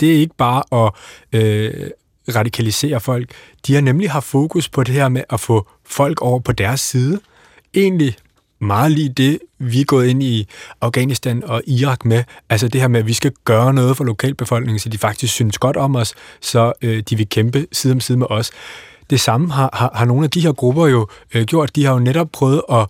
det 0.00 0.14
er 0.14 0.18
ikke 0.18 0.34
bare 0.34 0.86
at 0.86 0.92
øh, 1.40 1.90
radikalisere 2.28 3.00
folk. 3.00 3.30
De 3.66 3.74
har 3.74 3.80
nemlig 3.80 4.10
haft 4.10 4.26
fokus 4.26 4.68
på 4.68 4.82
det 4.82 4.94
her 4.94 5.08
med 5.08 5.22
at 5.30 5.40
få 5.40 5.68
folk 5.86 6.22
over 6.22 6.40
på 6.40 6.52
deres 6.52 6.80
side. 6.80 7.20
Egentlig 7.74 8.16
meget 8.60 8.92
lige 8.92 9.08
det, 9.08 9.38
vi 9.58 9.80
er 9.80 9.84
gået 9.84 10.06
ind 10.06 10.22
i 10.22 10.48
Afghanistan 10.80 11.44
og 11.44 11.62
Irak 11.66 12.04
med. 12.04 12.24
Altså 12.50 12.68
det 12.68 12.80
her 12.80 12.88
med, 12.88 13.00
at 13.00 13.06
vi 13.06 13.12
skal 13.12 13.32
gøre 13.44 13.74
noget 13.74 13.96
for 13.96 14.04
lokalbefolkningen, 14.04 14.78
så 14.78 14.88
de 14.88 14.98
faktisk 14.98 15.34
synes 15.34 15.58
godt 15.58 15.76
om 15.76 15.96
os, 15.96 16.14
så 16.40 16.72
øh, 16.82 17.02
de 17.10 17.16
vil 17.16 17.28
kæmpe 17.28 17.66
side 17.72 17.92
om 17.92 18.00
side 18.00 18.18
med 18.18 18.26
os. 18.30 18.50
Det 19.10 19.20
samme 19.20 19.52
har, 19.52 19.70
har, 19.72 19.90
har 19.94 20.04
nogle 20.04 20.24
af 20.24 20.30
de 20.30 20.40
her 20.40 20.52
grupper 20.52 20.86
jo 20.86 21.08
øh, 21.34 21.44
gjort. 21.44 21.76
De 21.76 21.84
har 21.84 21.92
jo 21.92 21.98
netop 21.98 22.28
prøvet 22.32 22.62
at 22.72 22.86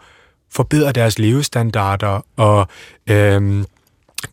forbedre 0.51 0.93
deres 0.93 1.18
levestandarder 1.18 2.26
og 2.37 2.66
øh, 3.07 3.64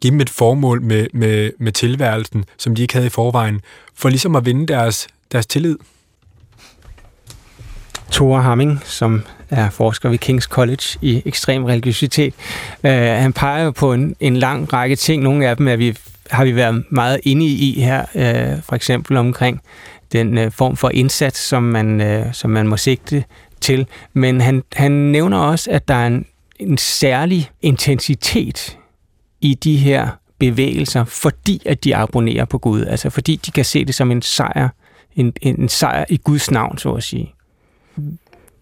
give 0.02 0.12
dem 0.12 0.22
et 0.22 0.30
formål 0.30 0.82
med, 0.82 1.08
med, 1.14 1.52
med 1.60 1.72
tilværelsen, 1.72 2.46
som 2.58 2.76
de 2.76 2.82
ikke 2.82 2.94
havde 2.94 3.08
i 3.08 3.10
forvejen, 3.10 3.62
for 3.96 4.10
ligesom 4.10 4.36
at 4.36 4.46
vinde 4.46 4.68
deres, 4.68 5.08
deres 5.32 5.46
tillid. 5.46 5.78
Thor 8.12 8.40
Hamming, 8.40 8.80
som 8.84 9.24
er 9.50 9.70
forsker 9.70 10.10
ved 10.10 10.20
King's 10.26 10.48
College 10.48 10.84
i 11.02 11.22
ekstrem 11.26 11.64
religiøsitet. 11.64 12.34
øh, 12.84 12.92
han 12.92 13.34
peger 13.34 13.64
jo 13.64 13.72
på 13.72 13.94
en, 13.94 14.16
en 14.20 14.38
lang 14.38 14.74
række 14.74 14.96
ting. 14.96 15.24
Nogle 15.24 15.48
af 15.48 15.58
dem 15.58 15.68
er 15.68 15.76
vi, 15.76 15.98
har 16.30 16.44
vi 16.44 16.56
været 16.56 16.84
meget 16.90 17.20
inde 17.24 17.46
i 17.46 17.82
her, 17.82 18.06
øh, 18.16 18.64
for 18.64 18.76
eksempel 18.76 19.18
omkring 19.18 19.62
den 20.12 20.38
øh, 20.38 20.52
form 20.52 20.78
for 20.78 20.90
indsats, 20.90 21.40
som 21.40 21.64
man, 21.64 22.02
øh, 22.02 22.34
som 22.34 22.50
man 22.50 22.68
må 22.68 22.78
sigte 22.78 23.24
til. 23.62 23.88
Men 24.14 24.42
han, 24.42 24.64
han 24.74 24.92
nævner 24.92 25.38
også, 25.38 25.72
at 25.72 25.88
der 25.88 25.94
er 25.94 26.08
en, 26.08 26.26
en 26.60 26.78
særlig 26.78 27.50
intensitet 27.62 28.79
i 29.42 29.54
de 29.54 29.78
her 29.78 30.08
bevægelser, 30.40 31.04
fordi 31.04 31.62
at 31.66 31.84
de 31.84 31.96
abonnerer 31.96 32.46
på 32.46 32.58
Gud. 32.58 32.86
Altså 32.86 33.10
fordi 33.10 33.36
de 33.36 33.52
kan 33.52 33.66
se 33.66 33.86
det 33.86 33.96
som 33.96 34.12
en 34.12 34.22
sejr, 34.22 34.70
en, 35.16 35.34
en 35.42 35.70
sejr 35.70 36.06
i 36.10 36.18
Guds 36.18 36.52
navn, 36.52 36.78
så 36.78 36.92
at 36.92 37.04
sige. 37.04 37.34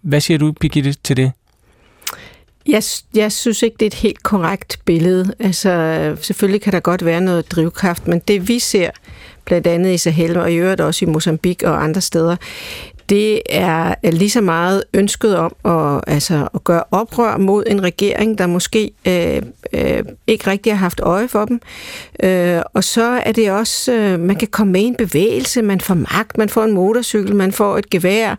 Hvad 0.01 0.21
siger 0.21 0.37
du, 0.37 0.51
Birgitte, 0.51 0.93
til 0.93 1.17
det? 1.17 1.31
Jeg, 2.67 2.83
jeg 3.15 3.31
synes 3.31 3.63
ikke, 3.63 3.75
det 3.79 3.85
er 3.85 3.87
et 3.87 3.93
helt 3.93 4.23
korrekt 4.23 4.79
billede. 4.85 5.33
Altså, 5.39 6.15
selvfølgelig 6.21 6.61
kan 6.61 6.73
der 6.73 6.79
godt 6.79 7.05
være 7.05 7.21
noget 7.21 7.51
drivkraft, 7.51 8.07
men 8.07 8.19
det 8.19 8.47
vi 8.47 8.59
ser, 8.59 8.89
blandt 9.45 9.67
andet 9.67 9.93
i 9.93 9.97
Sahel 9.97 10.37
og 10.37 10.51
i 10.51 10.55
øvrigt 10.55 10.81
også 10.81 11.05
i 11.05 11.07
Mozambique 11.07 11.69
og 11.69 11.83
andre 11.83 12.01
steder, 12.01 12.35
det 13.09 13.41
er 13.49 13.95
lige 14.03 14.29
så 14.29 14.41
meget 14.41 14.83
ønsket 14.93 15.37
om 15.37 15.55
at, 15.65 16.01
altså, 16.07 16.47
at 16.53 16.63
gøre 16.63 16.83
oprør 16.91 17.37
mod 17.37 17.63
en 17.67 17.83
regering, 17.83 18.37
der 18.37 18.47
måske 18.47 18.91
øh, 19.07 19.41
øh, 19.73 20.03
ikke 20.27 20.49
rigtig 20.49 20.71
har 20.71 20.77
haft 20.77 20.99
øje 20.99 21.27
for 21.27 21.45
dem. 21.45 21.61
Øh, 22.23 22.61
og 22.73 22.83
så 22.83 23.21
er 23.25 23.31
det 23.31 23.51
også, 23.51 23.93
øh, 23.93 24.19
man 24.19 24.35
kan 24.35 24.47
komme 24.47 24.73
med 24.73 24.81
i 24.81 24.83
en 24.83 24.95
bevægelse, 24.95 25.61
man 25.61 25.81
får 25.81 25.93
magt, 25.93 26.37
man 26.37 26.49
får 26.49 26.63
en 26.63 26.71
motorcykel, 26.71 27.35
man 27.35 27.51
får 27.51 27.77
et 27.77 27.89
gevær, 27.89 28.35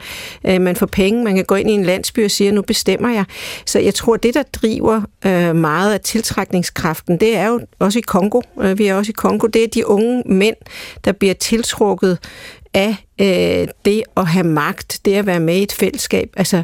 øh, 0.46 0.60
man 0.60 0.76
får 0.76 0.86
penge, 0.86 1.24
man 1.24 1.36
kan 1.36 1.44
gå 1.44 1.54
ind 1.54 1.70
i 1.70 1.72
en 1.72 1.84
landsby 1.84 2.24
og 2.24 2.30
sige, 2.30 2.52
nu 2.52 2.62
bestemmer 2.62 3.08
jeg. 3.08 3.24
Så 3.66 3.78
jeg 3.78 3.94
tror, 3.94 4.16
det 4.16 4.34
der 4.34 4.42
driver 4.42 5.02
øh, 5.26 5.56
meget 5.56 5.92
af 5.92 6.00
tiltrækningskraften, 6.00 7.20
det 7.20 7.36
er 7.36 7.46
jo 7.46 7.60
også 7.78 7.98
i 7.98 8.02
Kongo. 8.02 8.40
Øh, 8.60 8.78
vi 8.78 8.86
er 8.86 8.94
også 8.94 9.10
i 9.10 9.16
Kongo. 9.18 9.46
Det 9.46 9.64
er 9.64 9.68
de 9.68 9.86
unge 9.86 10.22
mænd, 10.26 10.56
der 11.04 11.12
bliver 11.12 11.34
tiltrukket 11.34 12.18
af 12.74 12.96
øh, 13.20 13.68
det 13.84 14.02
at 14.16 14.26
have 14.26 14.46
magt, 14.46 15.00
det 15.04 15.14
at 15.14 15.26
være 15.26 15.40
med 15.40 15.56
i 15.56 15.62
et 15.62 15.72
fællesskab. 15.72 16.30
Altså, 16.36 16.62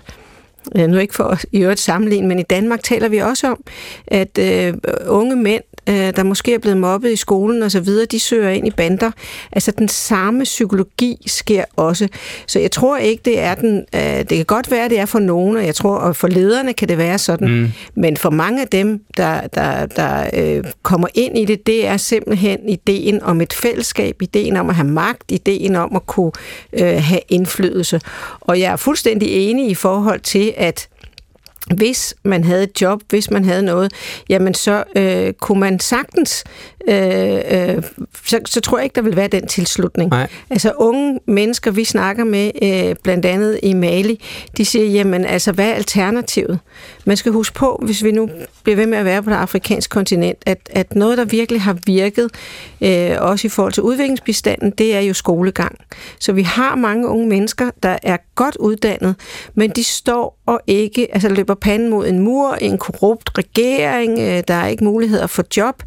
nu 0.74 0.98
ikke 0.98 1.14
for 1.14 1.24
at 1.24 1.46
i 1.52 1.58
øvrigt 1.58 1.80
sammenligne, 1.80 2.28
men 2.28 2.38
i 2.38 2.42
Danmark 2.42 2.82
taler 2.82 3.08
vi 3.08 3.18
også 3.18 3.46
om, 3.46 3.64
at 4.06 4.38
øh, 4.38 4.74
unge 5.06 5.36
mænd 5.36 5.62
øh, 5.88 6.16
der 6.16 6.22
måske 6.22 6.54
er 6.54 6.58
blevet 6.58 6.78
mobbet 6.78 7.12
i 7.12 7.16
skolen 7.16 7.62
og 7.62 7.70
så 7.70 7.80
videre, 7.80 8.06
de 8.06 8.20
søger 8.20 8.50
ind 8.50 8.66
i 8.66 8.70
bander. 8.70 9.10
Altså 9.52 9.70
den 9.70 9.88
samme 9.88 10.44
psykologi 10.44 11.16
sker 11.26 11.64
også. 11.76 12.08
Så 12.46 12.58
jeg 12.58 12.70
tror 12.70 12.96
ikke, 12.96 13.22
det 13.24 13.40
er 13.40 13.54
den... 13.54 13.84
Øh, 13.94 14.00
det 14.00 14.28
kan 14.28 14.44
godt 14.44 14.70
være, 14.70 14.88
det 14.88 14.98
er 14.98 15.06
for 15.06 15.18
nogen, 15.18 15.56
og 15.56 15.66
jeg 15.66 15.74
tror, 15.74 15.96
og 15.96 16.16
for 16.16 16.28
lederne 16.28 16.72
kan 16.72 16.88
det 16.88 16.98
være 16.98 17.18
sådan. 17.18 17.48
Mm. 17.48 17.72
Men 17.94 18.16
for 18.16 18.30
mange 18.30 18.62
af 18.62 18.68
dem, 18.68 19.00
der, 19.16 19.46
der, 19.46 19.86
der 19.86 20.30
øh, 20.34 20.64
kommer 20.82 21.08
ind 21.14 21.38
i 21.38 21.44
det, 21.44 21.66
det 21.66 21.86
er 21.86 21.96
simpelthen 21.96 22.68
ideen 22.68 23.22
om 23.22 23.40
et 23.40 23.52
fællesskab, 23.52 24.22
ideen 24.22 24.56
om 24.56 24.68
at 24.68 24.74
have 24.74 24.88
magt, 24.88 25.32
ideen 25.32 25.76
om 25.76 25.96
at 25.96 26.06
kunne 26.06 26.32
øh, 26.72 27.02
have 27.02 27.20
indflydelse. 27.28 28.00
Og 28.40 28.60
jeg 28.60 28.72
er 28.72 28.76
fuldstændig 28.76 29.28
enig 29.28 29.70
i 29.70 29.74
forhold 29.74 30.20
til, 30.20 30.53
at 30.56 30.88
hvis 31.74 32.14
man 32.24 32.44
havde 32.44 32.62
et 32.62 32.80
job, 32.80 33.00
hvis 33.08 33.30
man 33.30 33.44
havde 33.44 33.62
noget, 33.62 33.92
jamen 34.28 34.54
så 34.54 34.84
øh, 34.96 35.32
kunne 35.32 35.60
man 35.60 35.80
sagtens 35.80 36.44
øh, 36.88 37.76
øh, 37.76 37.82
så, 38.24 38.40
så 38.46 38.60
tror 38.60 38.78
jeg 38.78 38.84
ikke, 38.84 38.94
der 38.94 39.02
vil 39.02 39.16
være 39.16 39.28
den 39.28 39.46
tilslutning. 39.46 40.10
Nej. 40.10 40.28
Altså 40.50 40.72
unge 40.76 41.20
mennesker, 41.26 41.70
vi 41.70 41.84
snakker 41.84 42.24
med, 42.24 42.50
øh, 42.62 42.96
blandt 43.02 43.26
andet 43.26 43.60
i 43.62 43.72
Mali, 43.72 44.24
de 44.56 44.64
siger, 44.64 44.86
jamen 44.86 45.24
altså, 45.24 45.52
hvad 45.52 45.68
er 45.68 45.74
alternativet? 45.74 46.58
Man 47.04 47.16
skal 47.16 47.32
huske 47.32 47.54
på, 47.54 47.82
hvis 47.82 48.04
vi 48.04 48.10
nu 48.10 48.28
bliver 48.62 48.76
ved 48.76 48.86
med 48.86 48.98
at 48.98 49.04
være 49.04 49.22
på 49.22 49.30
det 49.30 49.36
afrikanske 49.36 49.92
kontinent, 49.92 50.38
at, 50.46 50.58
at 50.72 50.94
noget, 50.94 51.18
der 51.18 51.24
virkelig 51.24 51.60
har 51.62 51.76
virket, 51.86 52.30
øh, 52.80 53.10
også 53.20 53.46
i 53.46 53.50
forhold 53.50 53.72
til 53.72 53.82
udviklingsbestanden, 53.82 54.70
det 54.70 54.94
er 54.94 55.00
jo 55.00 55.14
skolegang. 55.14 55.78
Så 56.20 56.32
vi 56.32 56.42
har 56.42 56.74
mange 56.74 57.08
unge 57.08 57.28
mennesker, 57.28 57.70
der 57.82 57.98
er 58.02 58.16
godt 58.34 58.56
uddannet, 58.56 59.14
men 59.54 59.70
de 59.70 59.84
står 59.84 60.38
og 60.46 60.60
ikke, 60.66 61.14
altså 61.14 61.28
løber 61.28 61.54
panden 61.54 61.90
mod 61.90 62.08
en 62.08 62.18
mur, 62.18 62.54
en 62.54 62.78
korrupt 62.78 63.30
regering, 63.38 64.18
øh, 64.18 64.42
der 64.48 64.54
er 64.54 64.66
ikke 64.66 64.84
muligheder 64.84 65.26
for 65.26 65.44
job, 65.56 65.82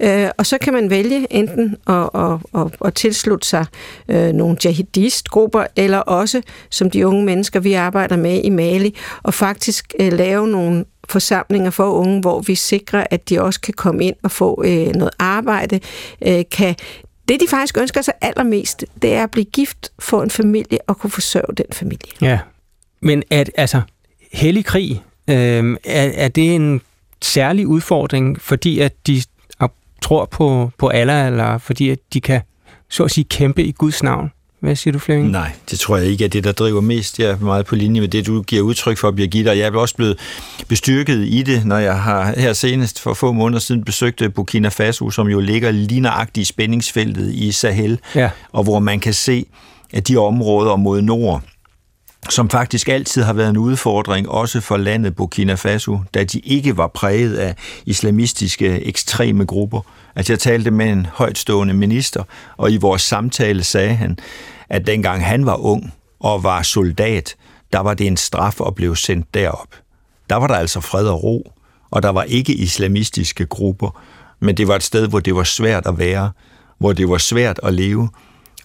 øh, 0.00 0.28
og 0.42 0.46
så 0.46 0.58
kan 0.58 0.72
man 0.72 0.90
vælge 0.90 1.26
enten 1.30 1.76
at, 1.86 2.10
at, 2.14 2.38
at, 2.54 2.76
at 2.84 2.94
tilslutte 2.94 3.48
sig 3.48 3.66
øh, 4.08 4.32
nogle 4.32 4.56
jihadistgrupper, 4.64 5.66
eller 5.76 5.98
også, 5.98 6.42
som 6.70 6.90
de 6.90 7.06
unge 7.06 7.24
mennesker, 7.24 7.60
vi 7.60 7.72
arbejder 7.72 8.16
med 8.16 8.40
i 8.44 8.50
Mali, 8.50 8.96
og 9.22 9.34
faktisk 9.34 9.94
øh, 10.00 10.12
lave 10.12 10.48
nogle 10.48 10.84
forsamlinger 11.08 11.70
for 11.70 11.90
unge, 11.90 12.20
hvor 12.20 12.40
vi 12.40 12.54
sikrer, 12.54 13.06
at 13.10 13.28
de 13.28 13.42
også 13.42 13.60
kan 13.60 13.74
komme 13.74 14.04
ind 14.04 14.16
og 14.22 14.30
få 14.30 14.62
øh, 14.66 14.86
noget 14.86 15.10
arbejde, 15.18 15.80
øh, 16.26 16.44
kan 16.50 16.74
det, 17.28 17.40
de 17.40 17.46
faktisk 17.48 17.78
ønsker 17.78 18.02
sig 18.02 18.14
allermest, 18.20 18.84
det 19.02 19.14
er 19.14 19.22
at 19.22 19.30
blive 19.30 19.44
gift, 19.44 19.92
få 19.98 20.22
en 20.22 20.30
familie 20.30 20.78
og 20.86 20.98
kunne 20.98 21.10
forsørge 21.10 21.54
den 21.56 21.66
familie. 21.72 22.12
Ja, 22.22 22.38
men 23.00 23.22
at, 23.30 23.50
altså, 23.54 23.80
hellig 24.32 24.64
krig, 24.64 25.02
øh, 25.30 25.76
er, 25.84 26.10
er 26.14 26.28
det 26.28 26.54
en 26.54 26.80
særlig 27.22 27.66
udfordring, 27.66 28.40
fordi 28.40 28.80
at 28.80 29.06
de 29.06 29.22
tror 30.02 30.24
på, 30.24 30.70
på 30.78 30.88
Allah, 30.88 31.26
eller 31.26 31.58
fordi 31.58 31.90
at 31.90 31.98
de 32.12 32.20
kan 32.20 32.40
så 32.90 33.04
at 33.04 33.10
sige 33.10 33.24
kæmpe 33.24 33.64
i 33.64 33.72
Guds 33.72 34.02
navn? 34.02 34.30
Hvad 34.62 34.76
siger 34.76 34.92
du, 34.92 34.98
Flemming? 34.98 35.30
Nej, 35.30 35.52
det 35.70 35.78
tror 35.78 35.96
jeg 35.96 36.06
ikke 36.06 36.24
er 36.24 36.28
det, 36.28 36.44
der 36.44 36.52
driver 36.52 36.80
mest. 36.80 37.18
Jeg 37.18 37.30
er 37.30 37.38
meget 37.38 37.66
på 37.66 37.74
linje 37.74 38.00
med 38.00 38.08
det, 38.08 38.26
du 38.26 38.42
giver 38.42 38.62
udtryk 38.62 38.98
for, 38.98 39.10
Birgitte, 39.10 39.48
og 39.48 39.58
jeg 39.58 39.66
er 39.66 39.78
også 39.78 39.96
blevet 39.96 40.18
bestyrket 40.68 41.26
i 41.28 41.42
det, 41.42 41.66
når 41.66 41.78
jeg 41.78 42.02
har 42.02 42.34
her 42.36 42.52
senest 42.52 43.00
for 43.00 43.14
få 43.14 43.32
måneder 43.32 43.60
siden 43.60 43.84
besøgte 43.84 44.30
Burkina 44.30 44.68
Faso, 44.68 45.10
som 45.10 45.28
jo 45.28 45.40
ligger 45.40 45.70
lige 45.70 46.00
nøjagtigt 46.00 46.48
i 46.48 46.52
spændingsfeltet 46.52 47.34
i 47.34 47.52
Sahel, 47.52 47.98
ja. 48.14 48.30
og 48.52 48.64
hvor 48.64 48.78
man 48.78 49.00
kan 49.00 49.14
se, 49.14 49.46
at 49.92 50.08
de 50.08 50.16
områder 50.16 50.76
mod 50.76 51.02
nord, 51.02 51.42
som 52.30 52.50
faktisk 52.50 52.88
altid 52.88 53.22
har 53.22 53.32
været 53.32 53.50
en 53.50 53.56
udfordring, 53.56 54.28
også 54.28 54.60
for 54.60 54.76
landet 54.76 55.16
Burkina 55.16 55.54
Faso, 55.54 55.98
da 56.14 56.24
de 56.24 56.38
ikke 56.38 56.76
var 56.76 56.86
præget 56.86 57.36
af 57.36 57.54
islamistiske 57.86 58.84
ekstreme 58.84 59.46
grupper. 59.46 59.80
Altså 60.16 60.32
jeg 60.32 60.40
talte 60.40 60.70
med 60.70 60.86
en 60.86 61.06
højtstående 61.12 61.74
minister, 61.74 62.24
og 62.56 62.72
i 62.72 62.76
vores 62.76 63.02
samtale 63.02 63.64
sagde 63.64 63.94
han, 63.94 64.18
at 64.68 64.86
dengang 64.86 65.26
han 65.26 65.46
var 65.46 65.56
ung 65.56 65.94
og 66.20 66.42
var 66.42 66.62
soldat, 66.62 67.36
der 67.72 67.78
var 67.78 67.94
det 67.94 68.06
en 68.06 68.16
straf 68.16 68.60
at 68.66 68.74
blive 68.74 68.96
sendt 68.96 69.34
derop. 69.34 69.68
Der 70.30 70.36
var 70.36 70.46
der 70.46 70.54
altså 70.54 70.80
fred 70.80 71.06
og 71.06 71.22
ro, 71.22 71.52
og 71.90 72.02
der 72.02 72.08
var 72.08 72.22
ikke 72.22 72.54
islamistiske 72.54 73.46
grupper, 73.46 74.00
men 74.40 74.56
det 74.56 74.68
var 74.68 74.76
et 74.76 74.82
sted, 74.82 75.08
hvor 75.08 75.20
det 75.20 75.34
var 75.34 75.44
svært 75.44 75.86
at 75.86 75.98
være, 75.98 76.30
hvor 76.78 76.92
det 76.92 77.08
var 77.08 77.18
svært 77.18 77.60
at 77.62 77.74
leve, 77.74 78.08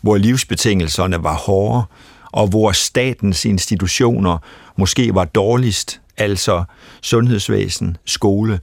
hvor 0.01 0.17
livsbetingelserne 0.17 1.23
var 1.23 1.33
hårde, 1.35 1.83
og 2.31 2.47
hvor 2.47 2.71
statens 2.71 3.45
institutioner 3.45 4.37
måske 4.77 5.15
var 5.15 5.25
dårligst, 5.25 6.01
altså 6.17 6.63
sundhedsvæsen, 7.01 7.97
skole. 8.05 8.59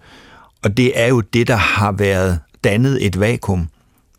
Og 0.62 0.76
det 0.76 1.00
er 1.00 1.06
jo 1.06 1.20
det, 1.20 1.48
der 1.48 1.56
har 1.56 1.92
været 1.92 2.40
dannet 2.64 3.06
et 3.06 3.20
vakuum. 3.20 3.68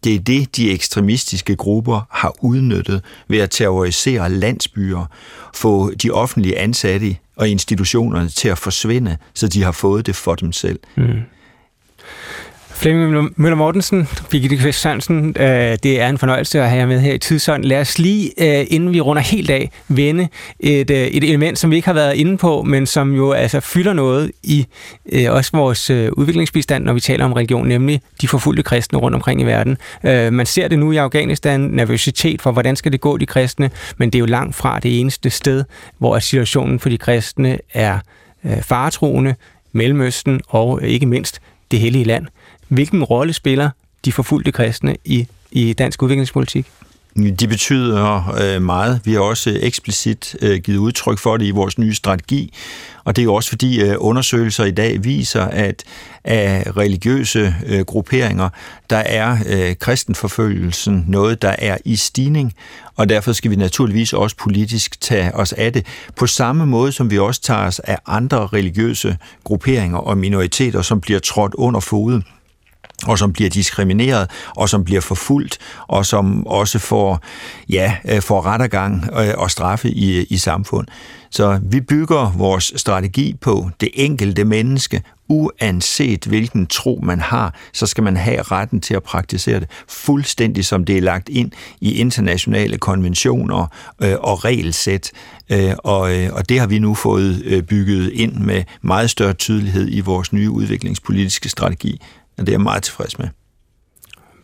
det 0.04 0.16
er 0.16 0.20
det, 0.20 0.56
de 0.56 0.72
ekstremistiske 0.72 1.56
grupper 1.56 2.08
har 2.12 2.34
udnyttet 2.41 3.02
ved 3.28 3.39
at 3.39 3.52
terrorisere 3.52 4.30
landsbyer, 4.30 5.06
få 5.54 5.91
de 5.93 6.12
offentlige 6.12 6.58
ansatte 6.58 7.18
og 7.36 7.50
institutionerne 7.50 8.30
til 8.30 8.48
at 8.50 8.58
forsvinde, 8.58 9.18
så 9.34 9.48
de 9.48 9.64
har 9.64 9.72
fået 9.72 10.06
det 10.06 10.16
for 10.16 10.36
dem 10.36 10.52
selv. 10.52 10.80
Mm. 10.96 11.22
Flemming 12.76 13.34
Møller 13.36 13.56
Mortensen, 13.56 14.08
Birgitte 14.30 14.58
Kvist 14.58 14.82
Sørensen, 14.82 15.36
øh, 15.40 15.78
det 15.84 16.02
er 16.02 16.10
en 16.10 16.18
fornøjelse 16.18 16.62
at 16.62 16.70
have 16.70 16.80
jer 16.80 16.88
med 16.88 17.00
her 17.00 17.14
i 17.14 17.18
Tidsånd. 17.18 17.64
Lad 17.64 17.80
os 17.80 18.00
lige, 18.00 18.32
øh, 18.38 18.66
inden 18.70 18.94
vi 18.94 19.02
runder 19.02 19.22
helt 19.22 19.50
af, 19.50 19.72
vende 19.88 20.28
et, 20.60 20.92
øh, 20.92 20.98
et 20.98 21.24
element, 21.24 21.60
som 21.60 21.72
vi 21.72 21.76
ikke 21.76 21.88
har 21.88 21.94
været 21.94 22.16
inde 22.16 22.38
på, 22.38 22.62
men 22.62 22.86
som 22.86 23.14
jo 23.14 23.32
altså 23.32 23.60
fylder 23.60 23.94
noget 23.94 24.32
i 24.44 24.66
øh, 25.12 25.32
også 25.32 25.52
vores 25.54 25.90
øh, 25.90 26.12
udviklingsbistand, 26.12 26.84
når 26.84 26.94
vi 26.94 27.00
taler 27.00 27.26
om 27.26 27.34
religion, 27.34 27.68
nemlig 27.68 28.02
de 28.22 28.28
forfulgte 28.28 28.64
kristne 28.64 29.00
rundt 29.00 29.16
omkring 29.16 29.42
i 29.42 29.44
verden. 29.44 29.78
Øh, 30.04 30.34
man 30.34 30.46
ser 30.46 30.68
det 30.68 30.80
nu 30.80 30.92
i 30.92 30.98
Afghanistan, 30.98 31.60
nervøsitet 31.60 32.42
for, 32.42 32.52
hvordan 32.52 32.76
skal 32.76 32.92
det 32.92 33.02
gå 33.02 33.18
de 33.18 33.26
kristne, 33.26 33.72
men 33.98 34.10
det 34.10 34.18
er 34.18 34.20
jo 34.20 34.26
langt 34.26 34.56
fra 34.56 34.80
det 34.80 35.00
eneste 35.00 35.30
sted, 35.30 35.64
hvor 35.98 36.20
situationen 36.20 36.80
for 36.80 36.90
de 36.90 36.98
kristne 36.98 37.58
er 37.74 38.00
faretroende, 38.62 39.36
Mellemøsten 39.72 40.42
og 40.48 40.84
ikke 40.84 41.06
mindst 41.06 41.42
det 41.72 41.80
hellige 41.80 42.04
land. 42.04 42.28
Hvilken 42.68 43.03
rolle 43.03 43.34
spiller 43.34 43.70
de 44.05 44.11
forfulgte 44.11 44.51
kristne 44.51 44.95
i, 45.05 45.28
i 45.51 45.74
dansk 45.74 46.01
udviklingspolitik? 46.01 46.66
De 47.39 47.47
betyder 47.47 48.36
øh, 48.41 48.61
meget. 48.61 49.01
Vi 49.03 49.13
har 49.13 49.20
også 49.20 49.49
øh, 49.49 49.55
eksplicit 49.61 50.36
øh, 50.41 50.59
givet 50.59 50.78
udtryk 50.78 51.20
for 51.20 51.38
det 51.38 51.45
i 51.45 51.51
vores 51.51 51.78
nye 51.78 51.93
strategi, 51.93 52.53
og 53.03 53.16
det 53.16 53.22
er 53.22 53.24
jo 53.24 53.34
også 53.34 53.49
fordi 53.49 53.82
øh, 53.82 53.95
undersøgelser 53.97 54.66
i 54.66 54.72
dag 54.72 55.03
viser, 55.03 55.41
at 55.41 55.84
af 56.24 56.78
religiøse 56.78 57.55
øh, 57.66 57.82
grupperinger, 57.82 58.49
der 58.89 58.97
er 58.97 59.38
øh, 59.49 59.76
kristenforfølgelsen 59.76 61.05
noget, 61.07 61.41
der 61.41 61.55
er 61.59 61.78
i 61.86 61.95
stigning, 61.95 62.53
og 62.95 63.09
derfor 63.09 63.34
skal 63.34 63.51
vi 63.51 63.55
naturligvis 63.55 64.13
også 64.13 64.36
politisk 64.36 65.01
tage 65.01 65.36
os 65.36 65.53
af 65.53 65.74
det, 65.74 65.86
på 66.16 66.28
samme 66.28 66.66
måde 66.66 66.91
som 66.91 67.11
vi 67.11 67.20
også 67.20 67.41
tager 67.41 67.68
os 67.68 67.80
af 67.80 67.97
andre 68.05 68.47
religiøse 68.47 69.18
grupperinger 69.43 69.97
og 69.97 70.18
minoriteter, 70.18 70.82
som 70.82 71.01
bliver 71.01 71.20
trådt 71.20 71.53
under 71.53 71.80
foden 71.80 72.24
og 73.06 73.20
som 73.20 73.34
bliver 73.34 73.49
diskrimineret, 73.49 74.30
og 74.56 74.70
som 74.70 74.84
bliver 74.84 75.01
forfulgt, 75.01 75.58
og 75.88 76.06
som 76.06 76.47
også 76.47 76.80
får, 76.80 77.20
ja, 77.70 77.95
øh, 78.06 78.22
får 78.22 78.45
rettergang 78.45 79.10
øh, 79.20 79.34
og 79.38 79.51
straffe 79.51 79.89
i, 79.89 80.24
i 80.24 80.38
samfund. 80.38 80.88
Så 81.30 81.60
vi 81.64 81.82
bygger 81.82 82.34
vores 82.38 82.74
strategi 82.76 83.36
på 83.41 83.70
det 83.80 83.89
enkelte 83.93 84.45
menneske, 84.45 85.01
uanset 85.30 86.26
hvilken 86.26 86.68
tro 86.68 86.99
man 87.03 87.20
har, 87.20 87.56
så 87.74 87.86
skal 87.86 88.03
man 88.03 88.18
have 88.18 88.41
retten 88.41 88.82
til 88.82 88.93
at 88.93 89.03
praktisere 89.03 89.60
det, 89.60 89.70
fuldstændig 89.88 90.66
som 90.66 90.86
det 90.86 90.97
er 90.97 91.01
lagt 91.01 91.30
ind 91.30 91.51
i 91.82 91.93
internationale 91.93 92.78
konventioner 92.78 93.68
øh, 94.01 94.16
og 94.20 94.45
regelsæt. 94.45 95.12
Øh, 95.49 95.74
og, 95.78 96.16
øh, 96.16 96.34
og 96.34 96.49
det 96.49 96.60
har 96.60 96.68
vi 96.68 96.80
nu 96.80 96.93
fået 96.93 97.41
øh, 97.45 97.64
bygget 97.64 98.12
ind 98.14 98.34
med 98.34 98.64
meget 98.82 99.10
større 99.10 99.34
tydelighed 99.34 99.88
i 99.91 99.99
vores 99.99 100.34
nye 100.34 100.49
udviklingspolitiske 100.49 101.49
strategi. 101.49 102.01
Og 102.38 102.46
det 102.46 102.50
er 102.50 102.54
jeg 102.54 102.62
meget 102.62 102.84
tilfreds 102.84 103.20
med. 103.20 103.28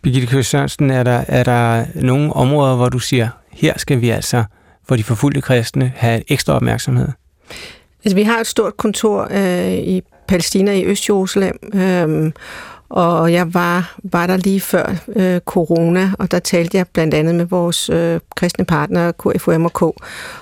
Birgitte 0.02 0.28
Køs 0.28 0.48
Sørensen, 0.48 0.89
er 0.89 1.04
der, 1.04 1.24
er 1.28 1.44
der 1.44 1.86
nogle 1.96 2.34
områder, 2.34 2.76
hvor 2.76 2.89
du 2.89 3.00
siger, 3.00 3.30
her 3.52 3.78
skal 3.78 4.02
vi 4.02 4.10
altså 4.10 4.44
for 4.88 4.96
de 4.96 5.04
forfulgte 5.04 5.42
kristne 5.42 5.94
have 5.96 6.24
ekstra 6.28 6.54
opmærksomhed? 6.54 7.08
Altså, 8.04 8.16
vi 8.16 8.24
har 8.24 8.39
et 8.39 8.48
stort 8.48 8.78
kontor 8.78 9.28
øh, 9.32 9.74
i 9.74 10.02
Palæstina 10.28 10.72
i 10.72 10.86
Øst-Jerusalem, 10.86 11.60
øh, 11.74 12.32
og 12.92 13.34
jeg 13.34 13.54
var, 13.54 13.96
var 14.04 14.28
der 14.28 14.38
lige 14.38 14.60
før 14.60 14.96
øh, 15.16 15.39
corona, 15.39 16.12
og 16.20 16.32
der 16.32 16.39
talte 16.39 16.78
jeg 16.78 16.88
blandt 16.88 17.14
andet 17.14 17.36
med 17.36 17.46
vores 17.46 17.89
øh, 17.89 18.20
kristne 18.36 18.66
partnere, 18.66 19.14
KFUM 19.14 19.66
og 19.66 19.74
K, 19.74 19.82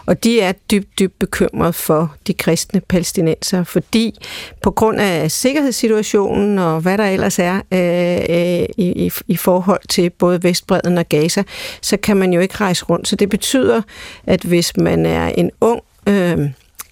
og 0.06 0.24
de 0.24 0.42
er 0.42 0.52
dybt, 0.72 1.00
dybt 1.00 1.20
bekymret 1.20 1.76
for 1.76 2.16
de 2.28 2.34
kristne 2.34 2.82
palæstinenser, 2.82 3.64
fordi 3.64 4.20
på 4.62 4.72
grund 4.72 5.00
af 5.00 5.32
sikkerhedssituationen 5.32 6.60
og 6.60 6.82
hvad 6.82 6.98
der 6.98 7.06
ellers 7.06 7.40
er 7.40 7.56
øh, 7.72 8.36
øh 8.36 8.66
i, 8.78 9.06
i, 9.06 9.12
i 9.28 9.36
forhold 9.36 9.82
til 9.90 10.10
både 10.10 10.44
Vestbreden 10.44 10.98
og 10.98 11.10
Gaza, 11.10 11.44
så 11.82 11.98
kan 11.98 12.18
man 12.18 12.34
jo 12.34 12.40
ikke 12.40 12.56
rejse 12.56 12.86
rundt. 12.86 13.08
Så 13.08 13.16
det 13.16 13.30
betyder, 13.30 13.82
at 14.28 14.42
hvis 14.42 14.78
man 14.78 15.06
er 15.06 15.28
en 15.28 15.52
ung 15.62 15.82
øh, 16.08 16.50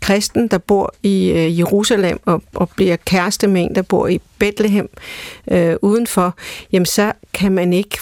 kristen, 0.07 0.47
der 0.47 0.57
bor 0.57 0.93
i 1.03 1.31
øh, 1.31 1.59
Jerusalem 1.59 2.19
og, 2.25 2.43
og 2.55 2.69
bliver 2.75 2.95
kæreste 2.95 3.47
med 3.47 3.61
en, 3.61 3.75
der 3.75 3.81
bor 3.81 4.07
i 4.07 4.21
Bethlehem 4.39 4.89
øh, 5.51 5.75
udenfor, 5.81 6.35
jamen 6.71 6.85
så 6.85 7.11
kan 7.33 7.51
man 7.51 7.73
ikke 7.73 7.97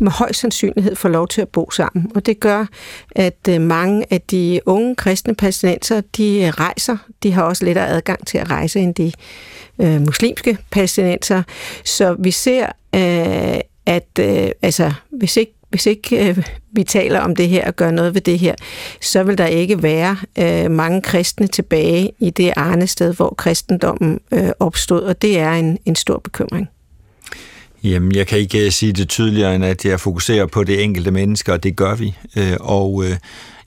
med 0.00 0.10
høj 0.10 0.32
sandsynlighed 0.32 0.96
få 0.96 1.08
lov 1.08 1.28
til 1.28 1.40
at 1.40 1.48
bo 1.48 1.70
sammen. 1.70 2.12
Og 2.14 2.26
det 2.26 2.40
gør, 2.40 2.66
at 3.10 3.48
øh, 3.48 3.60
mange 3.60 4.04
af 4.10 4.20
de 4.20 4.60
unge 4.66 4.96
kristne 4.96 5.34
palæstinenser, 5.34 6.00
de 6.16 6.42
øh, 6.42 6.48
rejser. 6.48 6.96
De 7.22 7.32
har 7.32 7.42
også 7.42 7.64
lettere 7.64 7.88
adgang 7.88 8.26
til 8.26 8.38
at 8.38 8.50
rejse 8.50 8.80
end 8.80 8.94
de 8.94 9.12
øh, 9.80 10.00
muslimske 10.00 10.58
palæstinenser. 10.70 11.42
Så 11.84 12.16
vi 12.18 12.30
ser, 12.30 12.66
øh, 12.94 13.60
at 13.86 14.18
øh, 14.20 14.50
altså, 14.62 14.92
hvis 15.10 15.36
ikke 15.36 15.52
hvis 15.76 15.86
ikke 15.86 16.28
øh, 16.28 16.46
vi 16.72 16.82
taler 16.82 17.20
om 17.20 17.36
det 17.36 17.48
her 17.48 17.66
og 17.66 17.76
gør 17.76 17.90
noget 17.90 18.14
ved 18.14 18.20
det 18.20 18.38
her, 18.38 18.54
så 19.00 19.22
vil 19.22 19.38
der 19.38 19.46
ikke 19.46 19.82
være 19.82 20.16
øh, 20.38 20.70
mange 20.70 21.02
kristne 21.02 21.46
tilbage 21.46 22.12
i 22.18 22.30
det 22.30 22.52
sted, 22.90 23.14
hvor 23.14 23.34
kristendommen 23.38 24.20
øh, 24.32 24.48
opstod, 24.60 25.02
og 25.02 25.22
det 25.22 25.38
er 25.38 25.52
en, 25.52 25.78
en 25.84 25.96
stor 25.96 26.18
bekymring. 26.18 26.68
Jamen, 27.84 28.14
jeg 28.14 28.26
kan 28.26 28.38
ikke 28.38 28.64
øh, 28.64 28.72
sige 28.72 28.92
det 28.92 29.08
tydeligere, 29.08 29.54
end 29.54 29.64
at 29.64 29.84
jeg 29.84 30.00
fokuserer 30.00 30.46
på 30.46 30.64
det 30.64 30.84
enkelte 30.84 31.10
menneske, 31.10 31.52
og 31.52 31.62
det 31.62 31.76
gør 31.76 31.94
vi. 31.94 32.14
Øh, 32.36 32.56
og 32.60 33.04
øh, 33.04 33.16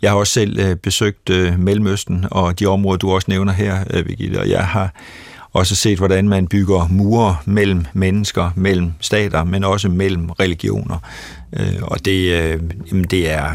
jeg 0.01 0.12
har 0.12 0.18
også 0.18 0.34
selv 0.34 0.76
besøgt 0.76 1.30
Mellemøsten 1.57 2.26
og 2.32 2.60
de 2.60 2.66
områder, 2.66 2.97
du 2.97 3.12
også 3.12 3.26
nævner 3.30 3.53
her, 3.53 3.84
Birgitte, 4.03 4.39
og 4.39 4.49
jeg 4.49 4.68
har 4.68 4.93
også 5.53 5.76
set, 5.76 5.97
hvordan 5.97 6.30
man 6.30 6.47
bygger 6.47 6.88
mure 6.91 7.36
mellem 7.45 7.86
mennesker, 7.93 8.51
mellem 8.55 8.91
stater, 8.99 9.43
men 9.43 9.64
også 9.64 9.89
mellem 9.89 10.30
religioner. 10.30 10.97
Øh, 11.54 11.82
og 11.82 12.06
det, 12.06 12.34
øh, 12.34 12.60
det 13.12 13.32
er 13.32 13.52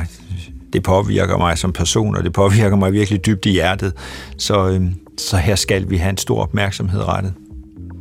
det 0.75 0.83
påvirker 0.83 1.39
mig 1.39 1.59
som 1.59 1.73
person, 1.73 2.17
og 2.17 2.25
det 2.25 2.33
påvirker 2.33 2.77
mig 2.77 2.93
virkelig 2.93 3.27
dybt 3.27 3.47
i 3.47 3.51
hjertet. 3.51 3.93
Så, 4.39 4.69
øh, 4.69 4.83
så 5.19 5.37
her 5.37 5.55
skal 5.55 5.91
vi 5.91 5.97
have 5.97 6.11
en 6.11 6.17
stor 6.17 6.43
opmærksomhed 6.43 7.09
rettet. 7.09 7.35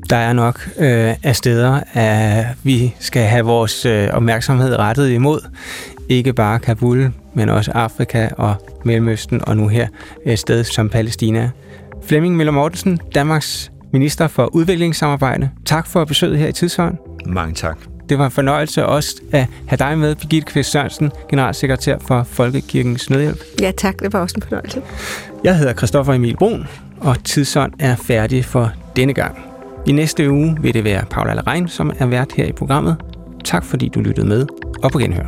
Der 0.09 0.15
er 0.15 0.33
nok 0.33 0.69
øh, 0.79 1.15
af 1.23 1.35
steder, 1.35 1.79
at 1.93 2.45
vi 2.63 2.95
skal 2.99 3.23
have 3.23 3.45
vores 3.45 3.85
øh, 3.85 4.09
opmærksomhed 4.09 4.79
rettet 4.79 5.09
imod. 5.09 5.39
Ikke 6.09 6.33
bare 6.33 6.59
Kabul, 6.59 7.11
men 7.33 7.49
også 7.49 7.71
Afrika 7.71 8.29
og 8.37 8.55
Mellemøsten, 8.85 9.41
og 9.47 9.57
nu 9.57 9.67
her 9.67 9.87
et 10.25 10.39
sted 10.39 10.63
som 10.63 10.89
Palæstina. 10.89 11.49
Flemming 12.05 12.35
Møller 12.35 12.53
Mortensen, 12.53 12.99
Danmarks 13.15 13.71
minister 13.93 14.27
for 14.27 14.55
udviklingssamarbejde. 14.55 15.49
Tak 15.65 15.87
for 15.87 16.05
besøget 16.05 16.37
her 16.37 16.47
i 16.47 16.51
Tidshånd. 16.51 16.97
Mange 17.25 17.53
tak. 17.53 17.92
Det 18.13 18.19
var 18.19 18.25
en 18.25 18.31
fornøjelse 18.31 18.85
også 18.85 19.15
at 19.31 19.47
have 19.65 19.77
dig 19.77 19.97
med, 19.97 20.15
Birgitte 20.15 20.51
Kvist 20.51 20.71
Sørensen, 20.71 21.11
generalsekretær 21.29 21.97
for 21.97 22.23
Folkekirkens 22.23 23.09
Nødhjælp. 23.09 23.39
Ja 23.61 23.71
tak, 23.77 23.99
det 23.99 24.13
var 24.13 24.19
også 24.19 24.35
en 24.35 24.41
fornøjelse. 24.41 24.81
Jeg 25.43 25.57
hedder 25.57 25.73
Christoffer 25.73 26.13
Emil 26.13 26.37
Brun, 26.37 26.67
og 26.99 27.23
Tidsånd 27.23 27.73
er 27.79 27.95
færdig 27.95 28.45
for 28.45 28.71
denne 28.95 29.13
gang. 29.13 29.37
I 29.85 29.91
næste 29.91 30.31
uge 30.31 30.57
vil 30.61 30.73
det 30.73 30.83
være 30.83 31.05
Paula 31.09 31.31
Allerein, 31.31 31.67
som 31.67 31.91
er 31.99 32.05
vært 32.05 32.31
her 32.31 32.45
i 32.45 32.51
programmet. 32.51 32.97
Tak 33.43 33.65
fordi 33.65 33.87
du 33.87 33.99
lyttede 33.99 34.27
med, 34.27 34.47
og 34.83 34.91
på 34.91 34.99
genhør. 34.99 35.27